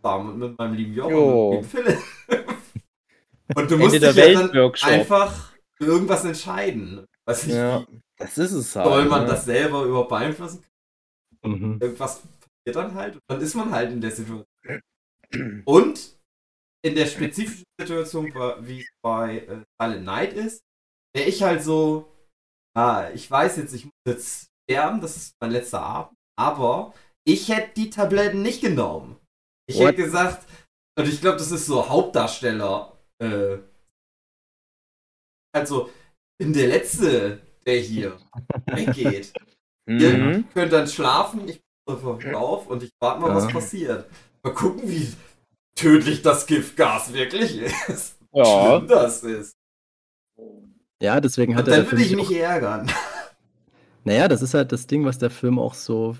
[0.05, 1.98] zusammen, mit meinem lieben Jochen und dem Philipp.
[3.55, 4.51] Und du musst dich ja dann
[4.82, 7.06] einfach für irgendwas entscheiden.
[7.26, 7.85] Weiß nicht, ja,
[8.16, 8.86] das ist es halt.
[8.86, 9.28] Soll man ja.
[9.28, 10.64] das selber überhaupt beeinflussen?
[11.44, 11.78] Mhm.
[11.81, 14.47] Irgendwas passiert dann halt und dann ist man halt in der Situation.
[15.66, 16.18] Und
[16.82, 20.62] in der spezifischen Situation, wie es bei äh, Silent Night ist,
[21.14, 22.12] wäre ich halt so,
[22.74, 26.94] ah, ich weiß jetzt, ich muss jetzt sterben, das ist mein letzter Abend, aber
[27.26, 29.16] ich hätte die Tabletten nicht genommen.
[29.66, 29.89] Ich What?
[29.89, 30.47] hätte gesagt,
[30.99, 33.59] und ich glaube, das ist so Hauptdarsteller äh,
[35.55, 35.91] also,
[36.39, 38.19] bin der Letzte, der hier
[38.66, 39.32] weggeht.
[39.86, 40.49] Ihr mhm.
[40.53, 44.11] könnt dann schlafen, ich bin auf und ich warte mal, was passiert.
[44.43, 45.12] Mal gucken, wie
[45.77, 47.59] tödlich das Giftgas wirklich
[47.89, 48.19] ist.
[48.32, 48.45] Ja.
[48.45, 49.55] Schlimm das ist.
[51.01, 51.82] Ja, deswegen hat und er.
[51.82, 52.91] Dann würde ich mich ärgern.
[54.03, 56.16] Naja, das ist halt das Ding, was der Film auch so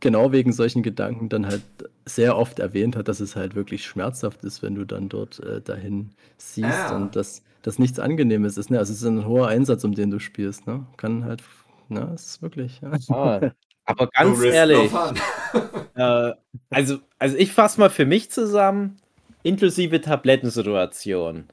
[0.00, 1.62] genau wegen solchen Gedanken dann halt
[2.04, 5.60] sehr oft erwähnt hat, dass es halt wirklich schmerzhaft ist, wenn du dann dort äh,
[5.60, 6.96] dahin siehst ja.
[6.96, 8.70] und dass das nichts Angenehmes ist.
[8.70, 8.78] Ne?
[8.78, 10.66] Also es ist ein hoher Einsatz, um den du spielst.
[10.66, 10.86] Ne?
[10.96, 11.42] Kann halt,
[11.88, 12.80] ne, es ist wirklich.
[12.80, 12.92] Ja.
[13.14, 13.50] Ah,
[13.84, 14.90] aber ganz ehrlich,
[15.94, 16.32] äh,
[16.70, 18.98] also, also ich fasse mal für mich zusammen,
[19.42, 21.46] inklusive Tablettensituation.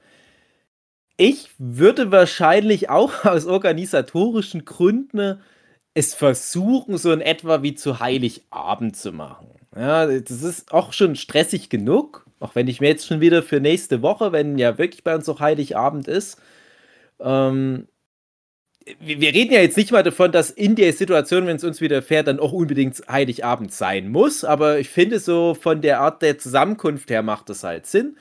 [1.17, 5.39] Ich würde wahrscheinlich auch aus organisatorischen Gründen
[5.93, 9.47] es versuchen, so in etwa wie zu Heiligabend zu machen.
[9.75, 13.59] Ja, das ist auch schon stressig genug, auch wenn ich mir jetzt schon wieder für
[13.59, 16.39] nächste Woche, wenn ja wirklich bei uns auch Heiligabend ist,
[17.19, 17.87] ähm,
[18.99, 22.01] wir reden ja jetzt nicht mal davon, dass in der Situation, wenn es uns wieder
[22.01, 24.43] fährt, dann auch unbedingt Heiligabend sein muss.
[24.43, 28.17] Aber ich finde so von der Art der Zusammenkunft her macht das halt Sinn.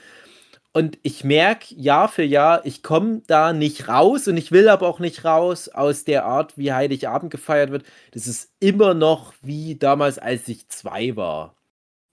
[0.74, 4.88] Und ich merke Jahr für Jahr, ich komme da nicht raus und ich will aber
[4.88, 7.84] auch nicht raus aus der Art, wie Heiligabend gefeiert wird.
[8.12, 11.54] Das ist immer noch wie damals, als ich zwei war.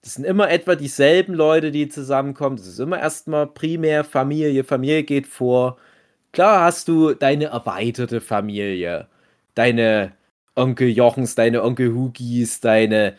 [0.02, 2.56] Das sind immer etwa dieselben Leute, die zusammenkommen.
[2.56, 4.64] Das ist immer erstmal primär Familie.
[4.64, 5.78] Familie geht vor.
[6.32, 9.08] Klar hast du deine erweiterte Familie.
[9.54, 10.12] Deine
[10.54, 13.16] Onkel Jochens, deine Onkel Hugis, deine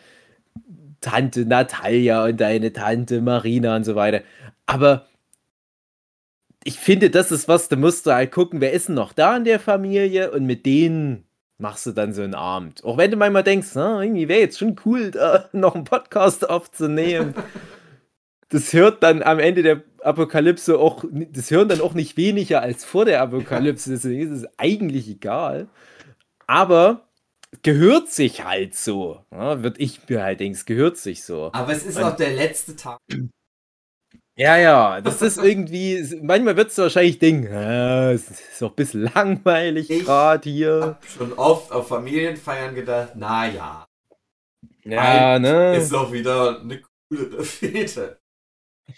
[1.00, 4.22] Tante Natalia und deine Tante Marina und so weiter.
[4.66, 5.06] Aber
[6.64, 9.36] ich finde, das ist was, da musst du halt gucken, wer ist denn noch da
[9.36, 11.24] in der Familie und mit denen
[11.58, 12.84] machst du dann so einen Abend.
[12.84, 16.48] Auch wenn du manchmal denkst, na, irgendwie wäre jetzt schon cool, da noch einen Podcast
[16.48, 17.34] aufzunehmen.
[18.48, 22.84] das hört dann am Ende der Apokalypse auch, das hören dann auch nicht weniger als
[22.84, 25.68] vor der Apokalypse, deswegen ist es eigentlich egal.
[26.46, 27.06] Aber
[27.62, 29.24] gehört sich halt so.
[29.30, 31.50] Ja, wird ich mir halt denken, es gehört sich so.
[31.52, 32.98] Aber es ist Und, auch der letzte Tag.
[34.42, 38.74] Ja, ja, das ist irgendwie, manchmal wird es wahrscheinlich denken, äh, es ist auch ein
[38.74, 40.78] bisschen langweilig gerade hier.
[40.78, 43.86] Ich hab schon oft auf Familienfeiern gedacht, naja.
[44.82, 45.76] Ja, ne?
[45.76, 48.18] Ist auch wieder eine coole Fete.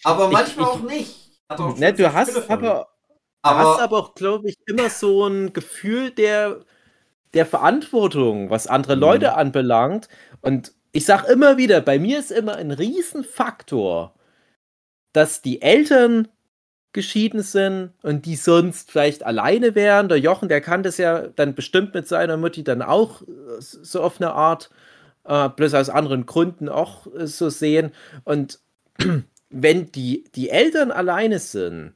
[0.02, 1.40] Aber manchmal ich, auch nicht.
[1.48, 2.88] Auch ne, du hast aber,
[3.42, 6.64] aber, hast aber auch, glaube ich, immer so ein Gefühl der,
[7.34, 9.02] der Verantwortung, was andere mhm.
[9.02, 10.08] Leute anbelangt.
[10.40, 14.14] Und ich sag immer wieder, bei mir ist immer ein Riesenfaktor,
[15.14, 16.28] dass die Eltern
[16.92, 20.08] geschieden sind und die sonst vielleicht alleine wären.
[20.08, 23.26] Der Jochen, der kann das ja dann bestimmt mit seiner Mutti dann auch äh,
[23.58, 24.70] so auf eine Art,
[25.24, 27.92] äh, bloß aus anderen Gründen auch äh, so sehen.
[28.24, 28.60] Und
[29.50, 31.94] wenn die, die Eltern alleine sind,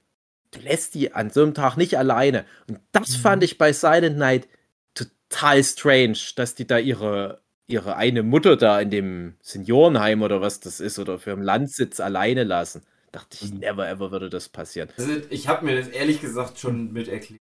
[0.50, 2.44] du lässt die an so einem Tag nicht alleine.
[2.68, 3.20] Und das mhm.
[3.20, 4.48] fand ich bei Silent Night
[4.94, 10.60] total strange, dass die da ihre, ihre eine Mutter da in dem Seniorenheim oder was
[10.60, 12.82] das ist oder für einen Landsitz alleine lassen.
[13.12, 14.90] Dachte ich, never ever würde das passieren.
[14.96, 17.40] Also ich habe mir das ehrlich gesagt schon mit erklärt.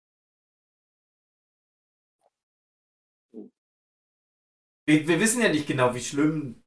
[4.86, 6.62] Wir, wir wissen ja nicht genau, wie schlimm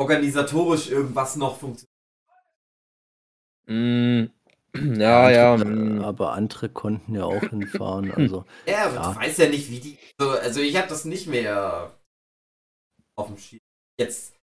[0.00, 1.88] organisatorisch irgendwas noch funktioniert.
[3.66, 4.26] Mm,
[5.00, 5.54] ja, ja.
[5.54, 6.04] Andere, mm.
[6.04, 8.12] Aber andere konnten ja auch hinfahren.
[8.16, 9.12] Also, ja, aber ja.
[9.12, 9.98] du weißt ja nicht, wie die.
[10.18, 11.98] Also, also ich habe das nicht mehr
[13.16, 13.60] auf dem Schirm.
[13.98, 14.37] Jetzt.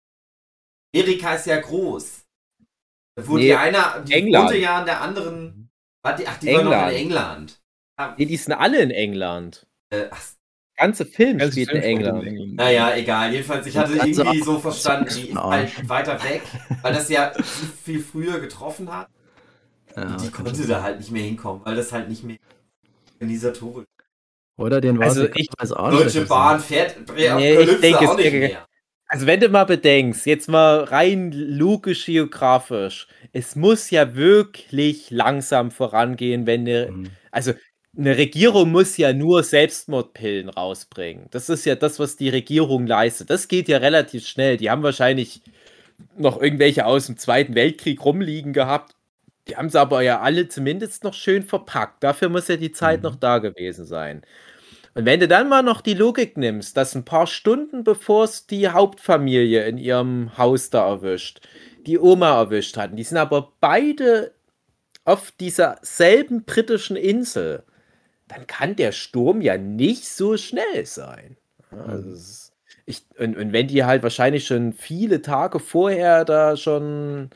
[0.95, 2.25] Amerika ist ja groß.
[3.17, 4.45] Wo nee, die einer, die England.
[4.45, 5.69] wohnte ja an der anderen.
[6.03, 6.69] Ach, die England.
[6.69, 7.61] war noch in England.
[8.17, 9.67] Nee, die sind alle in England.
[9.89, 10.21] Äh, ach,
[10.75, 12.27] ganze Film ganze spielt Film in, England.
[12.27, 12.55] England.
[12.55, 13.31] Naja, egal.
[13.31, 16.41] Jedenfalls, ich hatte irgendwie so verstanden, die ist halt weiter weg,
[16.81, 17.31] weil das ja
[17.83, 19.07] viel früher getroffen hat.
[19.95, 22.37] Ja, und die konnte da halt nicht mehr hinkommen, weil das halt nicht mehr
[23.13, 23.85] organisatorisch.
[24.57, 28.33] Oder den war also ich weiß auch Deutsche Bahn fährt nee, ich denke, auch nicht
[28.33, 28.65] mehr.
[29.07, 35.69] Also wenn du mal bedenkst, jetzt mal rein logisch geografisch, es muss ja wirklich langsam
[35.71, 37.09] vorangehen, wenn eine, mhm.
[37.31, 37.53] also
[37.97, 41.27] eine Regierung muss ja nur Selbstmordpillen rausbringen.
[41.31, 43.29] Das ist ja das, was die Regierung leistet.
[43.29, 44.57] Das geht ja relativ schnell.
[44.57, 45.41] Die haben wahrscheinlich
[46.17, 48.95] noch irgendwelche aus dem Zweiten Weltkrieg rumliegen gehabt.
[49.47, 52.03] Die haben sie aber ja alle zumindest noch schön verpackt.
[52.03, 53.03] Dafür muss ja die Zeit mhm.
[53.03, 54.23] noch da gewesen sein.
[54.95, 58.47] Und wenn du dann mal noch die Logik nimmst, dass ein paar Stunden bevor es
[58.47, 61.47] die Hauptfamilie in ihrem Haus da erwischt,
[61.85, 64.33] die Oma erwischt hatten, die sind aber beide
[65.03, 67.63] auf dieser selben britischen Insel
[68.27, 71.37] dann kann der Sturm ja nicht so schnell sein.
[71.69, 72.51] Also
[72.85, 77.29] ich, und, und wenn die halt wahrscheinlich schon viele Tage vorher da schon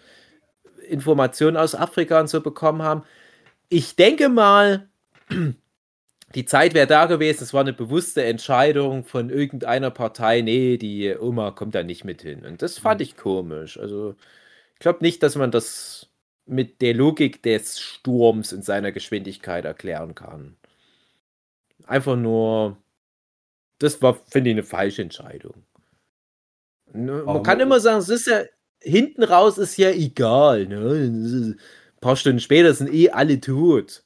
[0.88, 3.04] Informationen aus Afrika und so bekommen haben,
[3.70, 4.90] ich denke mal,
[6.36, 11.16] die Zeit wäre da gewesen, es war eine bewusste Entscheidung von irgendeiner Partei, nee, die
[11.18, 12.46] Oma kommt da nicht mit hin.
[12.46, 13.04] Und das fand mhm.
[13.04, 13.80] ich komisch.
[13.80, 14.16] Also
[14.74, 16.08] ich glaube nicht, dass man das
[16.46, 20.56] mit der Logik des Sturms und seiner Geschwindigkeit erklären kann.
[21.86, 22.78] Einfach nur,
[23.80, 25.66] das war, finde ich, eine falsche Entscheidung.
[26.92, 28.44] Man kann immer sagen, es ist ja,
[28.82, 30.66] hinten raus ist ja egal.
[30.68, 31.56] Ne?
[31.56, 31.60] Ein
[32.02, 34.04] paar Stunden später sind eh alle tot.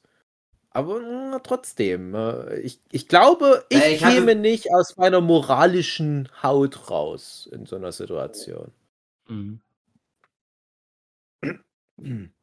[0.74, 4.34] Aber na, trotzdem, äh, ich, ich glaube, ich, ich käme hatte...
[4.40, 8.72] nicht aus meiner moralischen Haut raus in so einer Situation.
[9.28, 9.60] Mhm.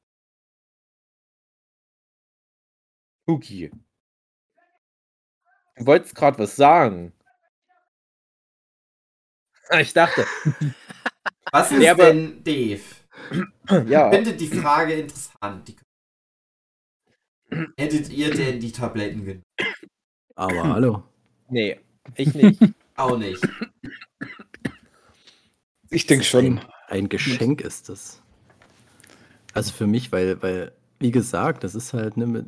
[3.27, 3.71] Okay.
[5.77, 7.13] Du wolltest gerade was sagen.
[9.69, 10.25] Ah, ich dachte.
[11.51, 12.81] Was ist ja, denn, Dave?
[13.87, 14.09] ja.
[14.09, 15.67] Ich finde die Frage interessant.
[15.67, 15.75] Die
[17.77, 19.43] hättet ihr denn die Tabletten genommen?
[20.35, 21.03] Aber hallo.
[21.49, 21.79] Nee,
[22.15, 22.61] ich nicht.
[22.95, 23.41] Auch nicht.
[25.89, 26.45] Ich denke schon.
[26.45, 28.21] Ein, ein Geschenk ist das.
[29.53, 32.45] Also für mich, weil, weil, wie gesagt, das ist halt, ne,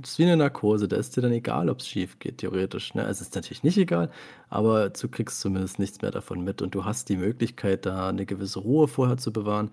[0.00, 2.94] das ist wie eine Narkose, da ist dir dann egal, ob es schief geht, theoretisch.
[2.94, 3.02] Ne?
[3.02, 4.10] Es ist natürlich nicht egal,
[4.48, 8.26] aber du kriegst zumindest nichts mehr davon mit und du hast die Möglichkeit, da eine
[8.26, 9.72] gewisse Ruhe vorher zu bewahren.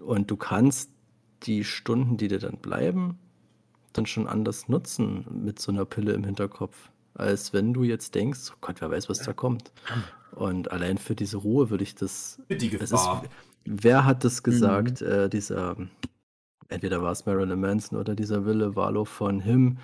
[0.00, 0.90] Und du kannst
[1.42, 3.18] die Stunden, die dir dann bleiben,
[3.92, 8.52] dann schon anders nutzen mit so einer Pille im Hinterkopf, als wenn du jetzt denkst,
[8.52, 9.72] oh Gott, wer weiß, was da kommt.
[10.32, 12.40] Und allein für diese Ruhe würde ich das.
[12.46, 13.24] Für die es ist, Gefahr.
[13.64, 15.02] wer hat das gesagt?
[15.02, 15.76] Äh, dieser,
[16.68, 19.78] entweder war es Marilyn Manson oder dieser Wille Valo von Him.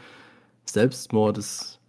[0.65, 1.81] Selbstmord ist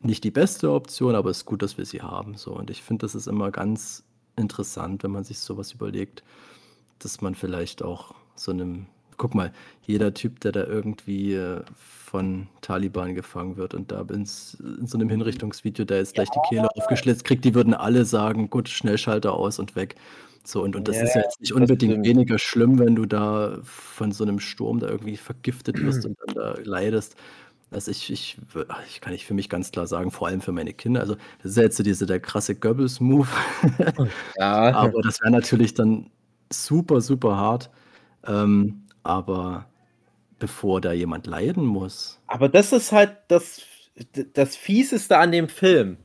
[0.00, 2.36] nicht die beste Option, aber es ist gut, dass wir sie haben.
[2.36, 2.52] So.
[2.52, 4.04] Und ich finde, das ist immer ganz
[4.36, 6.22] interessant, wenn man sich sowas überlegt,
[6.98, 8.86] dass man vielleicht auch so einem,
[9.16, 9.52] guck mal,
[9.82, 14.98] jeder Typ, der da irgendwie äh, von Taliban gefangen wird und da ins, in so
[14.98, 19.32] einem Hinrichtungsvideo, da ist gleich die Kehle aufgeschlitzt kriegt, die würden alle sagen, gut, Schnellschalter
[19.34, 19.96] aus und weg.
[20.44, 23.58] So, und, und das Ja, ist ja jetzt nicht unbedingt weniger schlimm, wenn du da
[23.64, 27.16] von so einem Sturm da irgendwie vergiftet wirst und dann da leidest.
[27.70, 28.38] Also ich, ich,
[28.88, 31.00] ich kann ich für mich ganz klar sagen, vor allem für meine Kinder.
[31.00, 33.28] Also das ist ja jetzt so diese, der krasse Goebbels-Move.
[34.38, 36.10] Ja, Aber das wäre natürlich dann
[36.52, 37.70] super, super hart.
[38.26, 39.66] Ähm, aber
[40.38, 42.20] bevor da jemand leiden muss.
[42.26, 43.62] aber das ist halt das,
[44.34, 45.98] das Fieseste an dem Film,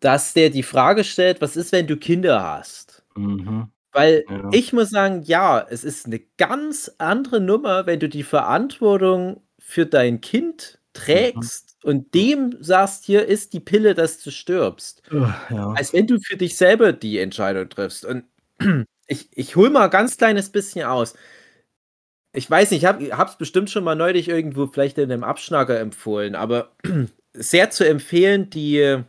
[0.00, 3.04] dass der die Frage stellt, was ist, wenn du Kinder hast?
[3.16, 3.68] Mhm.
[3.92, 4.48] Weil Ja.
[4.52, 9.86] ich muss sagen, ja, es ist eine ganz andere Nummer, wenn du die Verantwortung für
[9.86, 15.02] dein Kind trägst und dem sagst, hier ist die Pille, dass du stirbst.
[15.50, 15.72] Ja.
[15.76, 18.04] Als wenn du für dich selber die Entscheidung triffst.
[18.04, 18.24] Und
[19.06, 21.14] ich, ich hole mal ein ganz kleines bisschen aus.
[22.36, 25.78] Ich weiß nicht, ich habe es bestimmt schon mal neulich irgendwo vielleicht in einem Abschnacker
[25.78, 26.72] empfohlen, aber
[27.32, 29.02] sehr zu empfehlen, die,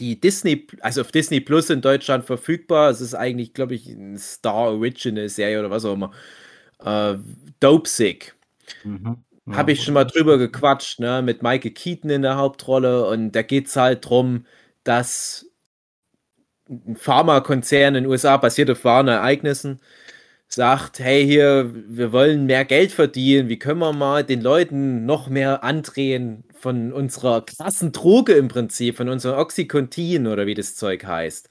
[0.00, 2.88] die Disney, also auf Disney Plus in Deutschland verfügbar.
[2.88, 6.12] Es ist eigentlich, glaube ich, eine Star Original Serie oder was auch immer.
[6.82, 7.18] Äh,
[7.60, 8.34] Dope Sick.
[8.82, 9.18] Mhm.
[9.44, 9.56] Ja.
[9.58, 13.42] Habe ich schon mal drüber gequatscht, ne, mit Michael Keaton in der Hauptrolle und da
[13.42, 14.46] geht es halt drum,
[14.84, 15.46] dass
[16.68, 19.80] ein Pharmakonzern in den USA basiert auf wahren Ereignissen
[20.48, 25.28] sagt, hey hier, wir wollen mehr Geld verdienen, wie können wir mal den Leuten noch
[25.28, 31.04] mehr andrehen von unserer krassen Droge im Prinzip, von unserem Oxycontin oder wie das Zeug
[31.04, 31.48] heißt.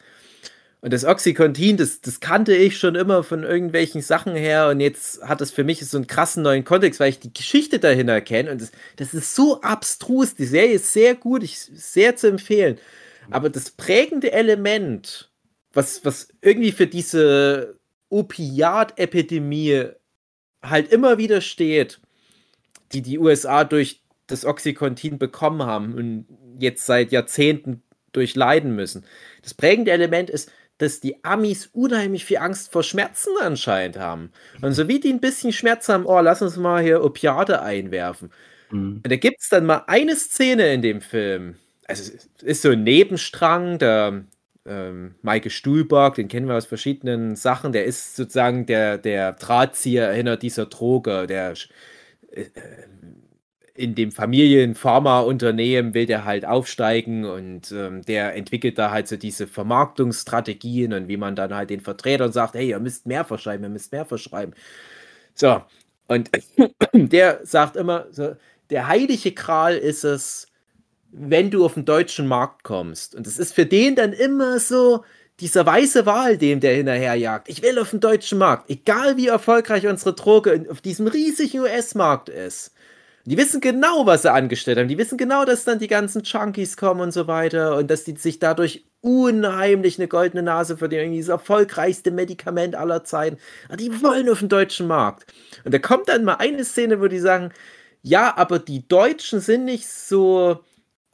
[0.81, 5.21] Und das Oxycontin, das, das kannte ich schon immer von irgendwelchen Sachen her und jetzt
[5.23, 8.51] hat es für mich so einen krassen neuen Kontext, weil ich die Geschichte dahinter kenne
[8.51, 10.35] und das, das ist so abstrus.
[10.35, 12.77] Die Serie ist sehr gut, ich, sehr zu empfehlen.
[13.31, 15.31] Aber das prägende Element,
[15.73, 17.79] was, was irgendwie für diese
[18.15, 19.87] Opiat-Epidemie
[20.63, 21.99] halt immer wieder steht,
[22.93, 26.25] die die USA durch das Oxycontin bekommen haben und
[26.57, 27.83] jetzt seit Jahrzehnten
[28.13, 29.05] durchleiden müssen.
[29.43, 34.31] Das prägende Element ist, dass die Amis unheimlich viel Angst vor Schmerzen anscheinend haben.
[34.61, 38.31] Und so wie die ein bisschen Schmerz haben, oh, lass uns mal hier Opiate einwerfen.
[38.71, 39.01] Mhm.
[39.03, 41.55] Und da gibt es dann mal eine Szene in dem Film.
[41.87, 44.25] Also es ist so ein Nebenstrang, der
[44.65, 50.11] ähm, Maike Stuhlberg, den kennen wir aus verschiedenen Sachen, der ist sozusagen der, der Drahtzieher
[50.11, 51.53] hinter dieser Droge, der
[52.31, 52.45] äh,
[53.75, 59.47] in dem Familienpharmaunternehmen will der halt aufsteigen und ähm, der entwickelt da halt so diese
[59.47, 63.69] Vermarktungsstrategien und wie man dann halt den Vertretern sagt, hey, ihr müsst mehr verschreiben, ihr
[63.69, 64.55] müsst mehr verschreiben.
[65.33, 65.61] So,
[66.07, 66.31] und
[66.93, 68.35] der sagt immer so,
[68.69, 70.47] der heilige Kral ist es,
[71.17, 73.15] wenn du auf den deutschen Markt kommst.
[73.15, 75.03] Und es ist für den dann immer so
[75.39, 77.49] dieser weiße Wal, dem der hinterherjagt.
[77.49, 82.29] Ich will auf den deutschen Markt, egal wie erfolgreich unsere Droge auf diesem riesigen US-Markt
[82.29, 82.71] ist.
[83.25, 84.87] Die wissen genau, was sie angestellt haben.
[84.87, 88.15] Die wissen genau, dass dann die ganzen Junkies kommen und so weiter und dass die
[88.17, 91.17] sich dadurch unheimlich eine goldene Nase verdienen.
[91.17, 93.37] Das erfolgreichste Medikament aller Zeiten.
[93.67, 95.25] Aber die wollen auf den deutschen Markt.
[95.63, 97.51] Und da kommt dann mal eine Szene, wo die sagen,
[98.03, 100.59] ja, aber die Deutschen sind nicht so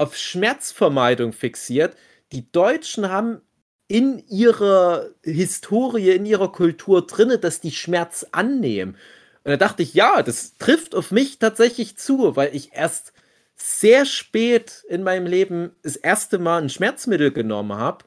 [0.02, 1.96] auf Schmerzvermeidung fixiert.
[2.32, 3.42] Die Deutschen haben
[3.88, 8.98] in ihrer Historie, in ihrer Kultur drinne, dass die Schmerz annehmen.
[9.44, 13.14] Und da dachte ich, ja, das trifft auf mich tatsächlich zu, weil ich erst
[13.56, 18.06] sehr spät in meinem Leben das erste Mal ein Schmerzmittel genommen habe,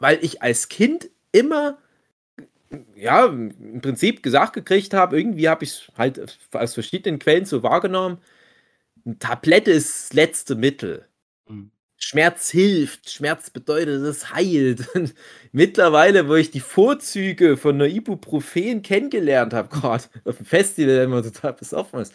[0.00, 1.78] weil ich als Kind immer,
[2.96, 7.62] ja, im Prinzip gesagt gekriegt habe, irgendwie habe ich es halt aus verschiedenen Quellen so
[7.62, 8.18] wahrgenommen,
[9.06, 11.06] eine Tablette ist das letzte Mittel.
[11.48, 11.70] Mhm.
[11.96, 14.88] Schmerz hilft, Schmerz bedeutet, es heilt.
[14.94, 15.14] Und
[15.52, 21.10] mittlerweile, wo ich die Vorzüge von einer Ibuprofen kennengelernt habe, gerade auf dem Festival, wenn
[21.10, 22.12] man total besoffen ist,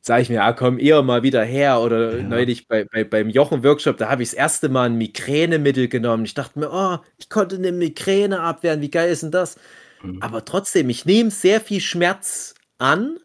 [0.00, 1.80] sage ich mir, ja, komm eher mal wieder her.
[1.80, 2.22] Oder ja.
[2.22, 6.24] neulich bei, bei, beim Jochen-Workshop, da habe ich das erste Mal ein Migränemittel genommen.
[6.24, 9.56] Ich dachte mir, oh, ich konnte eine Migräne abwehren, wie geil ist denn das?
[10.02, 10.22] Mhm.
[10.22, 13.18] Aber trotzdem, ich nehme sehr viel Schmerz an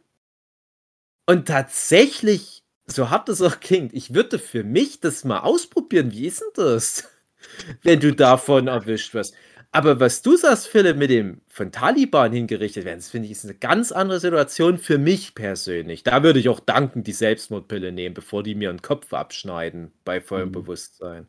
[1.25, 2.56] und tatsächlich,
[2.87, 6.11] so hart es auch klingt, ich würde für mich das mal ausprobieren.
[6.11, 7.09] Wie ist denn das,
[7.83, 9.35] wenn du davon erwischt wirst?
[9.71, 13.43] Aber was du sagst, Philipp, mit dem von Taliban hingerichtet werden, das finde ich ist
[13.43, 16.03] eine ganz andere Situation für mich persönlich.
[16.03, 20.21] Da würde ich auch danken die Selbstmordpille nehmen, bevor die mir einen Kopf abschneiden bei
[20.21, 20.53] vollem mhm.
[20.53, 21.27] Bewusstsein.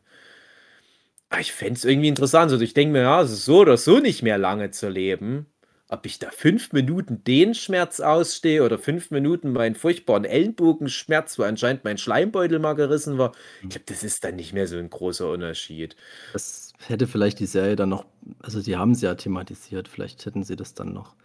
[1.29, 2.51] Aber ich fände es irgendwie interessant.
[2.51, 5.45] Also ich denke mir, ja, es ist so oder so nicht mehr lange zu leben
[5.89, 11.43] ob ich da fünf Minuten den Schmerz ausstehe oder fünf Minuten meinen furchtbaren Ellenbogenschmerz, wo
[11.43, 13.69] anscheinend mein Schleimbeutel mal gerissen war, ich hm.
[13.69, 15.95] glaube, das ist dann nicht mehr so ein großer Unterschied.
[16.31, 18.05] Das hätte vielleicht die Serie dann noch,
[18.39, 21.15] also sie haben es ja thematisiert, vielleicht hätten sie das dann noch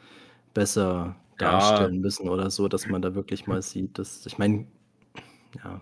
[0.55, 2.01] besser darstellen ja.
[2.01, 4.67] müssen oder so, dass man da wirklich mal sieht, dass, ich meine,
[5.63, 5.81] ja,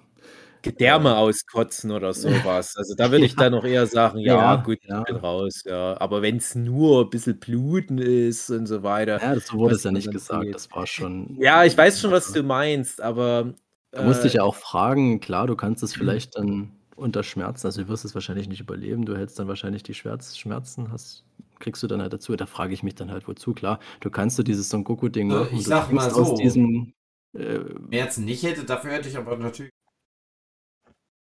[0.63, 2.77] Gedärme auskotzen oder sowas.
[2.77, 6.01] Also da würde ich dann noch eher sagen, ja, Ja, gut, ich bin raus, ja.
[6.01, 9.83] Aber wenn es nur ein bisschen Bluten ist und so weiter, Ja, so wurde es
[9.83, 10.55] ja nicht gesagt.
[10.55, 13.55] Das war schon Ja, ich weiß schon, was du meinst, aber,
[13.95, 17.67] Du musst dich äh ja auch fragen, klar, du kannst es vielleicht dann unter Schmerzen
[17.67, 21.25] also, du wirst es wahrscheinlich nicht überleben, du hältst dann wahrscheinlich die Schmerz Schmerzen hast
[21.59, 22.35] kriegst du dann halt dazu.
[22.37, 23.55] Da frage ich mich dann halt, wozu?
[23.55, 26.93] Klar, du kannst du dieses Son Goku-Ding Äh, machen, ich sag mal aus so, diesem,
[27.35, 29.71] äh Schmerzen nicht hätte, dafür hätte ich aber natürlich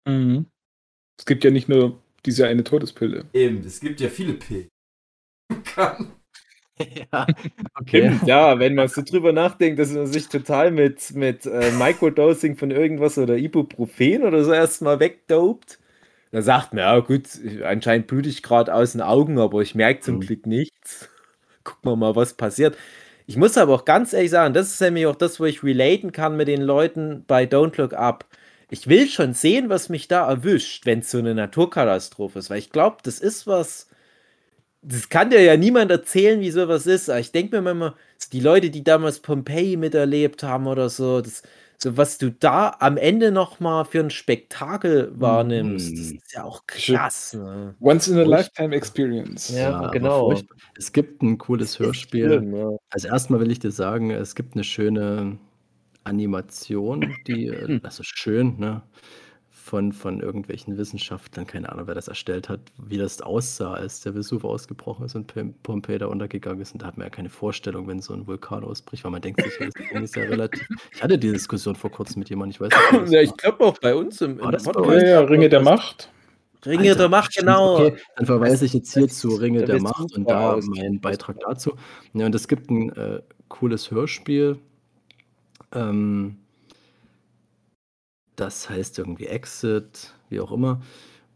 [0.05, 0.45] Mhm.
[1.17, 3.25] Es gibt ja nicht nur diese eine Todespille.
[3.34, 4.69] Eben, es gibt ja viele Pillen.
[7.11, 7.27] ja,
[7.80, 8.19] okay.
[8.25, 12.71] ja, wenn man so drüber nachdenkt, dass man sich total mit, mit äh, Microdosing von
[12.71, 15.80] irgendwas oder Ibuprofen oder so erstmal wegdopt,
[16.31, 17.27] da sagt man, ja gut,
[17.63, 20.21] anscheinend blute ich gerade aus den Augen, aber ich merke zum mhm.
[20.21, 21.09] Glück nichts.
[21.63, 22.75] Gucken wir mal, was passiert.
[23.27, 26.11] Ich muss aber auch ganz ehrlich sagen, das ist nämlich auch das, wo ich relaten
[26.11, 28.25] kann mit den Leuten bei Don't Look Up
[28.73, 32.57] ich will schon sehen, was mich da erwischt, wenn es so eine Naturkatastrophe ist, weil
[32.57, 33.87] ich glaube, das ist was.
[34.81, 37.09] Das kann dir ja niemand erzählen, wie sowas ist.
[37.09, 37.95] Aber ich denke mir immer,
[38.33, 41.43] die Leute, die damals Pompeii miterlebt haben oder so, das,
[41.77, 46.17] so was du da am Ende noch mal für ein Spektakel wahrnimmst, das mhm.
[46.17, 47.33] ist ja auch krass.
[47.33, 47.75] Ne?
[47.79, 49.49] Once in a lifetime experience.
[49.49, 50.33] Ja, ja genau.
[50.77, 52.39] Es gibt ein cooles Hörspiel.
[52.39, 52.71] Schlimm, ja.
[52.89, 55.37] Also erstmal will ich dir sagen, es gibt eine schöne
[56.03, 57.81] Animation, die, äh, hm.
[57.84, 58.84] also schön, ne,
[59.63, 64.13] von, von irgendwelchen Wissenschaftlern, keine Ahnung, wer das erstellt hat, wie das aussah, als der
[64.13, 66.73] Vesuv ausgebrochen ist und Pompeii da untergegangen ist.
[66.73, 69.41] Und da hat man ja keine Vorstellung, wenn so ein Vulkan ausbricht, weil man denkt
[69.41, 70.67] sich, das Ding ist ja relativ.
[70.93, 73.11] Ich hatte die Diskussion vor kurzem mit jemandem, ich weiß nicht.
[73.13, 74.75] Ja, ich glaube auch bei uns im, im Podcast.
[74.75, 76.11] Ja, ja, Ringe der Macht.
[76.65, 77.75] Ringe Alter, der Macht, genau.
[77.80, 81.73] Okay, dann verweise ich jetzt hier zu Ringe der Macht und da meinen Beitrag dazu.
[82.13, 84.59] Ja, und es gibt ein äh, cooles Hörspiel,
[85.73, 86.37] ähm,
[88.35, 90.81] das heißt irgendwie Exit, wie auch immer.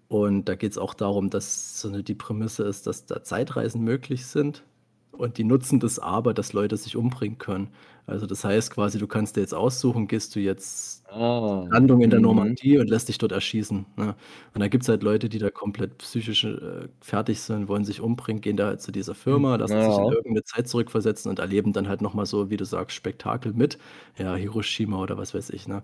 [0.07, 3.83] Und da geht es auch darum, dass so eine, die Prämisse ist, dass da Zeitreisen
[3.83, 4.63] möglich sind.
[5.11, 7.69] Und die nutzen das aber, dass Leute sich umbringen können.
[8.07, 11.65] Also das heißt quasi, du kannst dir jetzt aussuchen, gehst du jetzt Ah.
[11.71, 12.25] Landung in der mhm.
[12.25, 14.15] Normandie und lässt dich dort erschießen, ne?
[14.53, 18.01] Und da gibt es halt Leute, die da komplett psychisch, äh, fertig sind, wollen sich
[18.01, 21.39] umbringen, gehen da halt zu dieser Firma, hm, lassen sich in irgendeine Zeit zurückversetzen und
[21.39, 23.77] erleben dann halt noch mal so, wie du sagst, Spektakel mit,
[24.17, 25.81] ja, Hiroshima oder was weiß ich, ne?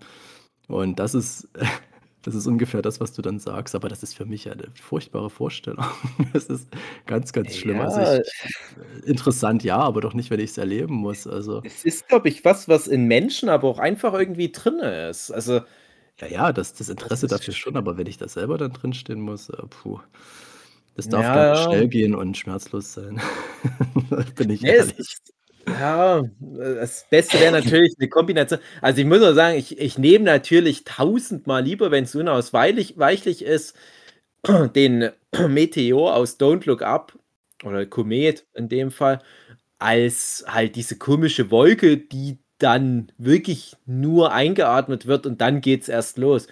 [0.68, 1.48] Und das ist
[2.24, 5.30] Das ist ungefähr das, was du dann sagst, aber das ist für mich eine furchtbare
[5.30, 5.84] Vorstellung.
[6.32, 6.68] Das ist
[7.06, 7.80] ganz, ganz schlimm.
[7.80, 8.06] Also ja.
[8.06, 11.26] Also ich, interessant, ja, aber doch nicht, wenn ich es erleben muss.
[11.26, 15.30] Also es ist, glaube ich, was, was in Menschen aber auch einfach irgendwie drin ist.
[15.30, 15.60] Also
[16.20, 19.20] ja, ja, das, das Interesse das dafür schon, aber wenn ich da selber dann drinstehen
[19.20, 20.00] muss, äh, puh.
[20.96, 23.20] Das darf ja, ganz schnell gehen und schmerzlos sein.
[24.36, 25.18] Bin ich nee, ehrlich.
[25.66, 28.60] Ja, das Beste wäre natürlich eine Kombination.
[28.82, 33.74] Also ich muss auch sagen, ich, ich nehme natürlich tausendmal lieber, wenn es unausweichlich ist,
[34.76, 35.10] den
[35.48, 37.18] Meteor aus Don't Look Up
[37.64, 39.20] oder Komet in dem Fall,
[39.78, 45.88] als halt diese komische Wolke, die dann wirklich nur eingeatmet wird und dann geht es
[45.88, 46.46] erst los.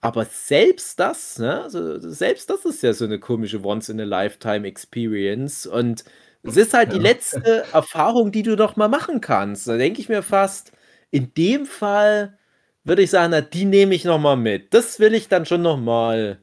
[0.00, 6.04] Aber selbst das, ne, also selbst das ist ja so eine komische Once-in-a-Lifetime-Experience und
[6.46, 9.68] es ist halt die letzte Erfahrung, die du noch mal machen kannst.
[9.68, 10.72] Da denke ich mir fast,
[11.10, 12.38] in dem Fall
[12.84, 14.72] würde ich sagen, na, die nehme ich noch mal mit.
[14.72, 16.38] Das will ich dann schon noch mal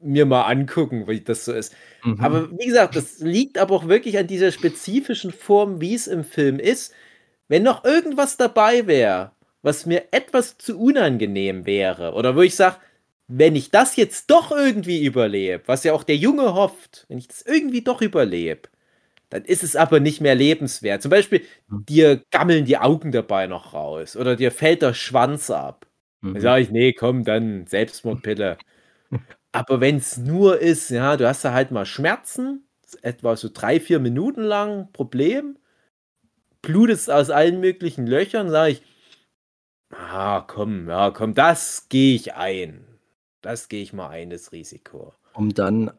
[0.00, 1.74] mir mal angucken, wie das so ist.
[2.04, 2.20] Mhm.
[2.20, 6.24] Aber wie gesagt, das liegt aber auch wirklich an dieser spezifischen Form, wie es im
[6.24, 6.92] Film ist.
[7.48, 9.32] Wenn noch irgendwas dabei wäre,
[9.62, 12.76] was mir etwas zu unangenehm wäre, oder wo ich sage,
[13.28, 17.28] wenn ich das jetzt doch irgendwie überlebe, was ja auch der Junge hofft, wenn ich
[17.28, 18.68] das irgendwie doch überlebe,
[19.30, 21.02] dann ist es aber nicht mehr lebenswert.
[21.02, 21.84] Zum Beispiel, hm.
[21.86, 25.86] dir gammeln die Augen dabei noch raus oder dir fällt der Schwanz ab.
[26.20, 26.34] Mhm.
[26.34, 28.56] Dann sage ich, nee, komm, dann Selbstmordpille.
[29.52, 32.66] aber wenn es nur ist, ja, du hast da halt mal Schmerzen,
[33.02, 35.58] etwa so drei, vier Minuten lang, Problem,
[36.62, 38.82] blutest aus allen möglichen Löchern, sage ich,
[39.90, 42.86] ah, komm, ja, komm, das gehe ich ein.
[43.42, 45.12] Das gehe ich mal ein, das Risiko.
[45.34, 45.90] Um dann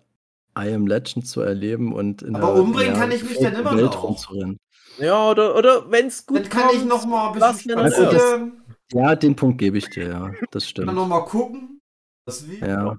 [0.58, 3.76] I Am Legend zu erleben und in Aber der, umbringen kann ich mich dann immer
[3.76, 4.04] Welt noch.
[4.04, 4.58] rumzurennen.
[5.00, 8.04] Ja, oder, oder wenn es gut Dann kann kommt, ich noch mal ein bisschen also
[8.06, 8.40] das,
[8.94, 10.32] Ja, den Punkt gebe ich dir, ja.
[10.52, 10.88] Das stimmt.
[10.88, 11.82] Dann noch mal gucken.
[12.26, 12.98] Was will ja.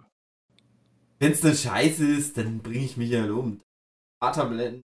[1.19, 3.61] Wenn es eine Scheiße ist, dann bringe ich mich ja um.
[4.23, 4.83] Vaterblenden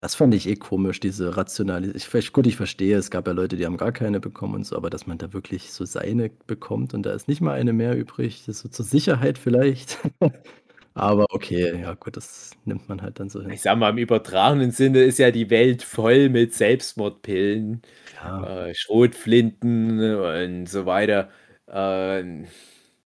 [0.00, 2.32] das fand ich eh komisch, diese Rationalisierung.
[2.32, 4.90] gut, ich verstehe, es gab ja Leute, die haben gar keine bekommen und so, aber
[4.90, 8.44] dass man da wirklich so seine bekommt und da ist nicht mal eine mehr übrig,
[8.46, 9.98] das ist so zur Sicherheit vielleicht.
[10.94, 13.50] aber okay, ja gut, das nimmt man halt dann so hin.
[13.50, 17.82] Ich sag mal, im übertragenen Sinne ist ja die Welt voll mit Selbstmordpillen,
[18.22, 18.66] ja.
[18.68, 21.30] äh, Schrotflinten und so weiter.
[21.66, 22.44] Äh,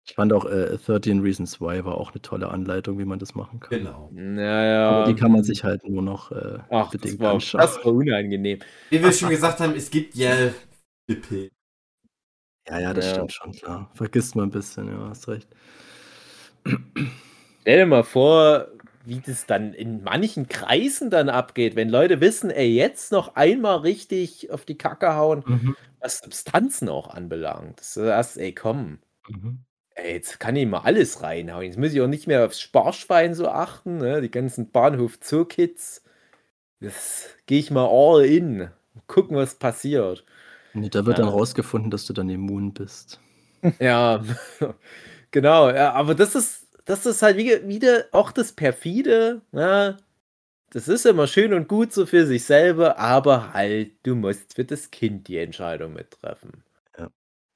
[0.05, 3.35] ich fand auch äh, 13 Reasons Why war auch eine tolle Anleitung, wie man das
[3.35, 3.80] machen kann.
[3.80, 4.09] Genau.
[4.11, 4.89] Naja.
[4.89, 7.61] Aber die kann man sich halt nur noch äh, Ach, bedingt das war, anschauen.
[7.61, 8.59] Das war unangenehm.
[8.89, 10.35] Wie wir schon gesagt haben, es gibt ja
[11.07, 11.51] Pillen.
[12.67, 13.13] Ja, ja, das ja.
[13.13, 13.91] stimmt schon, klar.
[13.93, 15.47] Vergisst man ein bisschen, ja, hast recht.
[17.61, 18.67] Stell dir mal vor,
[19.05, 23.77] wie das dann in manchen Kreisen dann abgeht, wenn Leute wissen, ey, jetzt noch einmal
[23.77, 25.75] richtig auf die Kacke hauen, mhm.
[25.99, 27.80] was Substanzen auch anbelangt.
[27.80, 28.99] Das ist, ey, komm.
[29.27, 29.65] Mhm.
[29.95, 31.65] Ey, jetzt kann ich mal alles reinhauen.
[31.65, 34.22] Jetzt muss ich auch nicht mehr aufs Sparschwein so achten, ne?
[34.22, 36.03] Die ganzen Bahnhof-Zoo-Kids.
[36.80, 38.70] Das gehe ich mal all in.
[39.07, 40.26] Gucken, was passiert.
[40.74, 41.26] Nee, da wird ja.
[41.26, 43.20] dann rausgefunden, dass du dann immun bist.
[43.80, 44.22] Ja,
[45.32, 45.70] genau.
[45.70, 49.41] Ja, aber das ist, das ist halt wieder, wieder auch das Perfide.
[49.53, 49.98] Ne?
[50.72, 54.65] Das ist immer schön und gut so für sich selber, aber halt, du musst für
[54.65, 56.64] das Kind die Entscheidung mittreffen.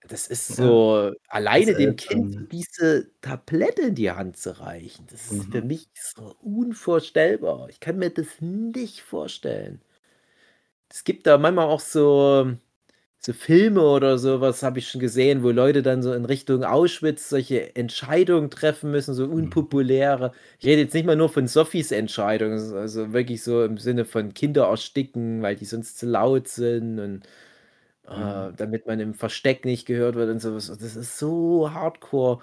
[0.07, 5.51] Das ist so, alleine dem Kind diese Tablette in die Hand zu reichen, das ist
[5.51, 5.67] für mhm.
[5.67, 7.69] mich so unvorstellbar.
[7.69, 9.81] Ich kann mir das nicht vorstellen.
[10.89, 12.57] Es gibt da manchmal auch so
[13.19, 17.29] so Filme oder sowas habe ich schon gesehen, wo Leute dann so in Richtung Auschwitz
[17.29, 19.34] solche Entscheidungen treffen müssen, so mhm.
[19.34, 20.31] unpopuläre.
[20.59, 24.34] Ich rede jetzt nicht mal nur von Sophies Entscheidung, also wirklich so im Sinne von
[24.34, 27.23] Kinder ersticken, weil die sonst zu laut sind und
[28.07, 30.67] äh, damit man im Versteck nicht gehört wird und sowas.
[30.67, 32.39] Das ist so hardcore.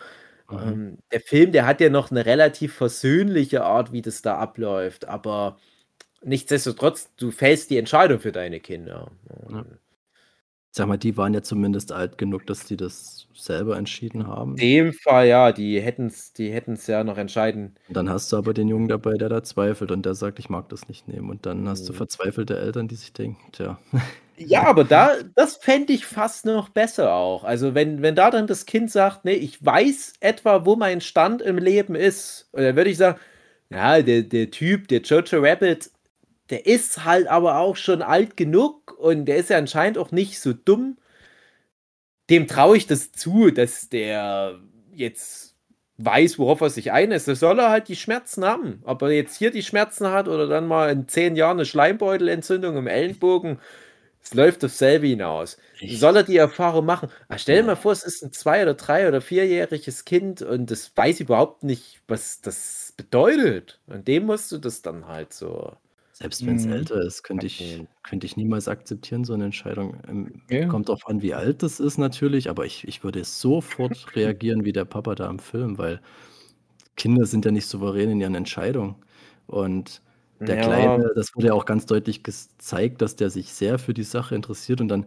[0.50, 0.58] Mhm.
[0.58, 5.08] Ähm, der Film, der hat ja noch eine relativ versöhnliche Art, wie das da abläuft,
[5.08, 5.58] aber
[6.22, 9.10] nichtsdestotrotz, du fällst die Entscheidung für deine Kinder.
[9.50, 9.64] Ja.
[10.76, 14.56] Sag mal, die waren ja zumindest alt genug, dass die das selber entschieden haben.
[14.56, 17.76] In dem Fall, ja, die hätten es die hätten's ja noch entscheiden.
[17.88, 20.68] Dann hast du aber den Jungen dabei, der da zweifelt und der sagt, ich mag
[20.70, 21.30] das nicht nehmen.
[21.30, 21.98] Und dann hast du mhm.
[21.98, 23.78] verzweifelte Eltern, die sich denken, tja.
[24.36, 27.44] Ja, aber da, das fände ich fast noch besser auch.
[27.44, 31.40] Also, wenn, wenn da dann das Kind sagt, nee, ich weiß etwa, wo mein Stand
[31.40, 33.18] im Leben ist, dann würde ich sagen,
[33.70, 35.90] ja, der, der Typ, der Jojo Rabbit,
[36.50, 40.40] der ist halt aber auch schon alt genug und der ist ja anscheinend auch nicht
[40.40, 40.98] so dumm.
[42.30, 44.58] Dem traue ich das zu, dass der
[44.92, 45.56] jetzt
[45.98, 47.28] weiß, worauf er sich einlässt.
[47.28, 48.80] Da soll er halt die Schmerzen haben.
[48.84, 52.76] Ob er jetzt hier die Schmerzen hat oder dann mal in zehn Jahren eine Schleimbeutelentzündung
[52.76, 53.58] im Ellenbogen,
[54.24, 55.58] es läuft auf selbe hinaus.
[55.80, 56.00] Richtig.
[56.00, 57.10] Soll er die Erfahrung machen?
[57.28, 57.66] Aber stell dir ja.
[57.66, 61.62] mal vor, es ist ein zwei- oder drei- oder vierjähriges Kind und das weiß überhaupt
[61.62, 63.80] nicht, was das bedeutet.
[63.86, 65.72] Und dem musst du das dann halt so.
[66.12, 66.72] Selbst wenn es mhm.
[66.72, 70.00] älter ist, könnte ich, könnte ich niemals akzeptieren, so eine Entscheidung.
[70.08, 70.66] Ähm, ja.
[70.68, 74.72] Kommt darauf an, wie alt das ist natürlich, aber ich, ich würde sofort reagieren wie
[74.72, 76.00] der Papa da im Film, weil
[76.96, 78.94] Kinder sind ja nicht souverän in ihren Entscheidungen.
[79.48, 80.00] Und
[80.48, 80.62] der Ja.
[80.62, 84.34] Kleine, das wurde ja auch ganz deutlich gezeigt, dass der sich sehr für die Sache
[84.34, 85.06] interessiert und dann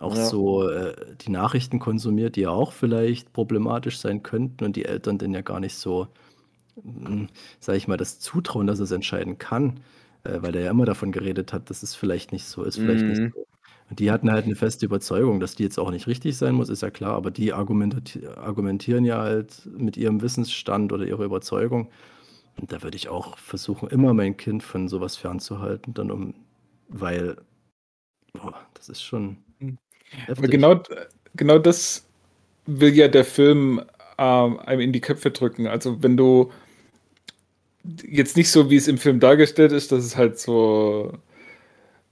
[0.00, 0.24] auch Ja.
[0.24, 5.18] so, äh, die Nachrichten konsumiert, die ja auch vielleicht problematisch sein könnten und die Eltern
[5.18, 6.08] den ja gar nicht so,
[6.82, 7.28] hm,
[7.60, 9.80] sage ich mal, das zutrauen, dass er es entscheiden kann,
[10.24, 13.06] äh, weil er ja immer davon geredet hat, dass es vielleicht nicht so ist, vielleicht
[13.08, 13.32] nicht mhm.
[13.34, 13.46] so.
[13.90, 16.70] Und die hatten halt eine feste Überzeugung, dass die jetzt auch nicht richtig sein muss,
[16.70, 21.90] ist ja klar, aber die argumentieren ja halt mit ihrem Wissensstand oder ihrer Überzeugung.
[22.60, 26.34] Und da würde ich auch versuchen, immer mein Kind von sowas fernzuhalten, dann um,
[26.88, 27.36] weil,
[28.32, 29.38] boah, das ist schon.
[30.28, 30.80] Aber genau,
[31.34, 32.06] genau das
[32.66, 33.82] will ja der Film
[34.16, 35.66] äh, einem in die Köpfe drücken.
[35.66, 36.52] Also wenn du
[38.06, 41.12] jetzt nicht so, wie es im Film dargestellt ist, dass es halt so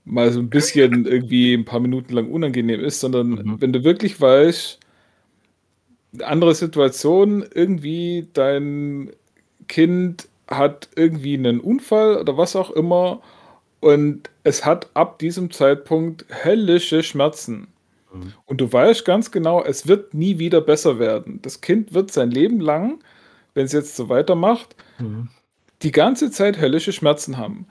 [0.05, 3.61] mal so ein bisschen irgendwie ein paar Minuten lang unangenehm ist, sondern mhm.
[3.61, 4.79] wenn du wirklich weißt,
[6.21, 9.11] andere Situation, irgendwie dein
[9.67, 10.27] Kind
[10.57, 13.21] hat irgendwie einen Unfall oder was auch immer
[13.79, 17.67] und es hat ab diesem Zeitpunkt höllische Schmerzen.
[18.13, 18.33] Mhm.
[18.45, 21.39] Und du weißt ganz genau, es wird nie wieder besser werden.
[21.41, 23.03] Das Kind wird sein Leben lang,
[23.53, 25.27] wenn es jetzt so weitermacht, mhm.
[25.81, 27.67] die ganze Zeit höllische Schmerzen haben.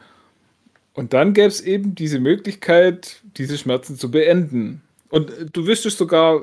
[0.94, 4.82] Und dann gäbe es eben diese Möglichkeit, diese Schmerzen zu beenden.
[5.08, 6.42] Und du wüsstest sogar,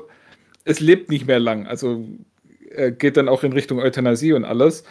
[0.64, 1.66] es lebt nicht mehr lang.
[1.66, 2.04] Also
[2.70, 4.82] äh, geht dann auch in Richtung Euthanasie und alles.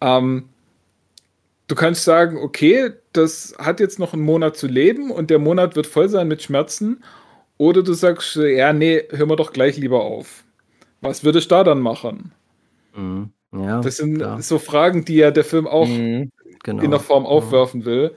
[0.00, 0.48] Ähm,
[1.68, 5.76] du kannst sagen, okay, das hat jetzt noch einen Monat zu leben und der Monat
[5.76, 7.02] wird voll sein mit Schmerzen.
[7.58, 10.44] Oder du sagst, ja, nee, hör mal doch gleich lieber auf.
[11.00, 12.32] Was würdest du da dann machen?
[12.94, 13.30] Mhm.
[13.52, 14.42] Ja, das sind klar.
[14.42, 16.30] so Fragen, die ja der Film auch mhm,
[16.62, 16.82] genau.
[16.82, 18.14] in der Form aufwerfen will.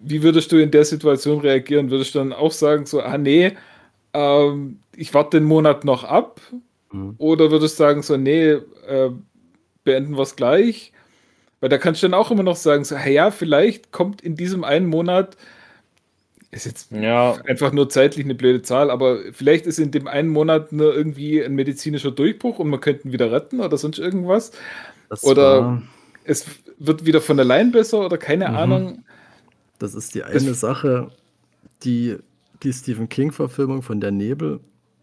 [0.00, 1.90] Wie würdest du in der Situation reagieren?
[1.90, 3.52] Würdest du dann auch sagen, so, ah nee,
[4.12, 6.40] ähm, ich warte den Monat noch ab?
[6.90, 7.14] Mhm.
[7.18, 9.10] Oder würdest du sagen, so, nee, äh,
[9.84, 10.92] beenden wir es gleich?
[11.62, 14.34] Weil da kannst du dann auch immer noch sagen, so, hey, ja, vielleicht kommt in
[14.34, 15.36] diesem einen Monat,
[16.50, 17.36] ist jetzt ja.
[17.46, 21.40] einfach nur zeitlich eine blöde Zahl, aber vielleicht ist in dem einen Monat nur irgendwie
[21.40, 24.50] ein medizinischer Durchbruch und man könnte ihn wieder retten oder sonst irgendwas.
[25.08, 25.82] Das oder war...
[26.24, 26.46] es
[26.78, 28.56] wird wieder von allein besser oder keine mhm.
[28.56, 29.04] Ahnung.
[29.78, 31.12] Das ist die eine das Sache,
[31.84, 32.16] die
[32.64, 34.58] die Stephen King-Verfilmung von Der Nebel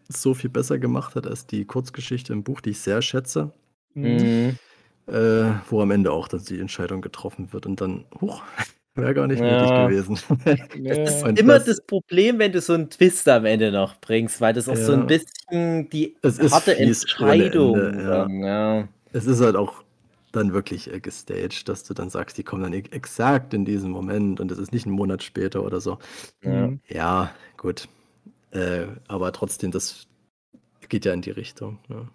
[0.08, 3.50] so viel besser gemacht hat als die Kurzgeschichte im Buch, die ich sehr schätze.
[3.94, 4.58] Mhm.
[5.10, 8.42] Äh, wo am Ende auch dann die Entscheidung getroffen wird und dann, huch,
[8.94, 9.86] wäre gar nicht ja.
[9.88, 10.18] nötig gewesen.
[10.84, 14.40] Das ist immer das, das, Problem, wenn du so einen Twist am Ende noch bringst,
[14.40, 14.84] weil das auch ja.
[14.84, 17.76] so ein bisschen die harte Entscheidung.
[17.76, 18.08] Ende, ja.
[18.08, 18.88] Dann, ja.
[19.12, 19.82] Es ist halt auch
[20.32, 23.90] dann wirklich äh, gestaged, dass du dann sagst, die kommen dann e-, exakt in diesem
[23.90, 25.98] Moment und es ist nicht ein Monat später oder so.
[26.44, 27.88] Ja, ja gut.
[28.52, 30.06] Äh, aber trotzdem, das
[30.88, 31.78] geht ja in die Richtung.
[31.88, 32.08] Ne?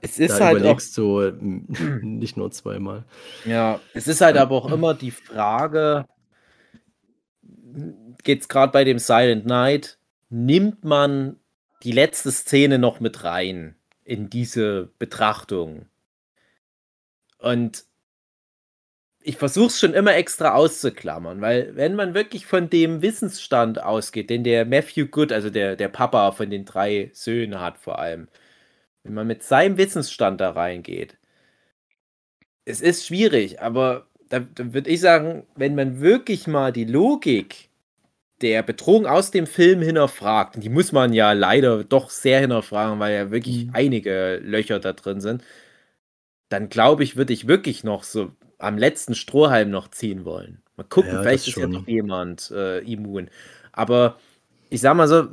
[0.00, 1.32] Es ist da halt überlegst auch, du
[2.02, 3.04] nicht nur zweimal.
[3.44, 6.06] Ja, es ist halt aber auch immer die Frage,
[8.22, 9.98] geht es gerade bei dem Silent Night,
[10.28, 11.36] nimmt man
[11.82, 15.86] die letzte Szene noch mit rein in diese Betrachtung?
[17.38, 17.84] Und
[19.22, 24.30] ich versuche es schon immer extra auszuklammern, weil wenn man wirklich von dem Wissensstand ausgeht,
[24.30, 28.28] den der Matthew Good, also der, der Papa von den drei Söhnen hat vor allem,
[29.04, 31.16] wenn man mit seinem Wissensstand da reingeht,
[32.64, 37.68] es ist schwierig, aber da, da würde ich sagen, wenn man wirklich mal die Logik
[38.40, 42.98] der Bedrohung aus dem Film hinterfragt, und die muss man ja leider doch sehr hinterfragen,
[42.98, 43.70] weil ja wirklich mhm.
[43.74, 45.42] einige Löcher da drin sind,
[46.48, 50.62] dann glaube ich, würde ich wirklich noch so am letzten Strohhalm noch ziehen wollen.
[50.76, 53.28] Mal gucken, ja, vielleicht ist ja noch jemand äh, immun.
[53.72, 54.18] Aber
[54.68, 55.28] ich sag mal so,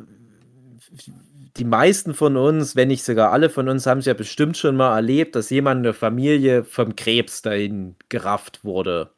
[1.57, 4.75] die meisten von uns, wenn nicht sogar alle von uns, haben es ja bestimmt schon
[4.75, 9.11] mal erlebt, dass jemand in der Familie vom Krebs dahin gerafft wurde.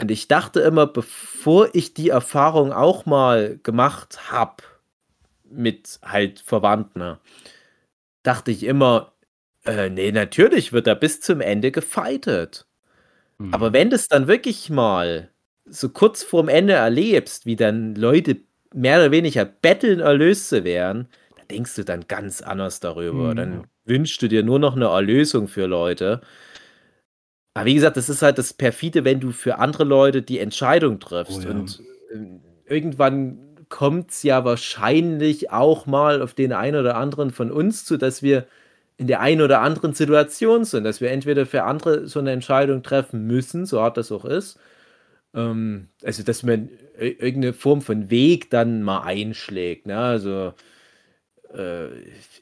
[0.00, 4.62] Und ich dachte immer, bevor ich die Erfahrung auch mal gemacht habe
[5.44, 7.16] mit halt Verwandten,
[8.22, 9.12] dachte ich immer,
[9.64, 12.66] äh, nee, natürlich wird er bis zum Ende gefeitet.
[13.38, 13.54] Mhm.
[13.54, 15.30] Aber wenn du es dann wirklich mal
[15.64, 18.40] so kurz vorm Ende erlebst, wie dann Leute
[18.74, 21.08] mehr oder weniger betteln, erlöst zu werden,
[21.50, 23.32] denkst du dann ganz anders darüber.
[23.32, 23.36] Mhm.
[23.36, 26.20] Dann wünschst du dir nur noch eine Erlösung für Leute.
[27.54, 30.98] Aber wie gesagt, das ist halt das Perfide, wenn du für andere Leute die Entscheidung
[31.00, 31.44] triffst.
[31.44, 31.50] Oh, ja.
[31.50, 31.80] Und
[32.12, 33.38] äh, irgendwann
[33.68, 38.22] kommt es ja wahrscheinlich auch mal auf den einen oder anderen von uns zu, dass
[38.22, 38.46] wir
[38.96, 42.82] in der einen oder anderen Situation sind, dass wir entweder für andere so eine Entscheidung
[42.82, 44.58] treffen müssen, so hart das auch ist,
[45.34, 49.86] ähm, also dass man irgendeine Form von Weg dann mal einschlägt.
[49.86, 49.98] Ne?
[49.98, 50.54] Also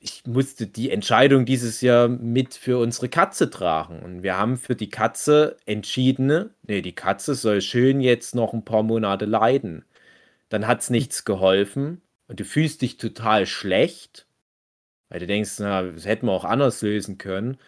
[0.01, 4.01] ich musste die Entscheidung dieses Jahr mit für unsere Katze tragen.
[4.01, 8.65] Und wir haben für die Katze entschieden, nee, die Katze soll schön jetzt noch ein
[8.65, 9.85] paar Monate leiden.
[10.49, 14.27] Dann hat es nichts geholfen und du fühlst dich total schlecht,
[15.09, 17.59] weil du denkst, na, das hätten wir auch anders lösen können.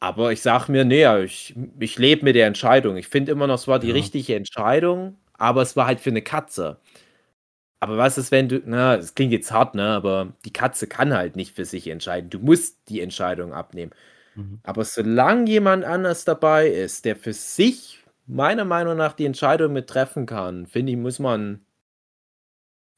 [0.00, 2.96] Aber ich sag mir, nee, ich, ich lebe mit der Entscheidung.
[2.96, 3.94] Ich finde immer noch, es war die ja.
[3.94, 6.78] richtige Entscheidung, aber es war halt für eine Katze.
[7.80, 11.14] Aber was ist, wenn du, na, das klingt jetzt hart, ne, aber die Katze kann
[11.14, 12.30] halt nicht für sich entscheiden.
[12.30, 13.92] Du musst die Entscheidung abnehmen.
[14.34, 14.58] Mhm.
[14.64, 19.86] Aber solange jemand anders dabei ist, der für sich meiner Meinung nach die Entscheidung mit
[19.86, 21.60] treffen kann, finde ich, muss man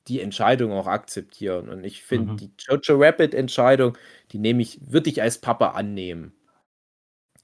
[0.08, 1.68] die Entscheidung auch akzeptieren.
[1.68, 2.36] Und ich finde, mhm.
[2.38, 3.96] die Jojo Rabbit Entscheidung,
[4.32, 6.32] die nehme ich, würde ich als Papa annehmen.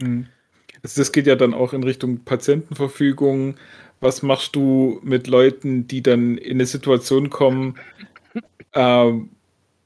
[0.01, 0.29] Mhm.
[0.83, 3.57] Also das geht ja dann auch in Richtung Patientenverfügung,
[4.01, 7.77] was machst du mit Leuten, die dann in eine Situation kommen,
[8.73, 9.13] äh,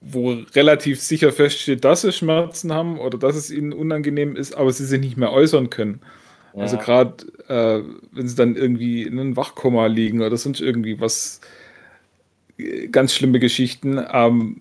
[0.01, 4.73] wo relativ sicher feststeht, dass sie Schmerzen haben oder dass es ihnen unangenehm ist, aber
[4.73, 6.01] sie sich nicht mehr äußern können.
[6.55, 6.62] Ja.
[6.62, 7.82] Also gerade äh,
[8.12, 11.41] wenn sie dann irgendwie in einem Wachkoma liegen oder sonst irgendwie was,
[12.59, 14.61] äh, ganz schlimme Geschichten, ähm,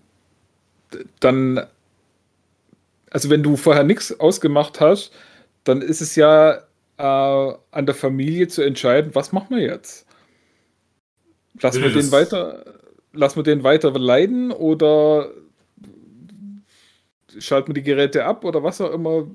[1.19, 1.61] dann,
[3.09, 5.11] also wenn du vorher nichts ausgemacht hast,
[5.63, 6.63] dann ist es ja
[6.99, 7.01] äh,
[7.71, 10.05] an der Familie zu entscheiden, was machen wir jetzt?
[11.61, 12.65] Lassen wir den weiter,
[13.13, 15.31] lassen wir den weiter leiden oder
[17.37, 19.27] schalten wir die Geräte ab oder was auch immer?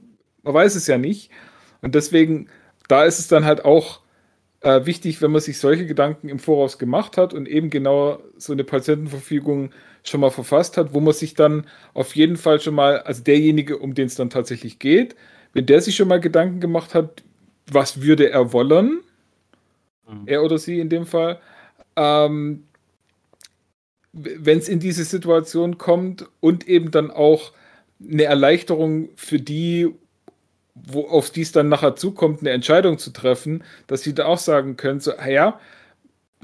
[0.43, 1.31] Man weiß es ja nicht.
[1.81, 2.49] Und deswegen,
[2.89, 4.01] da ist es dann halt auch
[4.61, 8.53] äh, wichtig, wenn man sich solche Gedanken im Voraus gemacht hat und eben genau so
[8.53, 9.71] eine Patientenverfügung
[10.03, 13.79] schon mal verfasst hat, wo man sich dann auf jeden Fall schon mal, also derjenige,
[13.79, 15.17] um den es dann tatsächlich geht,
[15.55, 17.23] wenn der sich schon mal Gedanken gemacht hat,
[17.71, 19.01] was würde er wollen,
[20.09, 20.23] mhm.
[20.27, 21.41] er oder sie in dem Fall,
[21.97, 22.65] ähm,
[24.13, 27.53] wenn es in diese Situation kommt und eben dann auch
[28.01, 29.93] eine Erleichterung für die,
[30.75, 34.39] wo, auf die es dann nachher zukommt, eine Entscheidung zu treffen, dass sie da auch
[34.39, 35.61] sagen können, so, ah ja,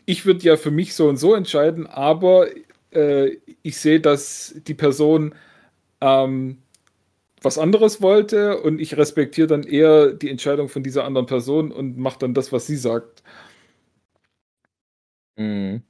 [0.06, 2.48] ich würde ja für mich so und so entscheiden, aber
[2.92, 5.34] äh, ich sehe, dass die Person
[6.00, 6.58] ähm,
[7.42, 11.98] was anderes wollte und ich respektiere dann eher die Entscheidung von dieser anderen Person und
[11.98, 13.22] mache dann das, was sie sagt.
[15.36, 15.82] Mhm.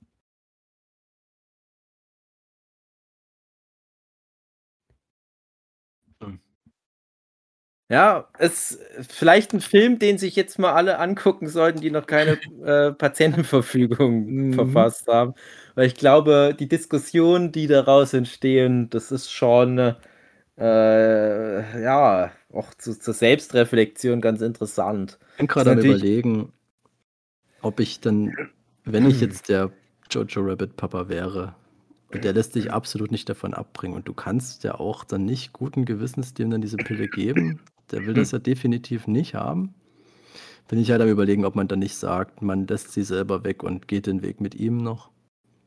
[7.91, 12.07] Ja, es ist vielleicht ein Film, den sich jetzt mal alle angucken sollten, die noch
[12.07, 14.53] keine äh, Patientenverfügung mhm.
[14.53, 15.35] verfasst haben.
[15.75, 19.97] Weil ich glaube, die Diskussionen, die daraus entstehen, das ist schon
[20.61, 25.19] äh, ja auch zu, zur Selbstreflexion ganz interessant.
[25.33, 26.53] Ich bin gerade am überlegen,
[27.63, 28.35] ob ich dann,
[28.85, 29.71] wenn ich jetzt der
[30.11, 31.55] Jojo Rabbit Papa wäre,
[32.13, 33.97] und der lässt sich absolut nicht davon abbringen.
[33.97, 37.61] Und du kannst ja auch dann nicht guten Gewissens dem dann diese Pille geben.
[37.93, 39.75] Der will das ja definitiv nicht haben.
[40.69, 43.63] Bin ich halt am überlegen, ob man dann nicht sagt, man lässt sie selber weg
[43.63, 45.11] und geht den Weg mit ihm noch.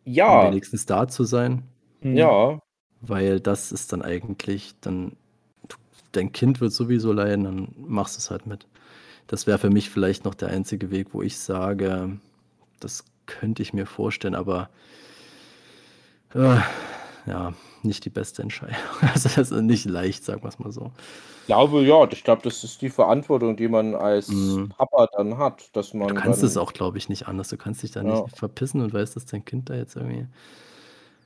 [0.06, 0.42] Ja.
[0.42, 1.64] Um wenigstens da zu sein.
[2.02, 2.60] Ja.
[3.06, 5.18] Weil das ist dann eigentlich, dann,
[6.14, 8.66] dein Kind wird sowieso leiden, dann machst du es halt mit.
[9.28, 12.18] Das wäre für mich vielleicht noch der einzige Weg, wo ich sage,
[12.80, 14.70] das könnte ich mir vorstellen, aber
[16.34, 16.58] äh,
[17.26, 17.54] ja,
[17.84, 18.76] nicht die beste Entscheidung.
[19.02, 20.92] Also das ist nicht leicht, sagen wir es mal so.
[21.42, 24.70] Ich glaube, ja, ich glaube, das ist die Verantwortung, die man als mhm.
[24.70, 26.08] Papa dann hat, dass man.
[26.08, 27.50] Du kannst es auch, glaube ich, nicht anders.
[27.50, 28.22] Du kannst dich da ja.
[28.22, 30.26] nicht verpissen und weißt, dass dein Kind da jetzt irgendwie.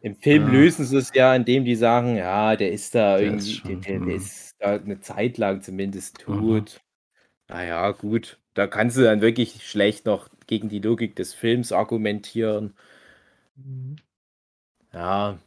[0.02, 0.52] Im Film ja.
[0.52, 3.82] lösen sie es ja, indem die sagen, ja, der ist da der irgendwie, ist schon,
[3.82, 4.10] der, der, mhm.
[4.10, 6.80] ist da eine Zeit lang zumindest tot.
[7.50, 7.56] Mhm.
[7.56, 8.40] Naja, gut.
[8.54, 12.74] Da kannst du dann wirklich schlecht noch gegen die Logik des Films argumentieren.
[13.56, 13.98] Mhm.
[14.94, 15.38] Ja,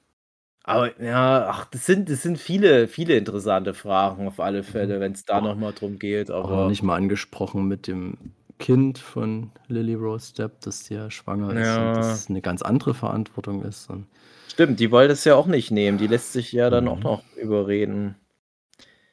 [0.62, 5.00] aber ja, ach, das sind, das sind viele, viele interessante Fragen auf alle Fälle, mhm.
[5.00, 6.30] wenn es da nochmal drum geht.
[6.30, 8.16] Auch noch nicht mal angesprochen mit dem
[8.58, 13.64] Kind von Lily Rose Depp, das ja schwanger ist und das eine ganz andere Verantwortung
[13.64, 13.88] ist.
[13.88, 14.06] Und
[14.50, 15.96] Stimmt, die wollte es ja auch nicht nehmen.
[15.96, 17.02] Die lässt sich ja dann auch mhm.
[17.02, 18.16] noch überreden.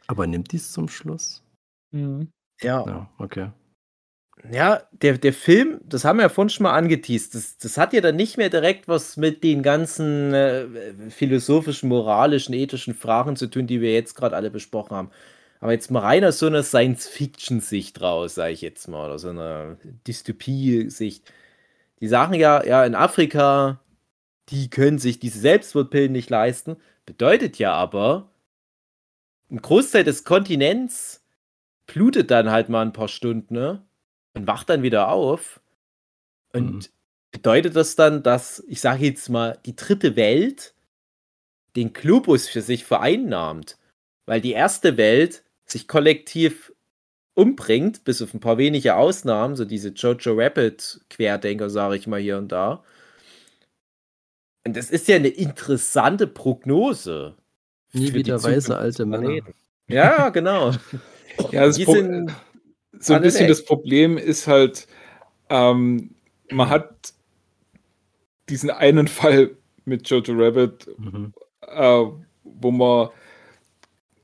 [0.07, 1.43] Aber nimmt die es zum Schluss?
[1.91, 2.30] Mhm.
[2.59, 2.84] Ja.
[2.88, 3.51] Ja, okay.
[4.51, 7.93] Ja, der, der Film, das haben wir ja vorhin schon mal angeteased, das, das hat
[7.93, 10.65] ja dann nicht mehr direkt was mit den ganzen äh,
[11.09, 15.11] philosophischen, moralischen, ethischen Fragen zu tun, die wir jetzt gerade alle besprochen haben.
[15.59, 19.30] Aber jetzt mal rein aus so einer Science-Fiction-Sicht raus, sage ich jetzt mal, oder so
[19.30, 19.77] einer
[20.07, 21.31] Dystopie-Sicht.
[21.99, 23.80] Die sagen ja, ja, in Afrika,
[24.49, 26.78] die können sich diese Selbstmordpillen nicht leisten.
[27.06, 28.30] Bedeutet ja aber,
[29.49, 31.24] ein Großteil des Kontinents
[31.86, 33.88] blutet dann halt mal ein paar Stunden, ne?
[34.38, 35.60] und wacht dann wieder auf.
[36.53, 36.86] Und mhm.
[37.32, 40.74] bedeutet das dann, dass, ich sage jetzt mal, die dritte Welt
[41.76, 43.78] den Globus für sich vereinnahmt?
[44.26, 46.74] Weil die erste Welt sich kollektiv
[47.34, 52.19] umbringt, bis auf ein paar wenige Ausnahmen, so diese Jojo Rabbit Querdenker, sage ich mal
[52.19, 52.84] hier und da.
[54.68, 57.35] Und das ist ja eine interessante Prognose.
[57.94, 59.39] Nie wieder weiße alte Männer.
[59.88, 60.72] Ja, genau.
[61.52, 64.85] ja, das so ein bisschen das Problem ist halt,
[65.49, 66.15] ähm,
[66.52, 67.14] man hat
[68.49, 69.52] diesen einen Fall
[69.85, 71.34] mit Jojo Rabbit, mhm.
[71.61, 72.03] äh,
[72.44, 73.07] wo man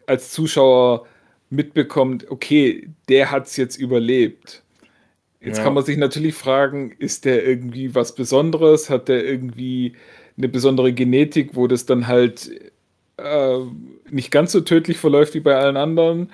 [0.08, 1.08] als Zuschauer
[1.52, 4.62] mitbekommt, okay, der hat es jetzt überlebt.
[5.40, 5.64] Jetzt ja.
[5.64, 8.90] kann man sich natürlich fragen, ist der irgendwie was Besonderes?
[8.90, 9.96] Hat der irgendwie
[10.38, 12.52] eine besondere Genetik, wo das dann halt
[13.18, 13.60] äh,
[14.10, 16.32] nicht ganz so tödlich verläuft wie bei allen anderen?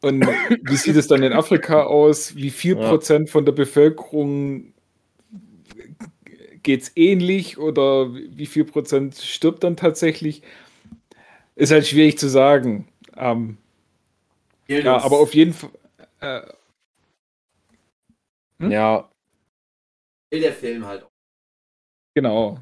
[0.00, 0.26] Und
[0.62, 2.34] wie sieht es dann in Afrika aus?
[2.34, 2.88] Wie viel ja.
[2.88, 4.72] Prozent von der Bevölkerung
[6.62, 10.42] geht es ähnlich oder wie viel Prozent stirbt dann tatsächlich?
[11.54, 12.88] Ist halt schwierig zu sagen.
[13.16, 13.58] Ähm,
[14.68, 15.70] ja, aber auf jeden Fall.
[16.20, 16.40] Äh,
[18.58, 18.70] hm?
[18.70, 19.10] Ja.
[20.30, 21.06] Will der Film halt.
[22.14, 22.58] Genau.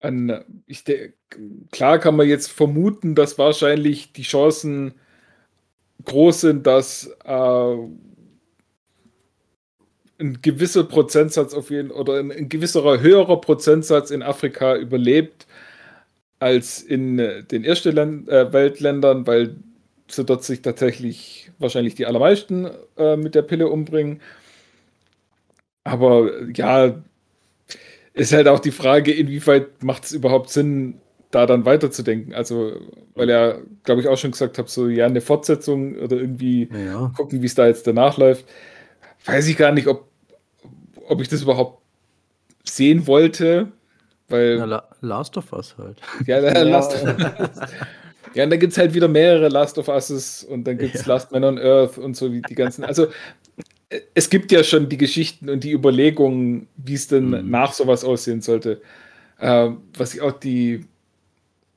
[0.00, 0.84] An, ich,
[1.72, 4.94] klar kann man jetzt vermuten, dass wahrscheinlich die Chancen
[6.04, 7.76] groß sind, dass äh,
[10.20, 15.46] ein gewisser Prozentsatz auf jeden oder ein, ein gewisserer höherer Prozentsatz in Afrika überlebt
[16.40, 19.56] als in äh, den ersten Länd äh, Weltländern, weil
[20.08, 24.20] sie dort sich tatsächlich wahrscheinlich die allermeisten äh, mit der Pille umbringen.
[25.88, 26.94] Aber ja,
[28.12, 31.00] ist halt auch die Frage, inwieweit macht es überhaupt Sinn,
[31.30, 32.34] da dann weiterzudenken.
[32.34, 32.72] Also,
[33.14, 37.12] weil er, glaube ich, auch schon gesagt hat, so ja, eine Fortsetzung oder irgendwie ja.
[37.16, 38.46] gucken, wie es da jetzt danach läuft.
[39.24, 40.08] Weiß ich gar nicht, ob,
[41.06, 41.82] ob ich das überhaupt
[42.64, 43.72] sehen wollte.
[44.28, 46.00] Weil, Na, Last of Us halt.
[46.26, 46.62] Ja, ja.
[46.62, 47.68] Last of Us.
[48.34, 51.06] Ja, und dann gibt es halt wieder mehrere Last of Uses und dann gibt es
[51.06, 51.14] ja.
[51.14, 52.84] Last Man on Earth und so wie die ganzen.
[52.84, 53.08] Also
[54.14, 57.50] es gibt ja schon die Geschichten und die Überlegungen, wie es denn mhm.
[57.50, 58.82] nach sowas aussehen sollte.
[59.38, 60.84] Äh, was ich auch die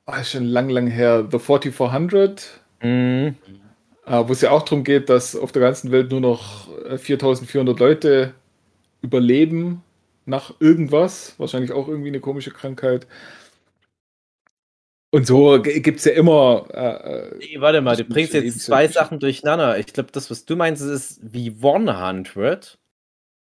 [0.06, 3.36] oh, schon lang, lang her, The 4400, mhm.
[4.06, 6.68] äh, wo es ja auch darum geht, dass auf der ganzen Welt nur noch
[6.98, 8.34] 4400 äh, Leute
[9.00, 9.82] überleben
[10.24, 13.06] nach irgendwas, wahrscheinlich auch irgendwie eine komische Krankheit.
[15.14, 16.66] Und so gibt es ja immer.
[16.72, 19.78] Äh, nee, warte mal, du bringst jetzt zwei Sachen durcheinander.
[19.78, 22.78] Ich glaube, das, was du meinst, ist wie 100.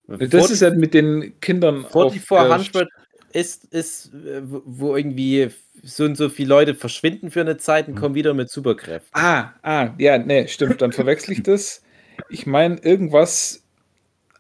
[0.08, 1.86] Das ist ja mit den Kindern.
[1.86, 2.90] 4400
[3.34, 5.50] ist, ist, äh, wo irgendwie
[5.84, 8.02] so und so viele Leute verschwinden für eine Zeit und hm.
[8.02, 9.12] kommen wieder mit Superkräften.
[9.14, 11.84] Ah, ah, ja, nee, stimmt, dann verwechsel ich das.
[12.30, 13.64] Ich meine, irgendwas,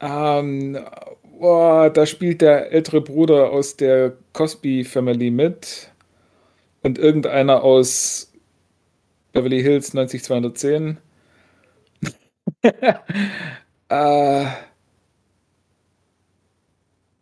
[0.01, 0.83] ähm,
[1.39, 5.91] oh, da spielt der ältere Bruder aus der Cosby Family mit
[6.81, 8.31] und irgendeiner aus
[9.33, 10.97] Beverly Hills 90210.
[12.61, 12.93] äh,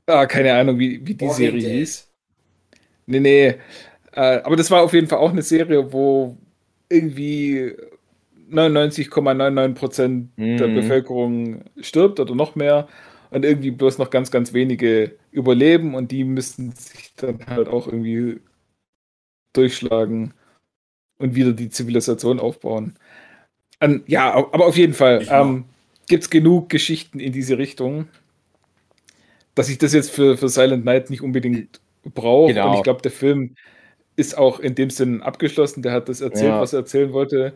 [0.07, 1.77] ah, keine Ahnung, wie, wie die Morning Serie Day.
[1.79, 2.07] hieß.
[3.07, 3.55] Nee, nee.
[4.13, 6.37] Äh, aber das war auf jeden Fall auch eine Serie, wo
[6.89, 7.73] irgendwie
[8.51, 10.57] 99,99% mhm.
[10.57, 12.87] der Bevölkerung stirbt oder noch mehr
[13.29, 17.87] und irgendwie bloß noch ganz, ganz wenige überleben und die müssen sich dann halt auch
[17.87, 18.39] irgendwie
[19.57, 20.33] durchschlagen
[21.17, 22.95] und wieder die Zivilisation aufbauen.
[23.79, 25.65] Und, ja, aber auf jeden Fall ähm,
[26.07, 28.07] gibt es genug Geschichten in diese Richtung,
[29.55, 32.53] dass ich das jetzt für, für Silent Night nicht unbedingt brauche.
[32.53, 32.69] Genau.
[32.69, 33.55] Und ich glaube, der Film
[34.15, 35.81] ist auch in dem Sinn abgeschlossen.
[35.81, 36.61] Der hat das erzählt, ja.
[36.61, 37.53] was er erzählen wollte.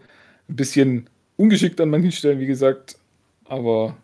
[0.48, 2.98] Ein bisschen ungeschickt an manchen Stellen, wie gesagt.
[3.46, 3.98] Aber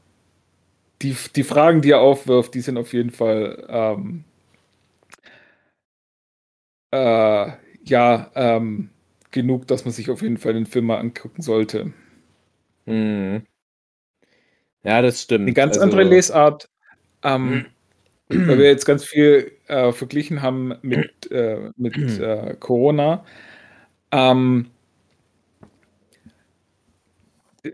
[1.02, 4.24] die, die Fragen, die er aufwirft, die sind auf jeden Fall ähm,
[6.92, 7.52] äh,
[7.90, 8.90] ja ähm,
[9.32, 11.94] genug, dass man sich auf jeden Fall den Film mal angucken sollte.
[12.86, 13.44] Mhm.
[14.84, 15.44] Ja, das stimmt.
[15.44, 16.70] Eine ganz also, andere Lesart.
[17.24, 17.66] Ähm,
[18.30, 23.24] weil wir jetzt ganz viel äh, verglichen haben mit, äh, mit äh, Corona.
[24.12, 24.68] Ähm,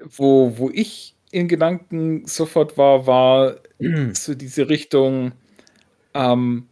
[0.06, 3.58] wo, wo ich in Gedanken sofort war, war
[4.14, 5.34] so diese Richtung,
[6.14, 6.68] ähm,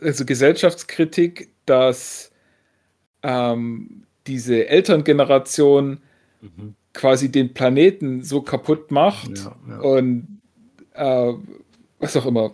[0.00, 2.32] also Gesellschaftskritik, dass
[3.26, 5.98] ähm, diese Elterngeneration
[6.40, 6.74] mhm.
[6.94, 9.78] quasi den Planeten so kaputt macht ja, ja.
[9.80, 10.40] und
[10.94, 11.32] äh,
[11.98, 12.52] was auch immer,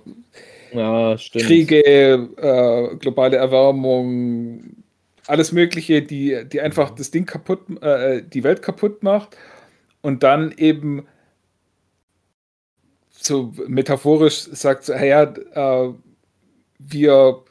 [0.73, 4.77] ja, Kriege, äh, globale Erwärmung,
[5.27, 9.36] alles Mögliche, die, die einfach das Ding kaputt, äh, die Welt kaputt macht
[10.01, 11.07] und dann eben
[13.11, 15.93] so metaphorisch sagt, so, ja, äh,
[16.78, 17.44] wir,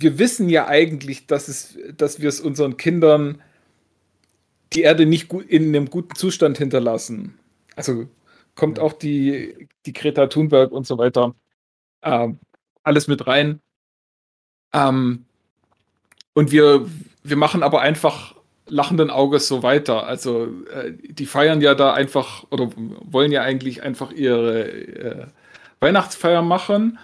[0.00, 3.42] wir wissen ja eigentlich, dass, es, dass wir es unseren Kindern
[4.72, 7.38] die Erde nicht in einem guten Zustand hinterlassen.
[7.74, 8.06] Also
[8.54, 11.34] kommt auch die, die Greta Thunberg und so weiter.
[12.02, 12.38] Ähm,
[12.82, 13.60] alles mit rein.
[14.72, 15.24] Ähm,
[16.34, 16.86] und wir,
[17.22, 18.34] wir machen aber einfach
[18.66, 20.06] lachenden Auges so weiter.
[20.06, 25.26] Also äh, die feiern ja da einfach oder wollen ja eigentlich einfach ihre äh,
[25.80, 26.98] Weihnachtsfeier machen,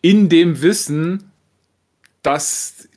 [0.00, 1.30] in dem Wissen,
[2.26, 2.88] dass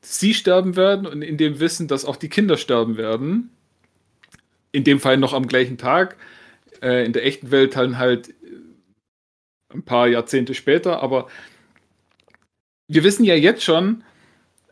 [0.00, 3.50] sie sterben werden und in dem Wissen, dass auch die Kinder sterben werden.
[4.72, 6.16] In dem Fall noch am gleichen Tag
[6.80, 8.34] äh, in der echten Welt dann halt
[9.72, 11.02] ein paar Jahrzehnte später.
[11.02, 11.28] Aber
[12.86, 14.02] wir wissen ja jetzt schon,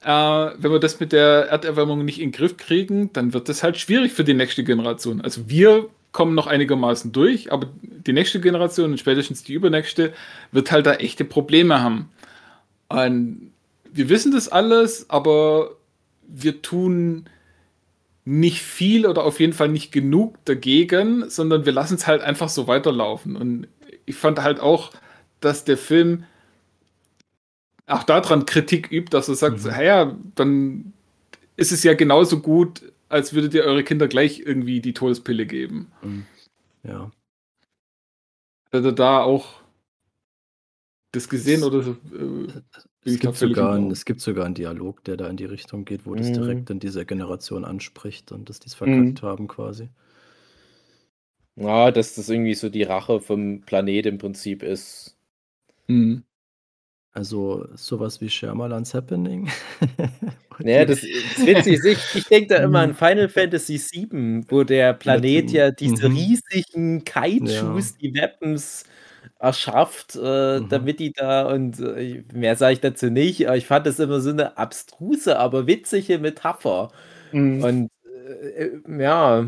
[0.01, 3.63] äh, wenn wir das mit der Erderwärmung nicht in den Griff kriegen, dann wird das
[3.63, 5.21] halt schwierig für die nächste Generation.
[5.21, 10.15] Also wir kommen noch einigermaßen durch, aber die nächste Generation und spätestens die übernächste
[10.51, 12.09] wird halt da echte Probleme haben.
[12.89, 13.53] Und
[13.97, 15.77] wir wissen das alles, aber
[16.27, 17.29] wir tun
[18.25, 22.49] nicht viel oder auf jeden Fall nicht genug dagegen, sondern wir lassen es halt einfach
[22.49, 23.37] so weiterlaufen.
[23.37, 23.69] Und
[24.05, 24.93] ich fand halt auch,
[25.41, 26.25] dass der Film
[27.87, 29.71] auch daran Kritik übt, dass er sagt, mhm.
[29.81, 30.93] ja, dann
[31.57, 35.93] ist es ja genauso gut, als würdet ihr eure Kinder gleich irgendwie die Todespille geben.
[36.03, 36.27] Mhm.
[36.83, 37.13] Ja.
[38.73, 39.61] Hat er da auch
[41.13, 41.93] das gesehen oder so?
[41.93, 42.49] Äh,
[43.07, 46.07] es, gibt sogar ein, es gibt sogar einen Dialog, der da in die Richtung geht,
[46.07, 46.19] wo mhm.
[46.19, 49.27] das direkt in dieser Generation anspricht und dass die es verkackt mhm.
[49.27, 49.89] haben quasi.
[51.57, 55.17] Ja, dass das irgendwie so die Rache vom Planet im Prinzip ist.
[55.87, 56.23] Mhm.
[57.13, 59.49] Also sowas wie Shyamalan's Happening.
[60.59, 61.81] ja, das, ist witzig.
[61.83, 66.17] Ich, ich denke da immer an Final Fantasy VII, wo der Planet ja diese mhm.
[66.17, 67.97] riesigen Kaijus, ja.
[68.03, 68.85] die Weapons
[69.47, 70.69] erschafft, äh, mhm.
[70.69, 74.21] damit die da und äh, mehr sage ich dazu nicht, aber ich fand das immer
[74.21, 76.91] so eine abstruse, aber witzige Metapher.
[77.33, 77.63] Mhm.
[77.63, 79.47] Und äh, äh ja,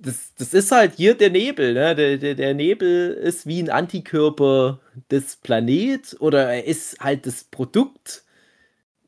[0.00, 1.74] das, das ist halt hier der Nebel.
[1.74, 1.94] Ne?
[1.94, 4.80] Der, der, der Nebel ist wie ein Antikörper
[5.10, 8.24] des Planet oder er ist halt das Produkt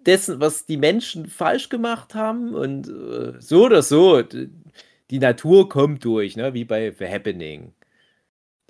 [0.07, 2.55] dessen, was die Menschen falsch gemacht haben.
[2.55, 6.55] Und äh, so oder so, die Natur kommt durch, ne?
[6.55, 7.73] wie bei The Happening.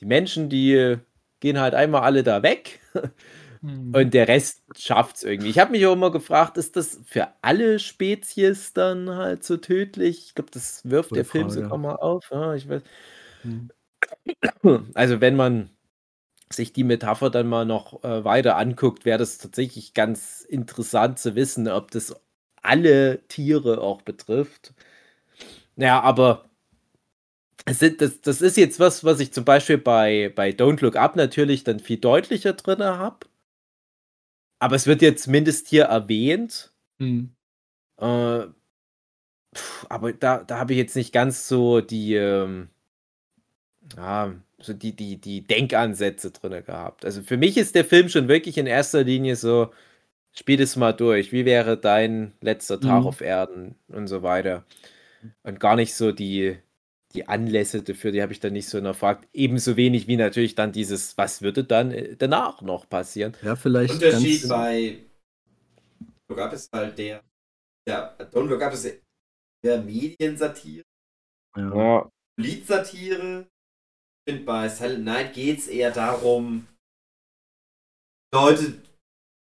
[0.00, 0.96] Die Menschen, die
[1.44, 2.80] gehen halt einmal alle da weg.
[3.60, 3.94] Hm.
[3.94, 5.50] Und der Rest schafft es irgendwie.
[5.50, 10.26] Ich habe mich auch immer gefragt, ist das für alle Spezies dann halt so tödlich?
[10.26, 11.62] Ich glaube, das wirft Gute der Film Frage.
[11.62, 12.30] sogar mal auf.
[12.30, 12.82] Ja, ich weiß.
[13.42, 13.70] Hm.
[14.94, 15.70] Also, wenn man
[16.50, 21.34] sich die Metapher dann mal noch äh, weiter anguckt, wäre das tatsächlich ganz interessant zu
[21.34, 22.14] wissen, ob das
[22.62, 24.74] alle Tiere auch betrifft.
[25.76, 26.50] Ja, aber
[27.64, 31.64] das, das ist jetzt was, was ich zum Beispiel bei, bei Don't Look Up natürlich
[31.64, 33.26] dann viel deutlicher drin habe.
[34.58, 36.72] Aber es wird jetzt zumindest hier erwähnt.
[36.98, 37.34] Hm.
[37.98, 38.46] Äh,
[39.54, 42.68] pf, aber da, da habe ich jetzt nicht ganz so die, ähm,
[43.96, 47.04] ja, so die, die, die Denkansätze drin gehabt.
[47.04, 49.72] Also für mich ist der Film schon wirklich in erster Linie so,
[50.32, 51.32] spiel es mal durch.
[51.32, 53.06] Wie wäre dein letzter Tag mhm.
[53.06, 54.64] auf Erden und so weiter.
[55.42, 56.58] Und gar nicht so die,
[57.14, 59.28] die Anlässe dafür, die habe ich dann nicht so erfragt.
[59.32, 63.36] Ebenso wenig wie natürlich dann dieses, was würde dann äh, danach noch passieren.
[63.42, 63.94] Ja, vielleicht.
[63.94, 65.04] Unterschied bei
[66.28, 67.22] Look Up ist halt der,
[67.88, 69.00] ja, Don't Look Up ist
[69.64, 70.84] der Mediensatire.
[71.56, 72.10] Ja.
[72.36, 73.46] Politsatire.
[74.26, 76.66] Ich finde, bei Silent Night geht es eher darum,
[78.34, 78.82] Leute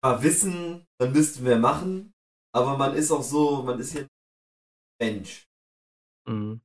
[0.02, 2.12] mal wissen, dann müssten wir machen,
[2.52, 4.08] aber man ist auch so, man ist hier
[5.00, 5.44] Mensch.
[6.26, 6.60] Mhm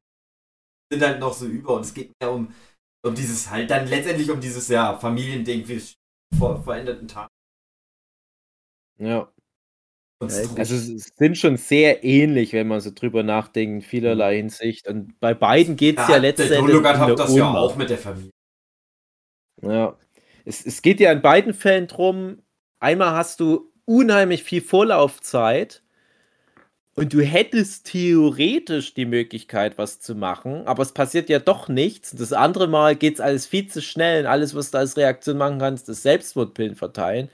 [0.91, 2.53] sind halt noch so über und es geht mehr um,
[3.05, 5.81] um dieses halt dann letztendlich um dieses ja Familiending wie
[6.37, 7.31] vor veränderten Tagen.
[8.99, 9.31] Ja.
[10.19, 14.37] Also es sind schon sehr ähnlich, wenn man so drüber nachdenkt, in vielerlei mhm.
[14.37, 14.87] Hinsicht.
[14.87, 16.81] Und bei beiden geht es ja, ja letztendlich.
[16.81, 18.31] Der hat das ja auch mit der Familie.
[19.61, 19.95] Ja.
[20.43, 22.41] Es, es geht ja in beiden Fällen drum,
[22.79, 25.83] einmal hast du unheimlich viel Vorlaufzeit
[26.97, 32.11] und du hättest theoretisch die Möglichkeit, was zu machen, aber es passiert ja doch nichts.
[32.11, 35.37] Das andere Mal geht es alles viel zu schnell und alles, was du als Reaktion
[35.37, 37.29] machen kannst, ist Selbstmordpillen verteilen.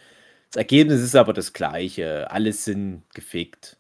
[0.52, 2.30] Das Ergebnis ist aber das gleiche.
[2.30, 3.78] Alles sind gefickt.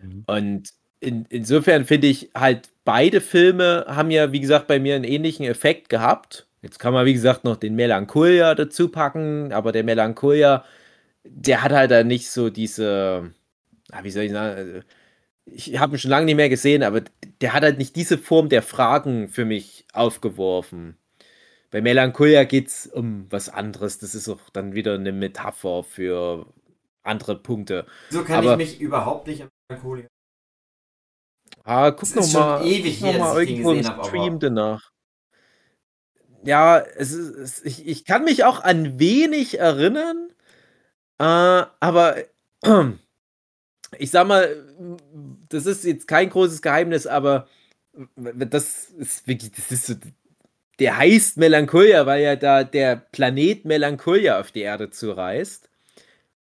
[0.00, 0.24] Mhm.
[0.28, 0.70] Und
[1.00, 5.44] in, insofern finde ich halt, beide Filme haben ja, wie gesagt, bei mir einen ähnlichen
[5.46, 6.46] Effekt gehabt.
[6.62, 10.64] Jetzt kann man, wie gesagt, noch den Melancholia dazu packen, aber der Melancholia,
[11.24, 13.32] der hat halt da nicht so diese,
[14.02, 14.84] wie soll ich sagen,
[15.46, 17.02] ich habe ihn schon lange nicht mehr gesehen, aber
[17.40, 20.96] der hat halt nicht diese Form der Fragen für mich aufgeworfen.
[21.70, 23.98] Bei Melancholia geht es um was anderes.
[23.98, 26.46] Das ist auch dann wieder eine Metapher für
[27.02, 27.86] andere Punkte.
[28.10, 30.06] So kann aber, ich mich überhaupt nicht an Melancholia.
[31.64, 34.90] Ah, guck noch mal, ewig noch mal irgendwo im Stream danach.
[36.42, 40.30] Ja, es ist, es, ich, ich kann mich auch an wenig erinnern,
[41.18, 41.24] äh,
[41.80, 42.16] aber
[43.98, 44.64] ich sag mal,
[45.48, 47.48] das ist jetzt kein großes Geheimnis, aber
[48.16, 49.94] das ist wirklich, das ist so,
[50.78, 55.68] der heißt Melancholia, weil ja da der Planet Melancholia auf die Erde zureist.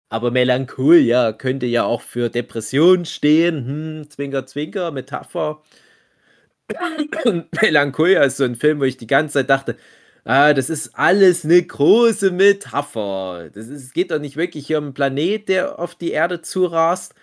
[0.08, 3.66] Aber Melancholia könnte ja auch für Depression stehen.
[3.66, 5.62] Hm, zwinker, zwinker, Metapher.
[7.60, 9.76] Melancholia ist so ein Film, wo ich die ganze Zeit dachte,
[10.24, 13.50] ah, das ist alles eine große Metapher.
[13.54, 17.14] Das ist, es geht doch nicht wirklich um einen Planet, der auf die Erde zurast,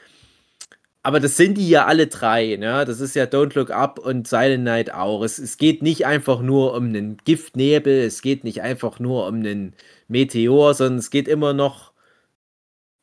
[1.04, 2.86] aber das sind die ja alle drei, ne?
[2.86, 5.24] Das ist ja Don't Look Up und Silent Night auch.
[5.24, 9.36] Es, es geht nicht einfach nur um einen Giftnebel, es geht nicht einfach nur um
[9.36, 9.76] einen
[10.08, 11.92] Meteor, sondern es geht immer noch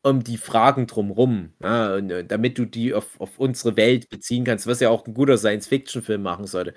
[0.03, 4.43] um die Fragen drumrum, ja, und, äh, damit du die auf, auf unsere Welt beziehen
[4.45, 6.73] kannst, was ja auch ein guter Science-Fiction-Film machen sollte.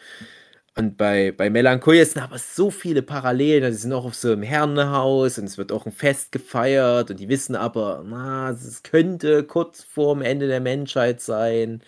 [0.77, 3.63] Und bei, bei Melancholia sind aber so viele Parallelen.
[3.65, 7.11] Also, sie sind auch auf so einem Herrenhaus und es wird auch ein Fest gefeiert
[7.11, 11.83] und die wissen aber, na, es könnte kurz vorm Ende der Menschheit sein.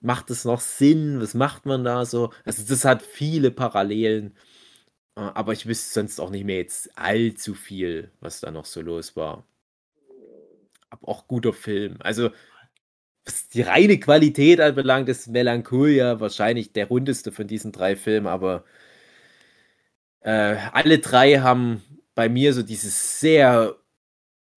[0.00, 1.20] Macht es noch Sinn?
[1.20, 2.32] Was macht man da so?
[2.44, 4.36] Also, das hat viele Parallelen.
[5.16, 8.82] Äh, aber ich wüsste sonst auch nicht mehr jetzt allzu viel, was da noch so
[8.82, 9.44] los war.
[10.90, 11.96] Aber auch guter Film.
[12.00, 12.30] Also,
[13.26, 18.64] was die reine Qualität anbelangt, ist Melancholia wahrscheinlich der rundeste von diesen drei Filmen, aber
[20.20, 21.82] äh, alle drei haben
[22.14, 23.76] bei mir so dieses sehr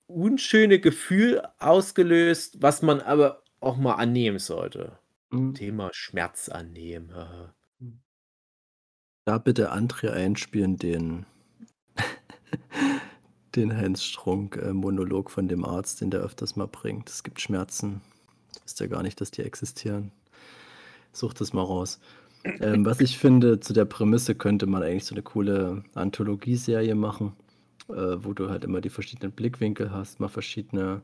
[0.08, 4.98] unschöne Gefühl ausgelöst, was man aber auch mal annehmen sollte.
[5.30, 5.54] Mhm.
[5.54, 7.14] Thema Schmerz annehmen.
[9.26, 11.26] Da bitte André einspielen, den,
[13.56, 17.10] den Heinz Strunk-Monolog äh, von dem Arzt, den der öfters mal bringt.
[17.10, 18.02] Es gibt Schmerzen,
[18.70, 20.12] wisst ja gar nicht, dass die existieren.
[21.12, 22.00] Such das mal raus.
[22.62, 27.34] Ähm, was ich finde, zu der Prämisse könnte man eigentlich so eine coole Anthologieserie machen,
[27.90, 31.02] äh, wo du halt immer die verschiedenen Blickwinkel hast, mal verschiedene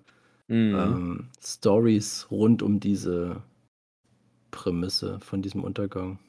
[0.47, 0.75] mhm.
[0.75, 3.41] ähm, Stories rund um diese
[4.51, 6.19] Prämisse von diesem Untergang.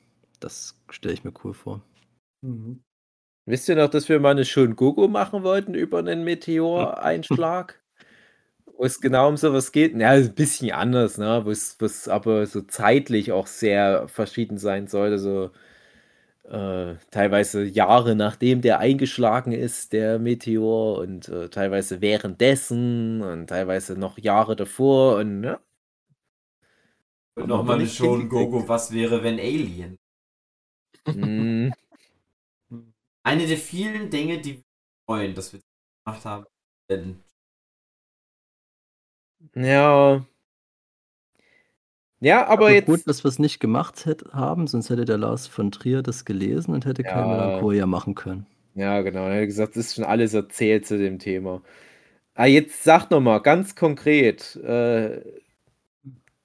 [0.40, 1.82] Das stelle ich mir cool vor.
[2.40, 2.80] Mhm.
[3.44, 7.80] Wisst ihr noch, dass wir mal eine Schon Gogo machen wollten über einen Meteoreinschlag?
[8.78, 9.96] Wo es genau um sowas geht.
[9.96, 11.42] Ja, ein bisschen anders, ne?
[11.44, 15.18] Wo es, wo es aber so zeitlich auch sehr verschieden sein sollte.
[15.18, 15.50] So
[16.48, 23.98] äh, teilweise Jahre nachdem der eingeschlagen ist, der Meteor, und äh, teilweise währenddessen und teilweise
[23.98, 25.58] noch Jahre davor und ne?
[27.34, 29.98] Und nochmal eine schon Gogo, was wäre, wenn Alien?
[31.06, 31.72] Mm.
[33.22, 34.62] Eine der vielen Dinge, die wir
[35.06, 35.60] freuen, dass wir
[36.04, 36.46] gemacht haben,
[36.88, 37.22] denn
[39.54, 40.24] ja.
[42.20, 42.86] Ja, aber, aber jetzt.
[42.86, 46.74] Gut, dass wir es nicht gemacht haben, sonst hätte der Lars von Trier das gelesen
[46.74, 47.12] und hätte ja.
[47.12, 48.46] kein Melancholia machen können.
[48.74, 49.26] Ja, genau.
[49.26, 51.62] Er hat gesagt, es ist schon alles erzählt zu dem Thema.
[52.34, 55.22] Ah, jetzt sag nochmal ganz konkret: äh,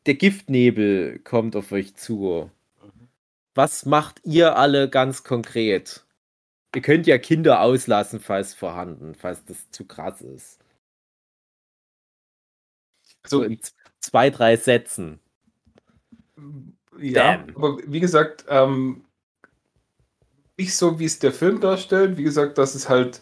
[0.05, 2.49] Der Giftnebel kommt auf euch zu.
[3.53, 6.05] Was macht ihr alle ganz konkret?
[6.73, 10.60] Ihr könnt ja Kinder auslassen, falls vorhanden, falls das zu krass ist.
[13.25, 13.59] So in
[13.99, 15.19] zwei, drei Sätzen.
[16.99, 17.55] Ja, Damn.
[17.55, 19.05] aber wie gesagt, ähm,
[20.57, 22.17] nicht so, wie es der Film darstellt.
[22.17, 23.21] Wie gesagt, dass es halt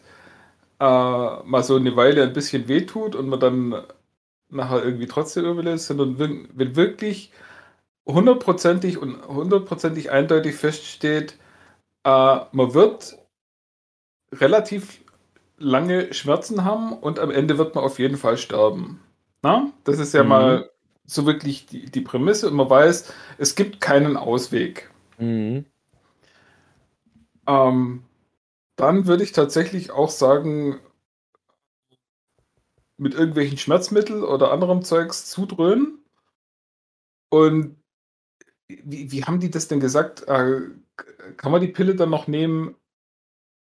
[0.80, 3.84] äh, mal so eine Weile ein bisschen wehtut und man dann
[4.50, 7.32] nachher irgendwie trotzdem überlebt, sondern wenn wirklich
[8.08, 11.38] hundertprozentig und hundertprozentig eindeutig feststeht,
[12.04, 13.18] äh, man wird
[14.34, 15.02] relativ
[15.58, 19.02] lange Schmerzen haben und am Ende wird man auf jeden Fall sterben.
[19.42, 19.72] Na?
[19.84, 20.30] Das ist ja mhm.
[20.30, 20.70] mal
[21.06, 24.92] so wirklich die, die Prämisse und man weiß, es gibt keinen Ausweg.
[25.18, 25.66] Mhm.
[27.48, 28.04] Ähm,
[28.76, 30.80] dann würde ich tatsächlich auch sagen,
[32.98, 36.04] mit irgendwelchen Schmerzmitteln oder anderem Zeugs zudröhnen.
[37.30, 37.78] Und
[38.68, 40.28] wie, wie haben die das denn gesagt?
[40.28, 40.62] Äh,
[41.38, 42.76] kann man die Pille dann noch nehmen,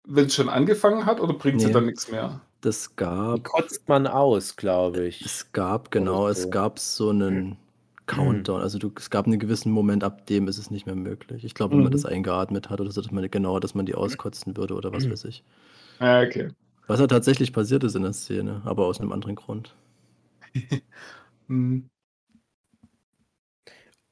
[0.04, 1.66] wenn es schon angefangen hat oder bringt nee.
[1.66, 2.40] sie dann nichts mehr?
[2.60, 5.24] Das Die gab kotzt man aus, glaube ich.
[5.24, 7.58] es gab genau, es gab so einen
[8.06, 8.60] Countdown.
[8.60, 11.44] Also du, es gab einen gewissen Moment, ab dem ist es nicht mehr möglich.
[11.44, 12.10] Ich glaube, wenn man das mhm.
[12.10, 15.24] eingeatmet hat oder so, dass man genau, dass man die auskotzen würde oder was weiß
[15.26, 15.44] ich.
[15.98, 16.50] Ah, okay.
[16.88, 19.74] Was ja tatsächlich passiert ist in der Szene, aber aus einem anderen Grund.
[21.48, 21.88] Mhm.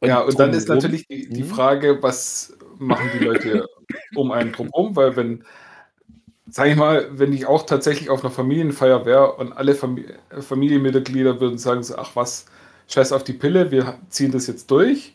[0.02, 1.48] Ja, und dann ist natürlich die, die mhm.
[1.48, 3.66] Frage, was machen die Leute
[4.14, 4.94] um einen drum rum?
[4.96, 5.44] Weil wenn
[6.46, 11.40] sag ich mal, wenn ich auch tatsächlich auf einer Familienfeier wäre und alle Famili Familienmitglieder
[11.40, 12.46] würden sagen so, ach was,
[12.88, 15.14] scheiß auf die Pille, wir ziehen das jetzt durch,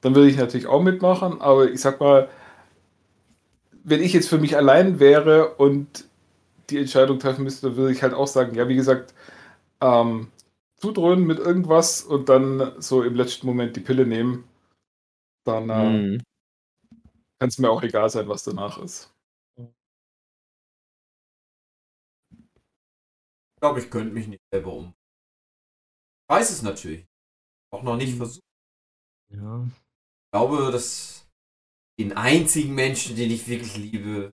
[0.00, 2.28] dann würde ich natürlich auch mitmachen, aber ich sag mal,
[3.84, 6.06] wenn ich jetzt für mich allein wäre und
[6.70, 9.14] die Entscheidung treffen müsste, würde ich halt auch sagen, ja, wie gesagt,
[9.80, 10.28] ähm,
[10.76, 14.44] zudröhnen mit irgendwas und dann so im letzten Moment die Pille nehmen,
[15.44, 16.22] dann äh, mhm.
[17.40, 19.10] kann es mir auch egal sein, was danach ist.
[23.58, 24.94] Ich glaube, ich könnte mich nicht selber um.
[26.22, 27.04] Ich weiß es natürlich.
[27.72, 28.18] Auch noch nicht mhm.
[28.18, 28.44] versucht.
[29.30, 29.64] Ja.
[29.66, 31.26] Ich glaube, dass
[31.98, 34.30] den einzigen Menschen, den ich wirklich liebe,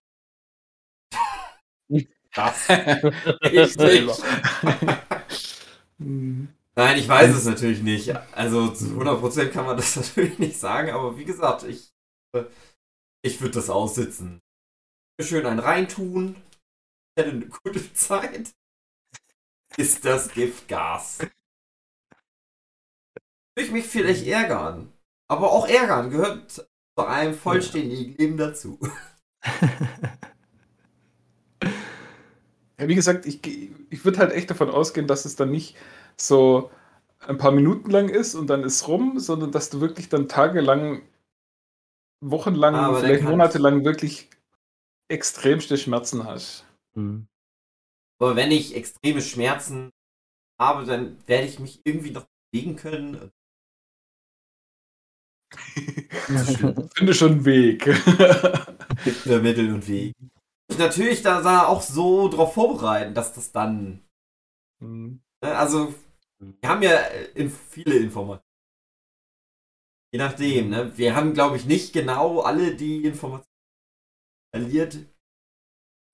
[2.35, 2.69] das
[3.51, 4.15] ich selber.
[5.97, 6.49] Mhm.
[6.75, 8.15] Nein, ich weiß es natürlich nicht.
[8.31, 11.91] Also zu 100% kann man das natürlich nicht sagen, aber wie gesagt, ich,
[13.23, 14.39] ich würde das aussitzen.
[15.19, 16.35] Schön ein reintun.
[17.17, 18.53] Ich hätte eine gute Zeit.
[19.77, 21.19] Ist das Giftgas?
[23.55, 24.91] Würde ich mich vielleicht ärgern.
[25.27, 26.63] Aber auch ärgern gehört zu
[26.97, 28.79] einem vollständigen Leben dazu.
[32.77, 33.39] Ja, wie gesagt, ich,
[33.89, 35.77] ich würde halt echt davon ausgehen, dass es dann nicht
[36.17, 36.71] so
[37.19, 41.01] ein paar Minuten lang ist und dann ist rum, sondern dass du wirklich dann tagelang,
[42.21, 44.29] wochenlang, Aber vielleicht monatelang wirklich
[45.07, 46.65] extremste Schmerzen hast.
[46.95, 47.27] Mhm.
[48.19, 49.91] Aber wenn ich extreme Schmerzen
[50.59, 53.31] habe, dann werde ich mich irgendwie noch bewegen können.
[56.95, 57.85] Finde schon einen Weg.
[59.03, 60.13] Gibt Mittel und Wege.
[60.67, 64.01] Ich natürlich da, da auch so drauf vorbereiten, dass das dann.
[64.81, 65.21] Mhm.
[65.43, 65.93] Ne, also,
[66.39, 68.41] wir haben ja äh, in viele Informationen.
[70.11, 70.97] Je nachdem, ne?
[70.97, 73.45] Wir haben, glaube ich, nicht genau alle die Informationen
[74.51, 74.97] verliert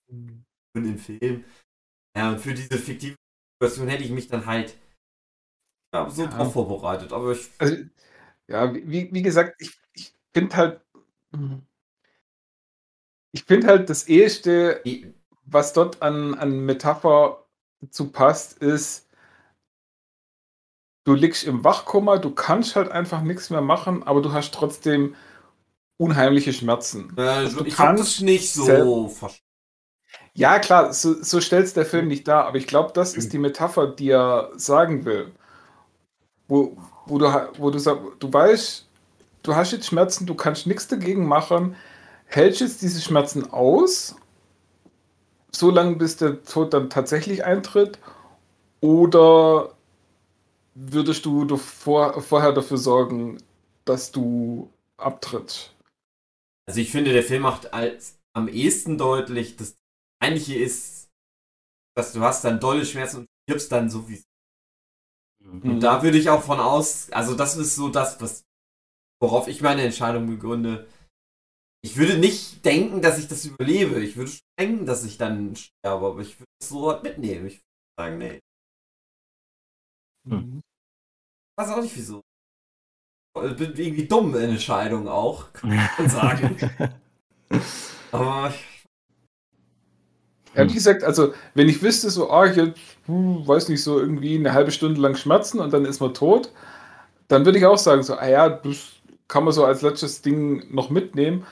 [0.10, 0.46] Mhm.
[0.76, 1.44] im Film.
[2.16, 3.16] Ja, und für diese fiktive
[3.60, 4.76] Situation hätte ich mich dann halt
[5.94, 6.30] ja, so Ja.
[6.30, 7.14] drauf vorbereitet.
[7.14, 7.50] Aber ich.
[7.60, 7.76] Also,
[8.48, 10.82] ja, wie, wie gesagt, ich, ich finde halt,
[13.32, 14.82] ich finde halt das Eheste,
[15.46, 17.46] was dort an, an Metapher
[17.82, 19.08] dazu passt, ist,
[21.04, 25.16] du liegst im Wachkoma, du kannst halt einfach nichts mehr machen, aber du hast trotzdem
[25.98, 27.18] unheimliche Schmerzen.
[27.18, 29.51] äh, Also du ich kannst das nicht so verstanden.
[30.34, 33.38] Ja, klar, so, so stellt der Film nicht dar, aber ich glaube, das ist die
[33.38, 35.32] Metapher, die er sagen will.
[36.48, 37.26] Wo, wo, du,
[37.58, 38.88] wo du sagst, du weißt,
[39.44, 41.76] du hast jetzt Schmerzen, du kannst nichts dagegen machen,
[42.26, 44.16] hältst jetzt diese Schmerzen aus,
[45.52, 48.00] so lange bis der Tod dann tatsächlich eintritt,
[48.82, 49.76] oder
[50.76, 53.38] würdest du, du vor, vorher dafür sorgen,
[53.86, 55.74] dass du abtrittst?
[56.68, 59.76] Also ich finde, der Film macht als am ehesten deutlich, dass
[60.22, 61.10] das Eigentliche ist,
[61.96, 64.24] dass du hast dann dolle Schmerzen und stirbst dann so wie
[65.44, 65.72] Mhm.
[65.72, 68.44] Und da würde ich auch von aus, also das ist so das, was,
[69.22, 70.88] worauf ich meine Entscheidung begründe.
[71.84, 74.04] Ich würde nicht denken, dass ich das überlebe.
[74.04, 77.48] Ich würde schon denken, dass ich dann sterbe, aber ich würde es so halt mitnehmen.
[77.48, 77.64] Ich würde
[78.00, 78.40] sagen, nee,
[80.28, 80.60] Hm.
[80.60, 82.22] ich weiß auch nicht wieso.
[83.44, 86.58] Ich bin irgendwie dumm in Entscheidung auch, kann man sagen.
[88.12, 88.66] aber ich,
[90.56, 92.74] Ja, wie gesagt, also wenn ich wüsste, so, ah, ich hab,
[93.06, 96.52] hm, weiß nicht, so irgendwie eine halbe Stunde lang Schmerzen und dann ist man tot,
[97.28, 98.94] dann würde ich auch sagen, so, ah ja, das
[99.28, 101.46] kann man so als letztes Ding noch mitnehmen.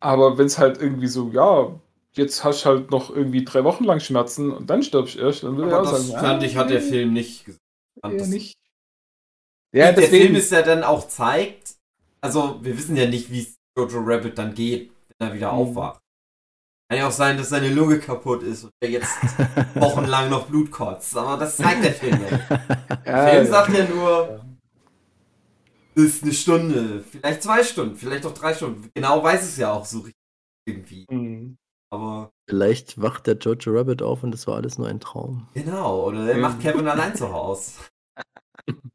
[0.00, 1.72] Aber wenn es halt irgendwie so, ja,
[2.14, 5.44] jetzt hast du halt noch irgendwie drei Wochen lang Schmerzen und dann stirbst du erst,
[5.44, 7.60] dann würde ich auch das sagen, fand ah, ich, hat der Film nicht gesagt.
[8.02, 8.54] Das- nicht.
[9.74, 11.76] Ja, Ja, der Film ist ja dann auch zeigt,
[12.20, 15.58] also wir wissen ja nicht, wie es Jojo Rabbit dann geht, wenn er wieder Mhm.
[15.58, 16.01] aufwacht.
[16.92, 19.08] Kann ja auch sein, dass seine Lunge kaputt ist und er jetzt
[19.76, 22.50] wochenlang noch Blut kotzt, aber das zeigt der Film ja nicht.
[23.06, 24.44] Der Film sagt ja nur,
[25.94, 28.90] es ist eine Stunde, vielleicht zwei Stunden, vielleicht auch drei Stunden.
[28.94, 30.20] Genau weiß es ja auch so richtig
[30.66, 31.06] irgendwie.
[31.10, 31.56] Mhm.
[31.88, 35.48] Aber Vielleicht wacht der Jojo Rabbit auf und das war alles nur ein Traum.
[35.54, 37.72] genau, oder er macht Kevin allein zu Hause.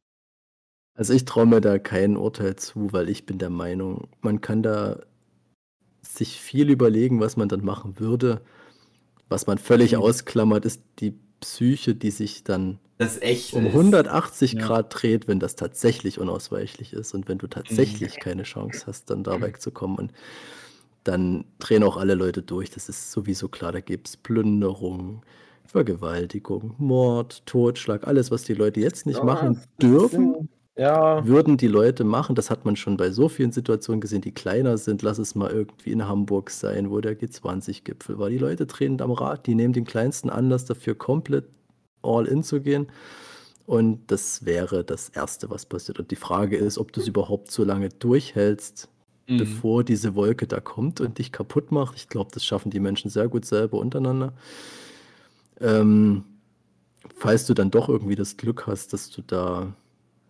[1.00, 4.64] Also ich traue mir da kein Urteil zu, weil ich bin der Meinung, man kann
[4.64, 5.00] da
[6.18, 8.42] sich viel überlegen, was man dann machen würde.
[9.30, 10.00] Was man völlig Mhm.
[10.00, 13.54] ausklammert, ist die Psyche, die sich dann Das ist echt.
[13.54, 13.74] um ist.
[13.74, 14.60] 180 Ja.
[14.68, 19.24] Grad dreht, wenn das tatsächlich unausweichlich ist und wenn du tatsächlich keine Chance hast, dann
[19.24, 19.98] da wegzukommen.
[19.98, 20.14] Und
[21.04, 22.70] dann drehen auch alle Leute durch.
[22.72, 23.72] Das ist sowieso klar.
[23.72, 25.22] Da gibt es Plünderung,
[25.66, 31.68] Vergewaltigung, Mord, Totschlag, alles, was die Leute jetzt nicht Ja, machen dürfen, Ja, würden die
[31.68, 32.36] Leute machen.
[32.36, 35.02] Das hat man schon bei so vielen Situationen gesehen, die kleiner sind.
[35.02, 38.30] Lass es mal irgendwie in Hamburg sein, wo der G20-Gipfel war.
[38.30, 41.46] Die Leute drehen am Rad, die nehmen den kleinsten Anlass dafür, komplett
[42.04, 42.88] all in zu gehen.
[43.66, 46.00] Und das wäre das Erste, was passiert.
[46.00, 48.88] Und die Frage ist, ob du es überhaupt so lange durchhältst,
[49.30, 49.38] Mhm.
[49.40, 51.96] bevor diese Wolke da kommt und dich kaputt macht.
[51.98, 54.32] Ich glaube, das schaffen die Menschen sehr gut selber untereinander.
[55.60, 56.24] Ähm,
[57.16, 59.74] falls du dann doch irgendwie das Glück hast, dass du da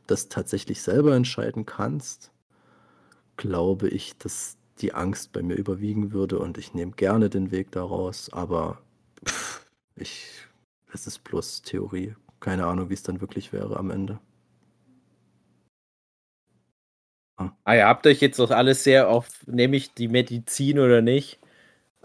[0.07, 2.31] das tatsächlich selber entscheiden kannst,
[3.38, 7.71] glaube ich, dass die Angst bei mir überwiegen würde und ich nehme gerne den Weg
[7.71, 8.79] daraus, aber
[9.25, 9.65] pff,
[9.95, 10.29] ich,
[10.93, 12.15] es ist bloß Theorie.
[12.39, 14.19] Keine Ahnung, wie es dann wirklich wäre am Ende.
[17.38, 21.39] Ah, ihr habt euch jetzt doch alles sehr auf, nämlich die Medizin oder nicht,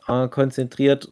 [0.09, 1.11] äh, konzentriert.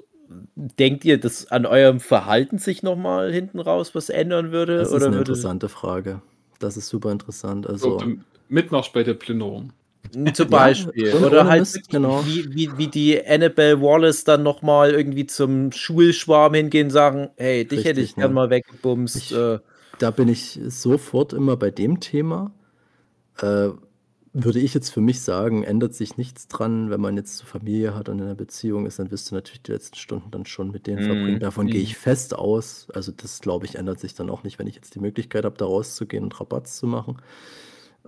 [0.56, 4.78] denkt ihr, dass an eurem Verhalten sich nochmal hinten raus was ändern würde?
[4.78, 6.22] Das ist oder eine würde interessante Frage.
[6.60, 7.66] Das ist super interessant.
[7.66, 8.18] Also, du
[8.48, 9.72] mitmachst bei der Plünderung.
[10.34, 11.14] Zum Beispiel.
[11.14, 12.24] ohne- Oder halt Mist, genau.
[12.26, 17.64] wie, wie, wie die Annabelle Wallace dann nochmal irgendwie zum Schulschwarm hingehen und sagen, hey,
[17.66, 18.34] dich hätte ich Richtig, gern ne?
[18.34, 19.16] mal weggebumst.
[19.16, 19.58] Ich- äh,
[19.98, 22.52] da bin ich sofort immer bei dem Thema.
[23.40, 23.68] Äh,
[24.32, 27.94] würde ich jetzt für mich sagen, ändert sich nichts dran, wenn man jetzt eine Familie
[27.96, 30.70] hat und in einer Beziehung ist, dann wirst du natürlich die letzten Stunden dann schon
[30.70, 31.02] mit denen Mhm.
[31.02, 31.40] verbringen.
[31.40, 31.70] Davon Mhm.
[31.70, 32.88] gehe ich fest aus.
[32.94, 35.56] Also das, glaube ich, ändert sich dann auch nicht, wenn ich jetzt die Möglichkeit habe,
[35.58, 37.18] da rauszugehen und Rabatz zu machen.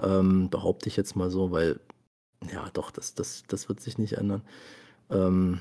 [0.02, 1.80] Ähm, behaupte ich jetzt mal so, weil,
[2.52, 4.42] ja, doch, das, das, das wird sich nicht ändern.
[5.10, 5.60] Ähm,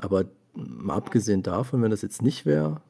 [0.00, 0.24] aber
[0.54, 2.80] mal abgesehen davon, wenn das jetzt nicht wäre,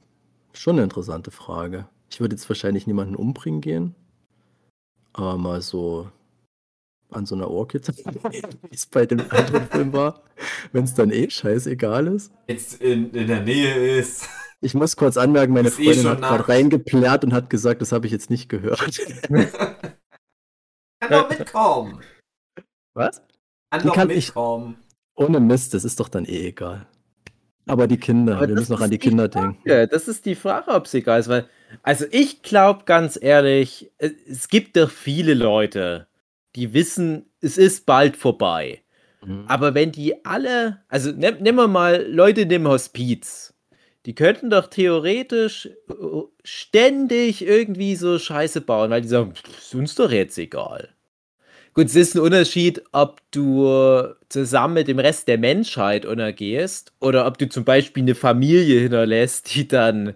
[0.53, 1.89] schon eine interessante Frage.
[2.11, 3.95] Ich würde jetzt wahrscheinlich niemanden umbringen gehen,
[5.13, 6.11] aber mal so
[7.11, 10.23] an so einer Orchid, wie es bei dem anderen Film war,
[10.73, 12.33] wenn es dann eh scheißegal ist.
[12.49, 14.29] Jetzt in, in der Nähe ist.
[14.61, 17.81] Ich muss kurz anmerken, meine Ist eh Freundin schon hat gerade reingeplärt und hat gesagt,
[17.81, 18.81] das habe ich jetzt nicht gehört.
[21.01, 22.01] Kann doch mitkommen.
[22.95, 23.23] Was?
[23.71, 24.77] Kann Die doch kann ich- mitkommen.
[25.17, 26.87] Ohne Mist, das ist doch dann eh egal.
[27.67, 29.59] Aber die Kinder, Aber wir müssen noch an die die Kinder denken.
[29.65, 31.49] Ja, das ist die Frage, ob es egal ist, weil,
[31.83, 36.08] also ich glaube ganz ehrlich, es gibt doch viele Leute,
[36.59, 38.83] die wissen, es ist bald vorbei.
[39.25, 39.45] Mhm.
[39.47, 43.55] Aber wenn die alle, also nehm, nehmen wir mal Leute in dem Hospiz,
[44.07, 45.95] die könnten doch theoretisch äh,
[46.45, 50.89] ständig irgendwie so Scheiße bauen, weil die sagen, "Pff, ist uns doch jetzt egal.
[51.75, 57.25] Gut, es ist ein Unterschied, ob du zusammen mit dem Rest der Menschheit untergehst oder
[57.27, 60.15] ob du zum Beispiel eine Familie hinterlässt, die dann,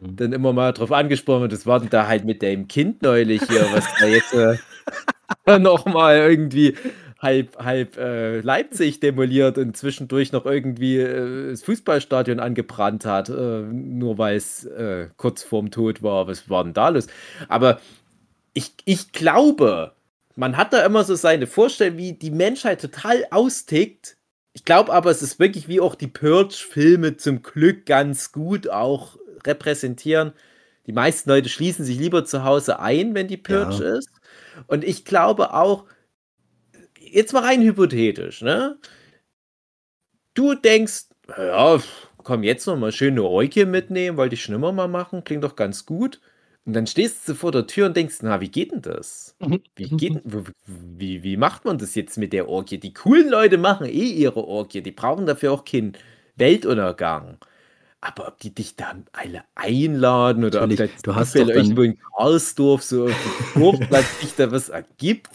[0.00, 0.16] Mhm.
[0.16, 1.52] dann immer mal drauf angesprochen wird.
[1.52, 4.56] Das war denn da halt mit dem Kind neulich hier, was da jetzt äh,
[5.58, 6.76] nochmal irgendwie
[7.18, 13.32] halb, halb äh, Leipzig demoliert und zwischendurch noch irgendwie äh, das Fußballstadion angebrannt hat, äh,
[13.62, 16.26] nur weil es äh, kurz vorm Tod war.
[16.28, 17.06] Was war denn da los?
[17.48, 17.80] Aber
[18.54, 19.92] ich, ich glaube,
[20.36, 24.16] man hat da immer so seine Vorstellung, wie die Menschheit total austickt.
[24.54, 29.16] Ich glaube aber, es ist wirklich wie auch die Purge-Filme zum Glück ganz gut auch
[29.46, 30.32] repräsentieren.
[30.86, 33.98] Die meisten Leute schließen sich lieber zu Hause ein, wenn die Purge Ja.
[33.98, 34.10] ist.
[34.66, 35.86] Und ich glaube auch,
[36.98, 38.78] jetzt mal rein hypothetisch, ne?
[40.34, 41.06] Du denkst,
[41.36, 41.80] ja,
[42.18, 45.44] komm, jetzt noch mal schön eine Orgie mitnehmen, wollte ich schon immer mal machen, klingt
[45.44, 46.20] doch ganz gut.
[46.64, 49.36] Und dann stehst du vor der Tür und denkst, na, wie geht denn das?
[49.76, 50.20] Wie, geht,
[50.66, 52.78] wie, wie macht man das jetzt mit der Orgie?
[52.78, 55.96] Die coolen Leute machen eh ihre Orgie, die brauchen dafür auch keinen
[56.36, 57.38] Weltuntergang.
[58.00, 61.56] Aber ob die dich da alle einladen oder ob Natürlich, da du hast doch dann-
[61.56, 63.10] irgendwo in Karlsdorf so auf
[63.54, 65.28] dem Dorfplatz sich da was ergibt.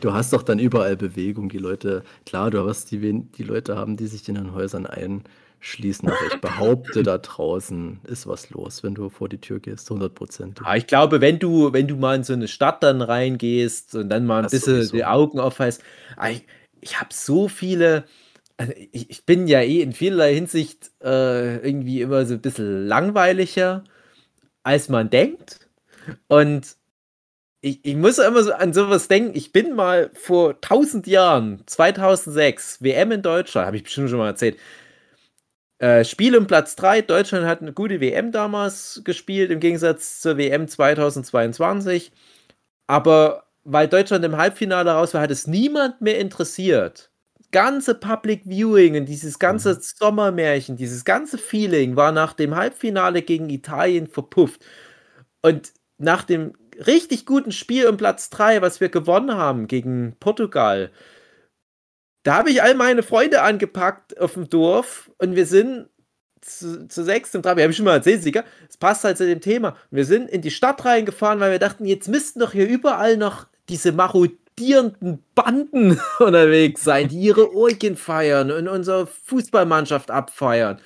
[0.00, 1.48] Du hast doch dann überall Bewegung.
[1.48, 6.08] Die Leute, klar, du wirst die, die Leute haben, die sich in den Häusern einschließen.
[6.08, 10.14] Aber ich behaupte, da draußen ist was los, wenn du vor die Tür gehst, 100
[10.14, 10.60] Prozent.
[10.64, 14.08] Ja, ich glaube, wenn du, wenn du mal in so eine Stadt dann reingehst und
[14.08, 14.92] dann mal ein Das bisschen sowieso.
[14.96, 15.82] die Augen aufheißt,
[16.16, 16.46] ah, ich,
[16.80, 18.04] ich habe so viele,
[18.60, 22.86] also ich, ich bin ja eh in vielerlei Hinsicht äh, irgendwie immer so ein bisschen
[22.86, 23.84] langweiliger,
[24.62, 25.70] als man denkt.
[26.28, 26.76] Und
[27.62, 29.32] ich, ich muss immer so an sowas denken.
[29.34, 34.28] Ich bin mal vor 1000 Jahren, 2006, WM in Deutschland, habe ich bestimmt schon mal
[34.28, 34.58] erzählt.
[35.78, 37.00] Äh, Spiel um Platz 3.
[37.02, 42.12] Deutschland hat eine gute WM damals gespielt, im Gegensatz zur WM 2022.
[42.86, 47.09] Aber weil Deutschland im Halbfinale raus war, hat es niemand mehr interessiert.
[47.52, 53.50] Ganze Public Viewing und dieses ganze Sommermärchen, dieses ganze Feeling war nach dem Halbfinale gegen
[53.50, 54.64] Italien verpufft.
[55.42, 56.54] Und nach dem
[56.86, 60.90] richtig guten Spiel um Platz 3, was wir gewonnen haben gegen Portugal,
[62.22, 65.88] da habe ich all meine Freunde angepackt auf dem Dorf und wir sind
[66.42, 69.26] zu, zu sechs und drei, habe ich schon mal erzählt, Sieger, es passt halt zu
[69.26, 69.76] dem Thema.
[69.90, 73.46] Wir sind in die Stadt reingefahren, weil wir dachten, jetzt müssten doch hier überall noch
[73.68, 73.92] diese
[74.60, 80.80] marodierenden Banden unterwegs sein, die ihre Orgien feiern und unsere Fußballmannschaft abfeiern.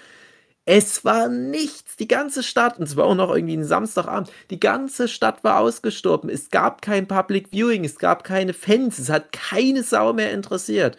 [0.67, 1.97] Es war nichts.
[1.97, 5.61] Die ganze Stadt, und es war auch noch irgendwie ein Samstagabend, die ganze Stadt war
[5.61, 6.31] ausgestorben.
[6.31, 10.97] Es gab kein Public Viewing, es gab keine Fans, es hat keine Sau mehr interessiert.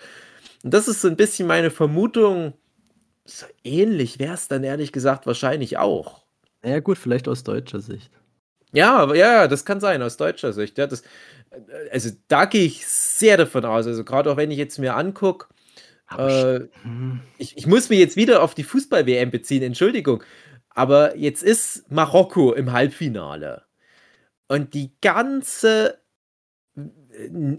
[0.64, 2.54] Und das ist so ein bisschen meine Vermutung.
[3.26, 6.24] So ähnlich wäre es dann ehrlich gesagt wahrscheinlich auch.
[6.64, 8.12] Ja, gut, vielleicht aus deutscher Sicht.
[8.76, 10.78] Ja, ja, das kann sein, aus deutscher Sicht.
[10.78, 11.02] Ja, das,
[11.52, 13.88] äh, also da gehe ich sehr davon aus.
[13.88, 15.48] Also gerade auch wenn ich jetzt mir angucke,
[16.18, 20.24] äh, hm, ich, ich muss mich jetzt wieder auf die Fußball-WM beziehen, Entschuldigung.
[20.70, 23.64] Aber jetzt ist Marokko im Halbfinale.
[24.48, 25.98] Und die ganze,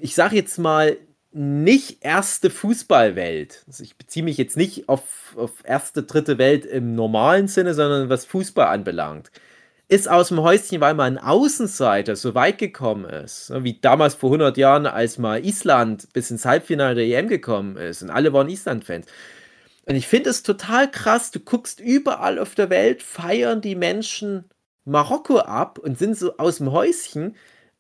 [0.01, 0.99] ich sag jetzt mal,
[1.33, 3.65] nicht erste Fußballwelt.
[3.67, 8.09] Also ich beziehe mich jetzt nicht auf, auf erste, dritte Welt im normalen Sinne, sondern
[8.09, 9.31] was Fußball anbelangt.
[9.89, 13.53] Ist aus dem Häuschen, weil man ein Außenseiter so weit gekommen ist.
[13.63, 18.03] Wie damals vor 100 Jahren, als mal Island bis ins Halbfinale der EM gekommen ist
[18.03, 19.07] und alle waren Island-Fans.
[19.85, 21.31] Und ich finde es total krass.
[21.31, 24.51] Du guckst überall auf der Welt, feiern die Menschen
[24.85, 27.37] Marokko ab und sind so aus dem Häuschen.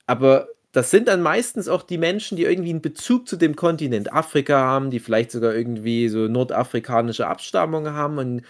[0.07, 4.13] Aber das sind dann meistens auch die Menschen, die irgendwie einen Bezug zu dem Kontinent
[4.13, 8.43] Afrika haben, die vielleicht sogar irgendwie so nordafrikanische Abstammung haben und,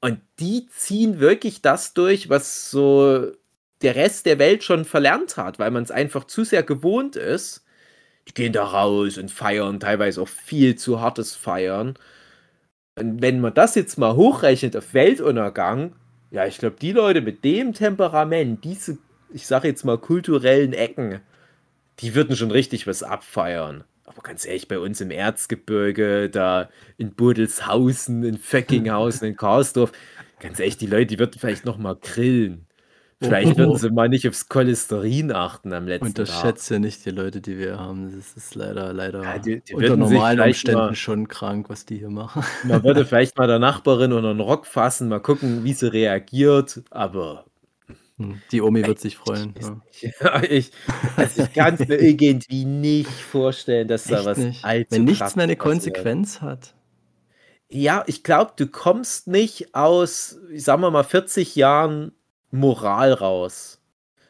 [0.00, 3.32] und die ziehen wirklich das durch, was so
[3.82, 7.64] der Rest der Welt schon verlernt hat, weil man es einfach zu sehr gewohnt ist.
[8.28, 11.94] Die gehen da raus und feiern, teilweise auch viel zu hartes Feiern.
[12.98, 15.94] Und wenn man das jetzt mal hochrechnet auf Weltuntergang,
[16.30, 18.98] ja, ich glaube, die Leute mit dem Temperament, diese,
[19.32, 21.20] ich sage jetzt mal, kulturellen Ecken,
[22.00, 23.84] die würden schon richtig was abfeiern.
[24.08, 29.92] Aber ganz ehrlich, bei uns im Erzgebirge, da in Budelshausen, in Föckinghausen, in Karlsdorf,
[30.40, 32.68] ganz ehrlich, die Leute, die würden vielleicht noch mal grillen.
[33.20, 36.82] Vielleicht würden sie mal nicht aufs Cholesterin achten am letzten Unterschätze Tag.
[36.82, 38.16] nicht die Leute, die wir haben.
[38.16, 41.98] Das ist leider, leider ja, die, die unter normalen Umständen mal, schon krank, was die
[41.98, 42.44] hier machen.
[42.62, 46.82] Man würde vielleicht mal der Nachbarin unter den Rock fassen, mal gucken, wie sie reagiert.
[46.90, 47.44] Aber
[48.52, 49.54] die Omi wird sich freuen.
[49.60, 50.10] Ja.
[50.20, 50.72] ja ich,
[51.16, 54.64] also ich kann es mir irgendwie nicht vorstellen, dass Echt da was nicht.
[54.64, 56.74] allzu Wenn nichts mehr eine Konsequenz hat.
[57.70, 62.12] Ja, ich glaube, du kommst nicht aus, sagen wir mal, 40 Jahren
[62.50, 63.80] Moral raus.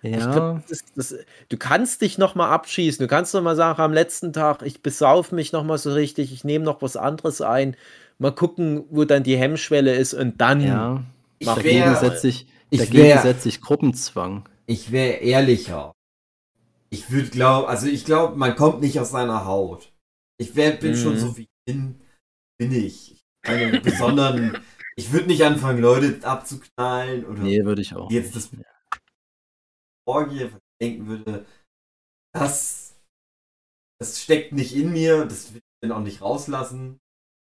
[0.02, 0.30] Ja.
[0.30, 1.14] Glaub, das, das,
[1.48, 3.02] du kannst dich noch mal abschießen.
[3.02, 6.32] Du kannst noch mal sagen, am letzten Tag, ich besauf mich noch mal so richtig,
[6.32, 7.76] ich nehme noch was anderes ein.
[8.18, 10.60] Mal gucken, wo dann die Hemmschwelle ist und dann.
[10.60, 11.04] Ja.
[11.40, 14.48] Dagegen setze ich, ich Dagegen wär, setze ich Gruppenzwang.
[14.66, 15.92] Ich wäre ehrlicher.
[16.90, 19.92] Ich würde glauben, also ich glaube, man kommt nicht aus seiner Haut.
[20.38, 20.96] Ich wär, bin mhm.
[20.96, 22.00] schon so wie ich bin,
[22.58, 23.20] bin ich.
[23.42, 24.58] Einen besonderen,
[24.96, 27.42] ich würde nicht anfangen, Leute abzuknallen oder.
[27.42, 28.10] Nee, würde ich auch.
[28.10, 28.50] Jetzt das
[30.06, 30.50] Orgie,
[30.80, 31.46] denken würde,
[32.34, 32.96] das,
[34.00, 36.98] das steckt nicht in mir, das will ich dann auch nicht rauslassen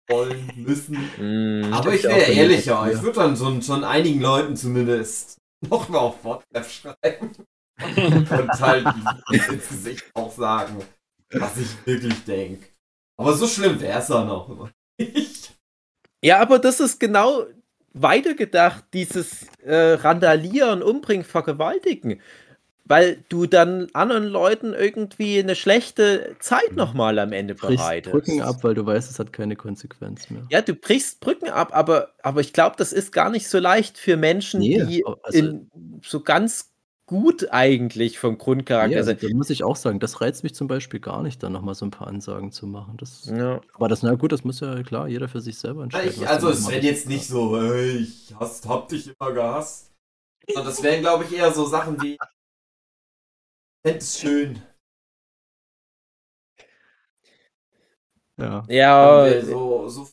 [0.09, 0.97] wollen, müssen.
[1.19, 2.91] Mm, Aber ich wäre ehrlicher.
[2.93, 5.39] Ich würde dann so, schon einigen Leuten zumindest
[5.69, 7.31] noch mal auf WhatsApp schreiben.
[7.79, 8.87] und halt
[9.31, 10.83] ins Gesicht auch sagen,
[11.33, 12.67] was ich wirklich denke.
[13.19, 14.69] Aber so schlimm wäre es dann auch
[14.99, 15.53] nicht.
[16.23, 17.45] Ja, aber das ist genau
[17.93, 22.21] weitergedacht, dieses äh, Randalieren, Umbringen, Vergewaltigen
[22.89, 26.77] weil du dann anderen Leuten irgendwie eine schlechte Zeit mhm.
[26.77, 28.13] nochmal am Ende brichst bereitest.
[28.13, 30.43] Brücken ab, weil du weißt, es hat keine Konsequenz mehr.
[30.51, 33.99] Ja, du brichst Brücken ab, aber, aber ich glaube, das ist gar nicht so leicht
[33.99, 35.71] für Menschen, nee, die also, in,
[36.03, 36.73] so ganz
[37.07, 39.23] gut eigentlich vom Grundcharakter nee, also, sind.
[39.23, 41.87] Da muss ich auch sagen, das reizt mich zum Beispiel gar nicht, dann nochmal so
[41.87, 42.97] ein paar Ansagen zu machen.
[42.99, 43.61] Das, ja.
[43.75, 46.13] Aber das, na gut, das muss ja klar, jeder für sich selber entscheiden.
[46.15, 49.93] Ich, also es wäre jetzt nicht so, hey, ich hast, hab dich immer gehasst.
[50.49, 52.17] Sondern das wären, glaube ich, eher so Sachen wie,
[53.87, 54.63] fände es schön.
[58.39, 58.65] Ja.
[58.69, 59.43] Ja.
[59.43, 60.09] So, so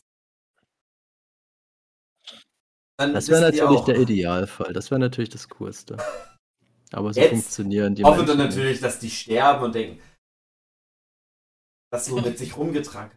[2.96, 4.72] das wäre natürlich der Idealfall.
[4.72, 5.96] Das wäre natürlich das Coolste.
[6.92, 10.00] Aber so Jetzt funktionieren die hoffe dann natürlich, dass die sterben und denken,
[11.90, 13.16] das so mit sich rumgetragen.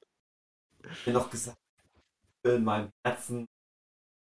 [0.92, 1.60] Ich bin noch gesagt,
[2.44, 3.46] in meinem Herzen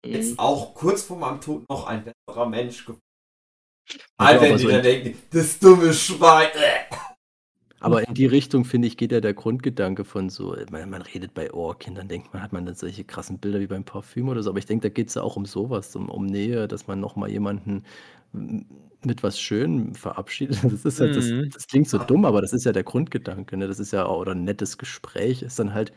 [0.05, 0.39] jetzt mhm.
[0.39, 3.06] auch kurz vor meinem Tod noch ein besserer Mensch geworden.
[4.17, 6.49] All wenn die so dann denken, das dumme Schwein.
[7.79, 11.33] Aber in die Richtung, finde ich, geht ja der Grundgedanke von so, man, man redet
[11.33, 14.49] bei Ohrkindern, denkt man, hat man dann solche krassen Bilder wie beim Parfüm oder so,
[14.49, 16.99] aber ich denke, da geht es ja auch um sowas, um, um Nähe, dass man
[16.99, 17.83] nochmal jemanden
[18.33, 20.59] mit was Schönem verabschiedet.
[20.63, 21.49] Das ist halt, das, mhm.
[21.51, 23.67] das klingt so dumm, aber das ist ja der Grundgedanke, ne?
[23.67, 25.93] Das ist ja, oder ein nettes Gespräch ist dann halt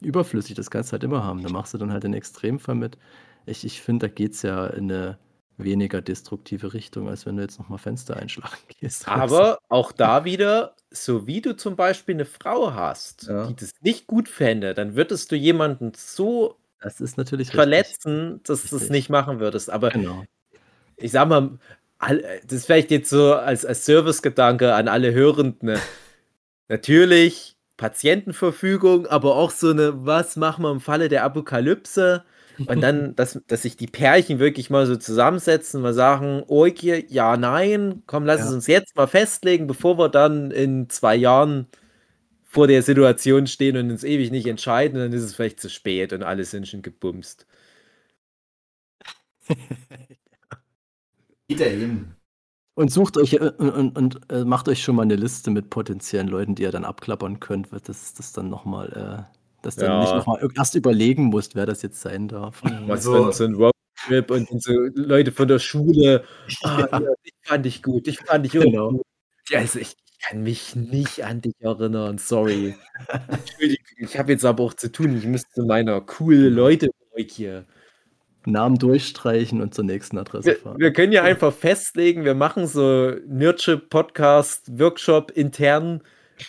[0.00, 1.42] überflüssig, das kannst du halt immer haben.
[1.42, 2.98] Da machst du dann halt den Extremfall mit.
[3.46, 5.18] Ich, ich finde, da geht es ja in eine
[5.58, 9.08] weniger destruktive Richtung, als wenn du jetzt nochmal Fenster einschlagen gehst.
[9.08, 13.46] Aber auch da wieder, so wie du zum Beispiel eine Frau hast, ja.
[13.46, 18.46] die das nicht gut fände, dann würdest du jemanden so das ist natürlich verletzen, richtig.
[18.46, 19.70] dass du es nicht machen würdest.
[19.70, 20.24] Aber genau.
[20.96, 21.58] ich sag mal,
[21.98, 25.78] das ist vielleicht jetzt so als, als Servicegedanke an alle Hörenden.
[26.68, 32.24] Natürlich Patientenverfügung, aber auch so eine, was machen wir im Falle der Apokalypse?
[32.66, 37.36] Und dann, dass, dass sich die Pärchen wirklich mal so zusammensetzen, mal sagen, Oike, ja,
[37.36, 38.46] nein, komm, lass ja.
[38.46, 41.66] es uns jetzt mal festlegen, bevor wir dann in zwei Jahren
[42.44, 46.12] vor der Situation stehen und uns ewig nicht entscheiden, dann ist es vielleicht zu spät
[46.12, 47.46] und alle sind schon gebumst.
[51.48, 52.14] Geht er hin.
[52.74, 55.68] Und sucht euch äh, und, und, und äh, macht euch schon mal eine Liste mit
[55.70, 59.84] potenziellen Leuten, die ihr dann abklappern könnt, weil das, das dann nochmal, äh, dass du
[59.84, 60.00] ja.
[60.00, 62.62] nicht nochmal erst überlegen musst, wer das jetzt sein darf.
[62.86, 66.24] Was so, wenn so ein Roadtrip und, so Leute von der Schule,
[66.62, 67.00] ah, ja.
[67.00, 68.90] ja, dich fand ich gut, dich fand ich genau.
[68.90, 69.02] gut.
[69.48, 72.74] Ja, also ich kann mich nicht an dich erinnern, sorry.
[73.28, 76.90] Entschuldigung, ich habe jetzt aber auch zu tun, ich müsste meiner coole Leute
[77.26, 77.64] hier.
[78.46, 80.78] Namen durchstreichen und zur nächsten Adresse fahren.
[80.78, 86.02] Wir, wir können ja einfach festlegen, wir machen so Nerdship Podcast Workshop intern.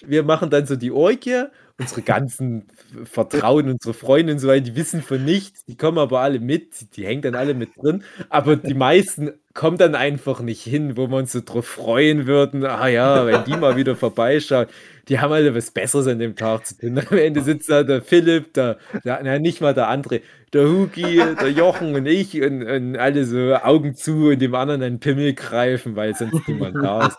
[0.05, 1.45] Wir machen dann so die Orgie
[1.79, 2.67] unsere ganzen
[3.05, 6.95] Vertrauen, unsere Freunde und so weiter, die wissen von nichts, die kommen aber alle mit,
[6.95, 11.07] die hängen dann alle mit drin, aber die meisten kommen dann einfach nicht hin, wo
[11.07, 14.67] wir uns so drauf freuen würden, ah ja, wenn die mal wieder vorbeischauen,
[15.07, 16.99] die haben alle was Besseres an dem Tag zu tun.
[16.99, 20.21] Am Ende sitzt da der Philipp, der, der na, nicht mal der André,
[20.53, 24.83] der Hugi, der Jochen und ich und, und alle so Augen zu und dem anderen
[24.83, 27.17] einen Pimmel greifen, weil sonst niemand da ist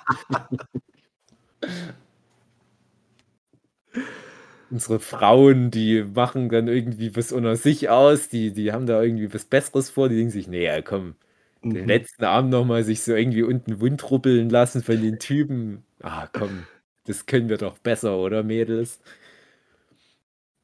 [4.70, 9.32] unsere Frauen, die machen dann irgendwie was unter sich aus, die, die haben da irgendwie
[9.34, 11.16] was Besseres vor, die denken sich, nee, komm,
[11.62, 11.74] mhm.
[11.74, 15.84] den letzten Abend nochmal sich so irgendwie unten Wund ruppeln lassen von den Typen.
[16.02, 16.66] Ah, komm,
[17.04, 19.00] das können wir doch besser, oder Mädels?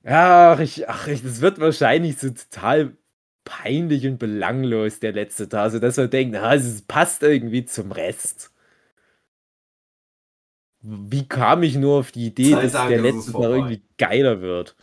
[0.04, 2.96] Ach, ich, ach, ich, das wird wahrscheinlich so total
[3.44, 7.92] peinlich und belanglos, der letzte Tag, so dass man denkt, na, es passt irgendwie zum
[7.92, 8.52] Rest
[10.88, 14.76] wie kam ich nur auf die Idee, dass der letzte Mal irgendwie geiler wird?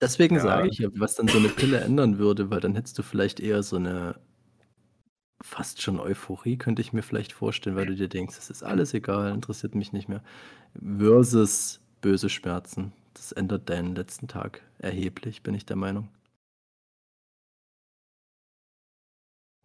[0.00, 0.42] Deswegen ja.
[0.42, 3.62] sage ich, was dann so eine Pille ändern würde, weil dann hättest du vielleicht eher
[3.62, 4.16] so eine
[5.40, 8.92] fast schon Euphorie, könnte ich mir vielleicht vorstellen, weil du dir denkst, es ist alles
[8.94, 10.22] egal, interessiert mich nicht mehr.
[10.98, 12.92] Versus böse Schmerzen.
[13.14, 16.08] Das ändert deinen letzten Tag erheblich, bin ich der Meinung.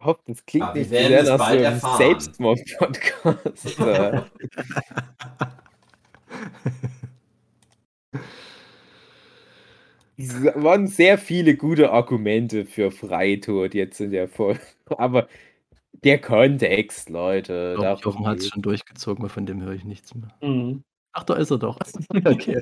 [0.00, 3.80] Hoffe, das klingt ja, nicht sehr nach so einem Selbstmord-Podcast.
[10.20, 14.60] es waren sehr viele gute Argumente für Freitod jetzt in der Folge.
[14.98, 15.28] Aber
[16.04, 17.76] der Kontext, Leute.
[18.02, 20.30] Jochen hat es schon durchgezogen, aber von dem höre ich nichts mehr.
[20.40, 20.82] Mhm.
[21.12, 21.78] Ach, da ist er doch.
[22.24, 22.58] okay.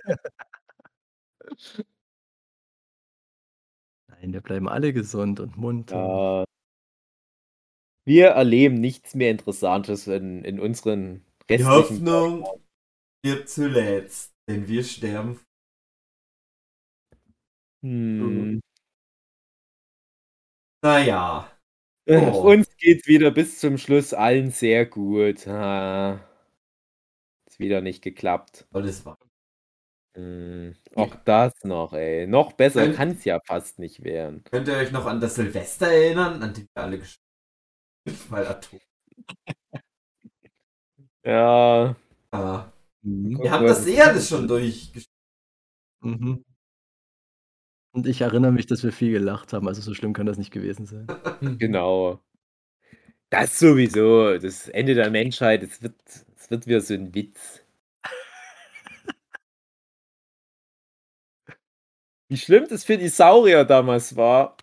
[4.08, 5.96] Nein, wir bleiben alle gesund und munter.
[5.96, 6.44] Ja,
[8.08, 11.58] wir erleben nichts mehr Interessantes in, in unseren restlichen...
[11.58, 12.44] Die Hoffnung
[13.22, 15.40] wird zuletzt, denn wir sterben.
[17.84, 18.60] Hm.
[20.82, 21.52] Naja.
[22.08, 22.50] Oh.
[22.50, 25.46] Uns geht's wieder bis zum Schluss allen sehr gut.
[25.46, 26.26] Ah.
[27.46, 28.66] Ist wieder nicht geklappt.
[28.72, 29.18] Alles war.
[30.16, 30.74] Hm.
[30.94, 32.26] Auch das noch, ey.
[32.26, 34.42] Noch besser kann es ja fast nicht werden.
[34.44, 37.27] Könnt ihr euch noch an das Silvester erinnern, an die wir alle gestorben
[38.30, 38.80] weil Atom.
[41.24, 41.96] ja.
[42.30, 42.72] Ah.
[43.02, 43.42] Mhm.
[43.42, 45.08] Wir haben das eh alles schon durchgespielt.
[46.00, 46.44] Mhm.
[47.92, 50.52] Und ich erinnere mich, dass wir viel gelacht haben, also so schlimm kann das nicht
[50.52, 51.06] gewesen sein.
[51.58, 52.20] genau.
[53.30, 54.38] Das sowieso.
[54.38, 55.94] Das Ende der Menschheit, es wird,
[56.36, 57.62] es wird wieder so ein Witz.
[62.28, 64.56] Wie schlimm das für die Saurier damals war,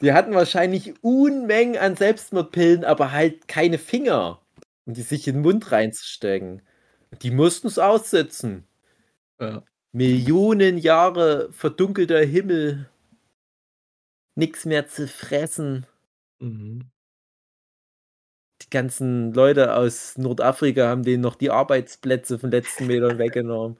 [0.00, 4.40] die hatten wahrscheinlich Unmengen an Selbstmordpillen, aber halt keine Finger,
[4.86, 6.62] um die sich in den Mund reinzustecken.
[7.22, 8.66] Die mussten es aussetzen.
[9.40, 9.62] Ja.
[9.92, 12.88] Millionen Jahre verdunkelter Himmel.
[14.36, 15.86] Nichts mehr zu fressen.
[16.38, 16.90] Mhm.
[18.62, 23.78] Die ganzen Leute aus Nordafrika haben denen noch die Arbeitsplätze von letzten Metern weggenommen.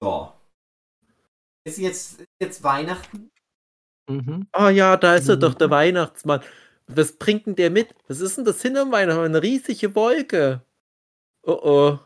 [0.00, 0.32] So.
[1.64, 3.30] Ist jetzt, jetzt Weihnachten?
[4.08, 4.48] Mhm.
[4.56, 5.72] Oh ja, da ist er doch, der mhm.
[5.72, 6.40] Weihnachtsmann.
[6.88, 7.94] Was bringt denn der mit?
[8.08, 9.26] Was ist denn das hinterm Weihnachtsmann?
[9.26, 10.62] Eine riesige Wolke.
[11.42, 11.98] Oh oh.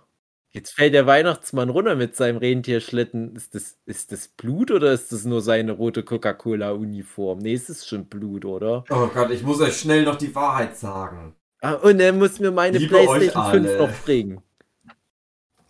[0.51, 3.36] Jetzt fällt der Weihnachtsmann runter mit seinem Rentierschlitten.
[3.36, 7.41] Ist das, ist das Blut oder ist das nur seine rote Coca-Cola-Uniform?
[7.41, 8.85] Nee, es ist schon Blut, oder?
[8.89, 11.36] Oh Gott, ich muss euch schnell noch die Wahrheit sagen.
[11.60, 14.43] Ah, und er muss mir meine Liebe Playstation 5 noch bringen.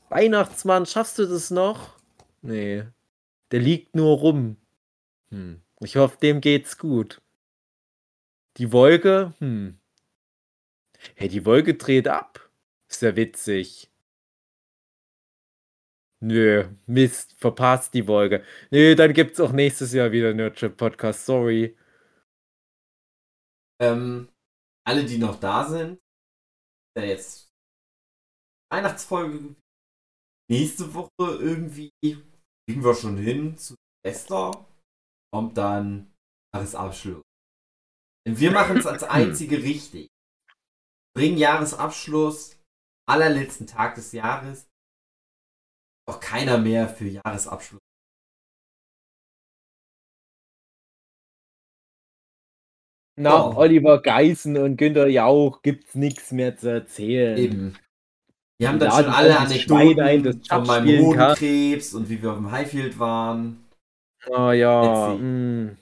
[0.08, 1.96] Weihnachtsmann, schaffst du das noch?
[2.42, 2.84] Nee.
[3.52, 4.56] Der liegt nur rum.
[5.30, 5.62] Hm.
[5.80, 7.22] Ich hoffe, dem geht's gut.
[8.56, 9.78] Die Wolke, hm.
[11.14, 12.50] Hey, die Wolke dreht ab.
[12.88, 13.90] Ist ja witzig.
[16.20, 18.42] Nö, Mist, verpasst die Wolke.
[18.70, 21.76] Nö, dann gibt's auch nächstes Jahr wieder Nerdship Podcast, sorry.
[23.80, 24.28] Ähm,
[24.86, 26.00] alle, die noch da sind,
[26.96, 27.52] ja jetzt
[28.70, 29.54] Weihnachtsfolge
[30.50, 31.92] nächste Woche irgendwie
[32.66, 34.66] kriegen wir schon hin zu Esther.
[35.32, 36.12] Kommt dann
[36.54, 37.22] Jahresabschluss.
[38.26, 40.08] Denn wir machen es als einzige richtig.
[41.14, 42.58] Bringen Jahresabschluss,
[43.08, 44.66] allerletzten Tag des Jahres.
[46.08, 47.80] Auch keiner mehr für Jahresabschluss.
[53.18, 53.56] Nach oh.
[53.56, 57.38] Oliver Geißen und Günter Jauch gibt's nichts mehr zu erzählen.
[57.38, 57.78] Eben.
[58.58, 62.50] Wir haben dann schon alle Anekdoten ein, von meinem Hodenkrebs und wie wir auf dem
[62.50, 63.64] Highfield waren.
[64.28, 65.14] Oh ja.
[65.14, 65.76] Mm.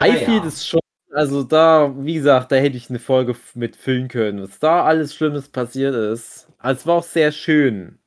[0.00, 0.48] Highfield ja.
[0.48, 0.80] ist schon,
[1.12, 5.14] also da, wie gesagt, da hätte ich eine Folge mit füllen können, was da alles
[5.14, 6.48] Schlimmes passiert ist.
[6.58, 7.98] Also es war auch sehr schön.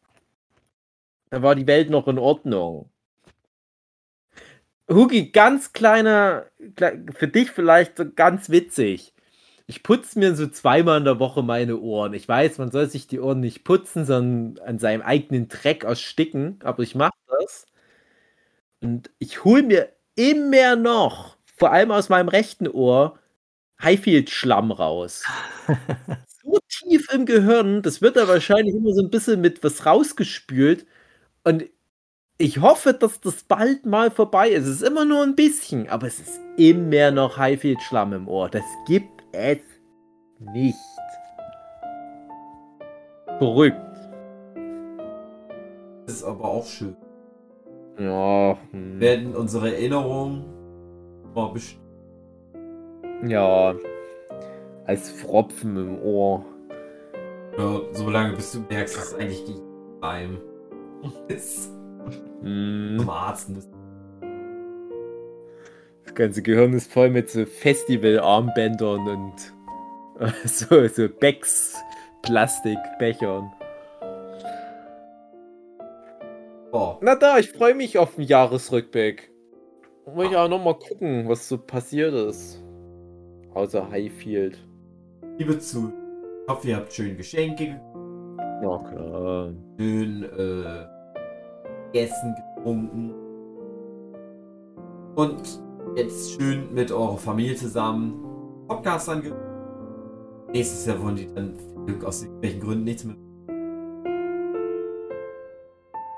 [1.30, 2.90] Da war die Welt noch in Ordnung.
[4.90, 6.46] Hugi, ganz kleiner,
[7.14, 9.14] für dich vielleicht ganz witzig.
[9.72, 12.14] Ich putze mir so zweimal in der Woche meine Ohren.
[12.14, 16.60] Ich weiß, man soll sich die Ohren nicht putzen, sondern an seinem eigenen Dreck ersticken,
[16.62, 17.66] aber ich mache das.
[18.82, 23.18] Und ich hole mir immer noch, vor allem aus meinem rechten Ohr,
[23.82, 25.24] Highfield-Schlamm raus.
[26.44, 30.86] so tief im Gehirn, das wird da wahrscheinlich immer so ein bisschen mit was rausgespült.
[31.46, 31.64] Und
[32.38, 34.66] ich hoffe, dass das bald mal vorbei ist.
[34.66, 38.50] Es ist immer nur ein bisschen, aber es ist immer noch Highfield-Schlamm im Ohr.
[38.50, 39.60] Das gibt es
[40.40, 40.78] nicht.
[43.38, 43.78] Verrückt.
[46.06, 46.96] Das ist aber auch schön.
[47.98, 48.58] Ja.
[48.72, 49.00] Hm.
[49.00, 50.46] Werden unsere Erinnerungen
[51.34, 51.82] mal bestimmt.
[53.26, 53.76] Ja.
[54.86, 56.44] Als Fropfen im Ohr.
[57.58, 60.40] Ja, so lange bis du merkst, dass es eigentlich geheim
[61.28, 61.72] ist.
[62.42, 62.98] Mm.
[62.98, 63.71] Zum Arzt müssen.
[66.04, 69.54] Das ganze Gehirn ist voll mit so Festival-Armbändern und
[70.46, 71.76] so, so Becks,
[72.22, 73.52] Plastikbechern.
[76.72, 76.96] Oh.
[77.02, 79.32] Na da, ich freue mich auf den Jahresrückblick.
[80.06, 82.64] Will ich auch nochmal gucken, was so passiert ist.
[83.54, 84.58] Außer Highfield.
[85.38, 85.92] Liebe zu.
[86.44, 87.80] Ich hoffe, ihr habt schön Geschenke.
[88.64, 89.54] Ja, klar.
[89.78, 90.86] Schön, äh,
[91.92, 93.14] gegessen, getrunken.
[95.16, 95.62] Und
[95.96, 98.14] jetzt schön mit eurer Familie zusammen
[98.68, 99.40] Podcast angehört.
[100.54, 101.56] Nächstes Jahr wollen die dann
[102.06, 103.18] aus irgendwelchen Gründen nichts mit.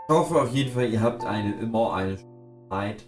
[0.07, 2.17] Ich hoffe auf jeden Fall, ihr habt eine, immer eine
[2.69, 3.03] Zeit.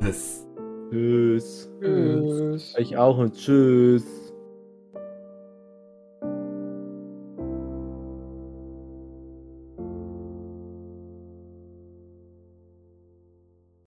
[0.00, 0.46] Tschüss.
[0.90, 1.70] Tschüss.
[1.80, 2.74] Tschüss.
[2.78, 4.29] Ich auch und tschüss.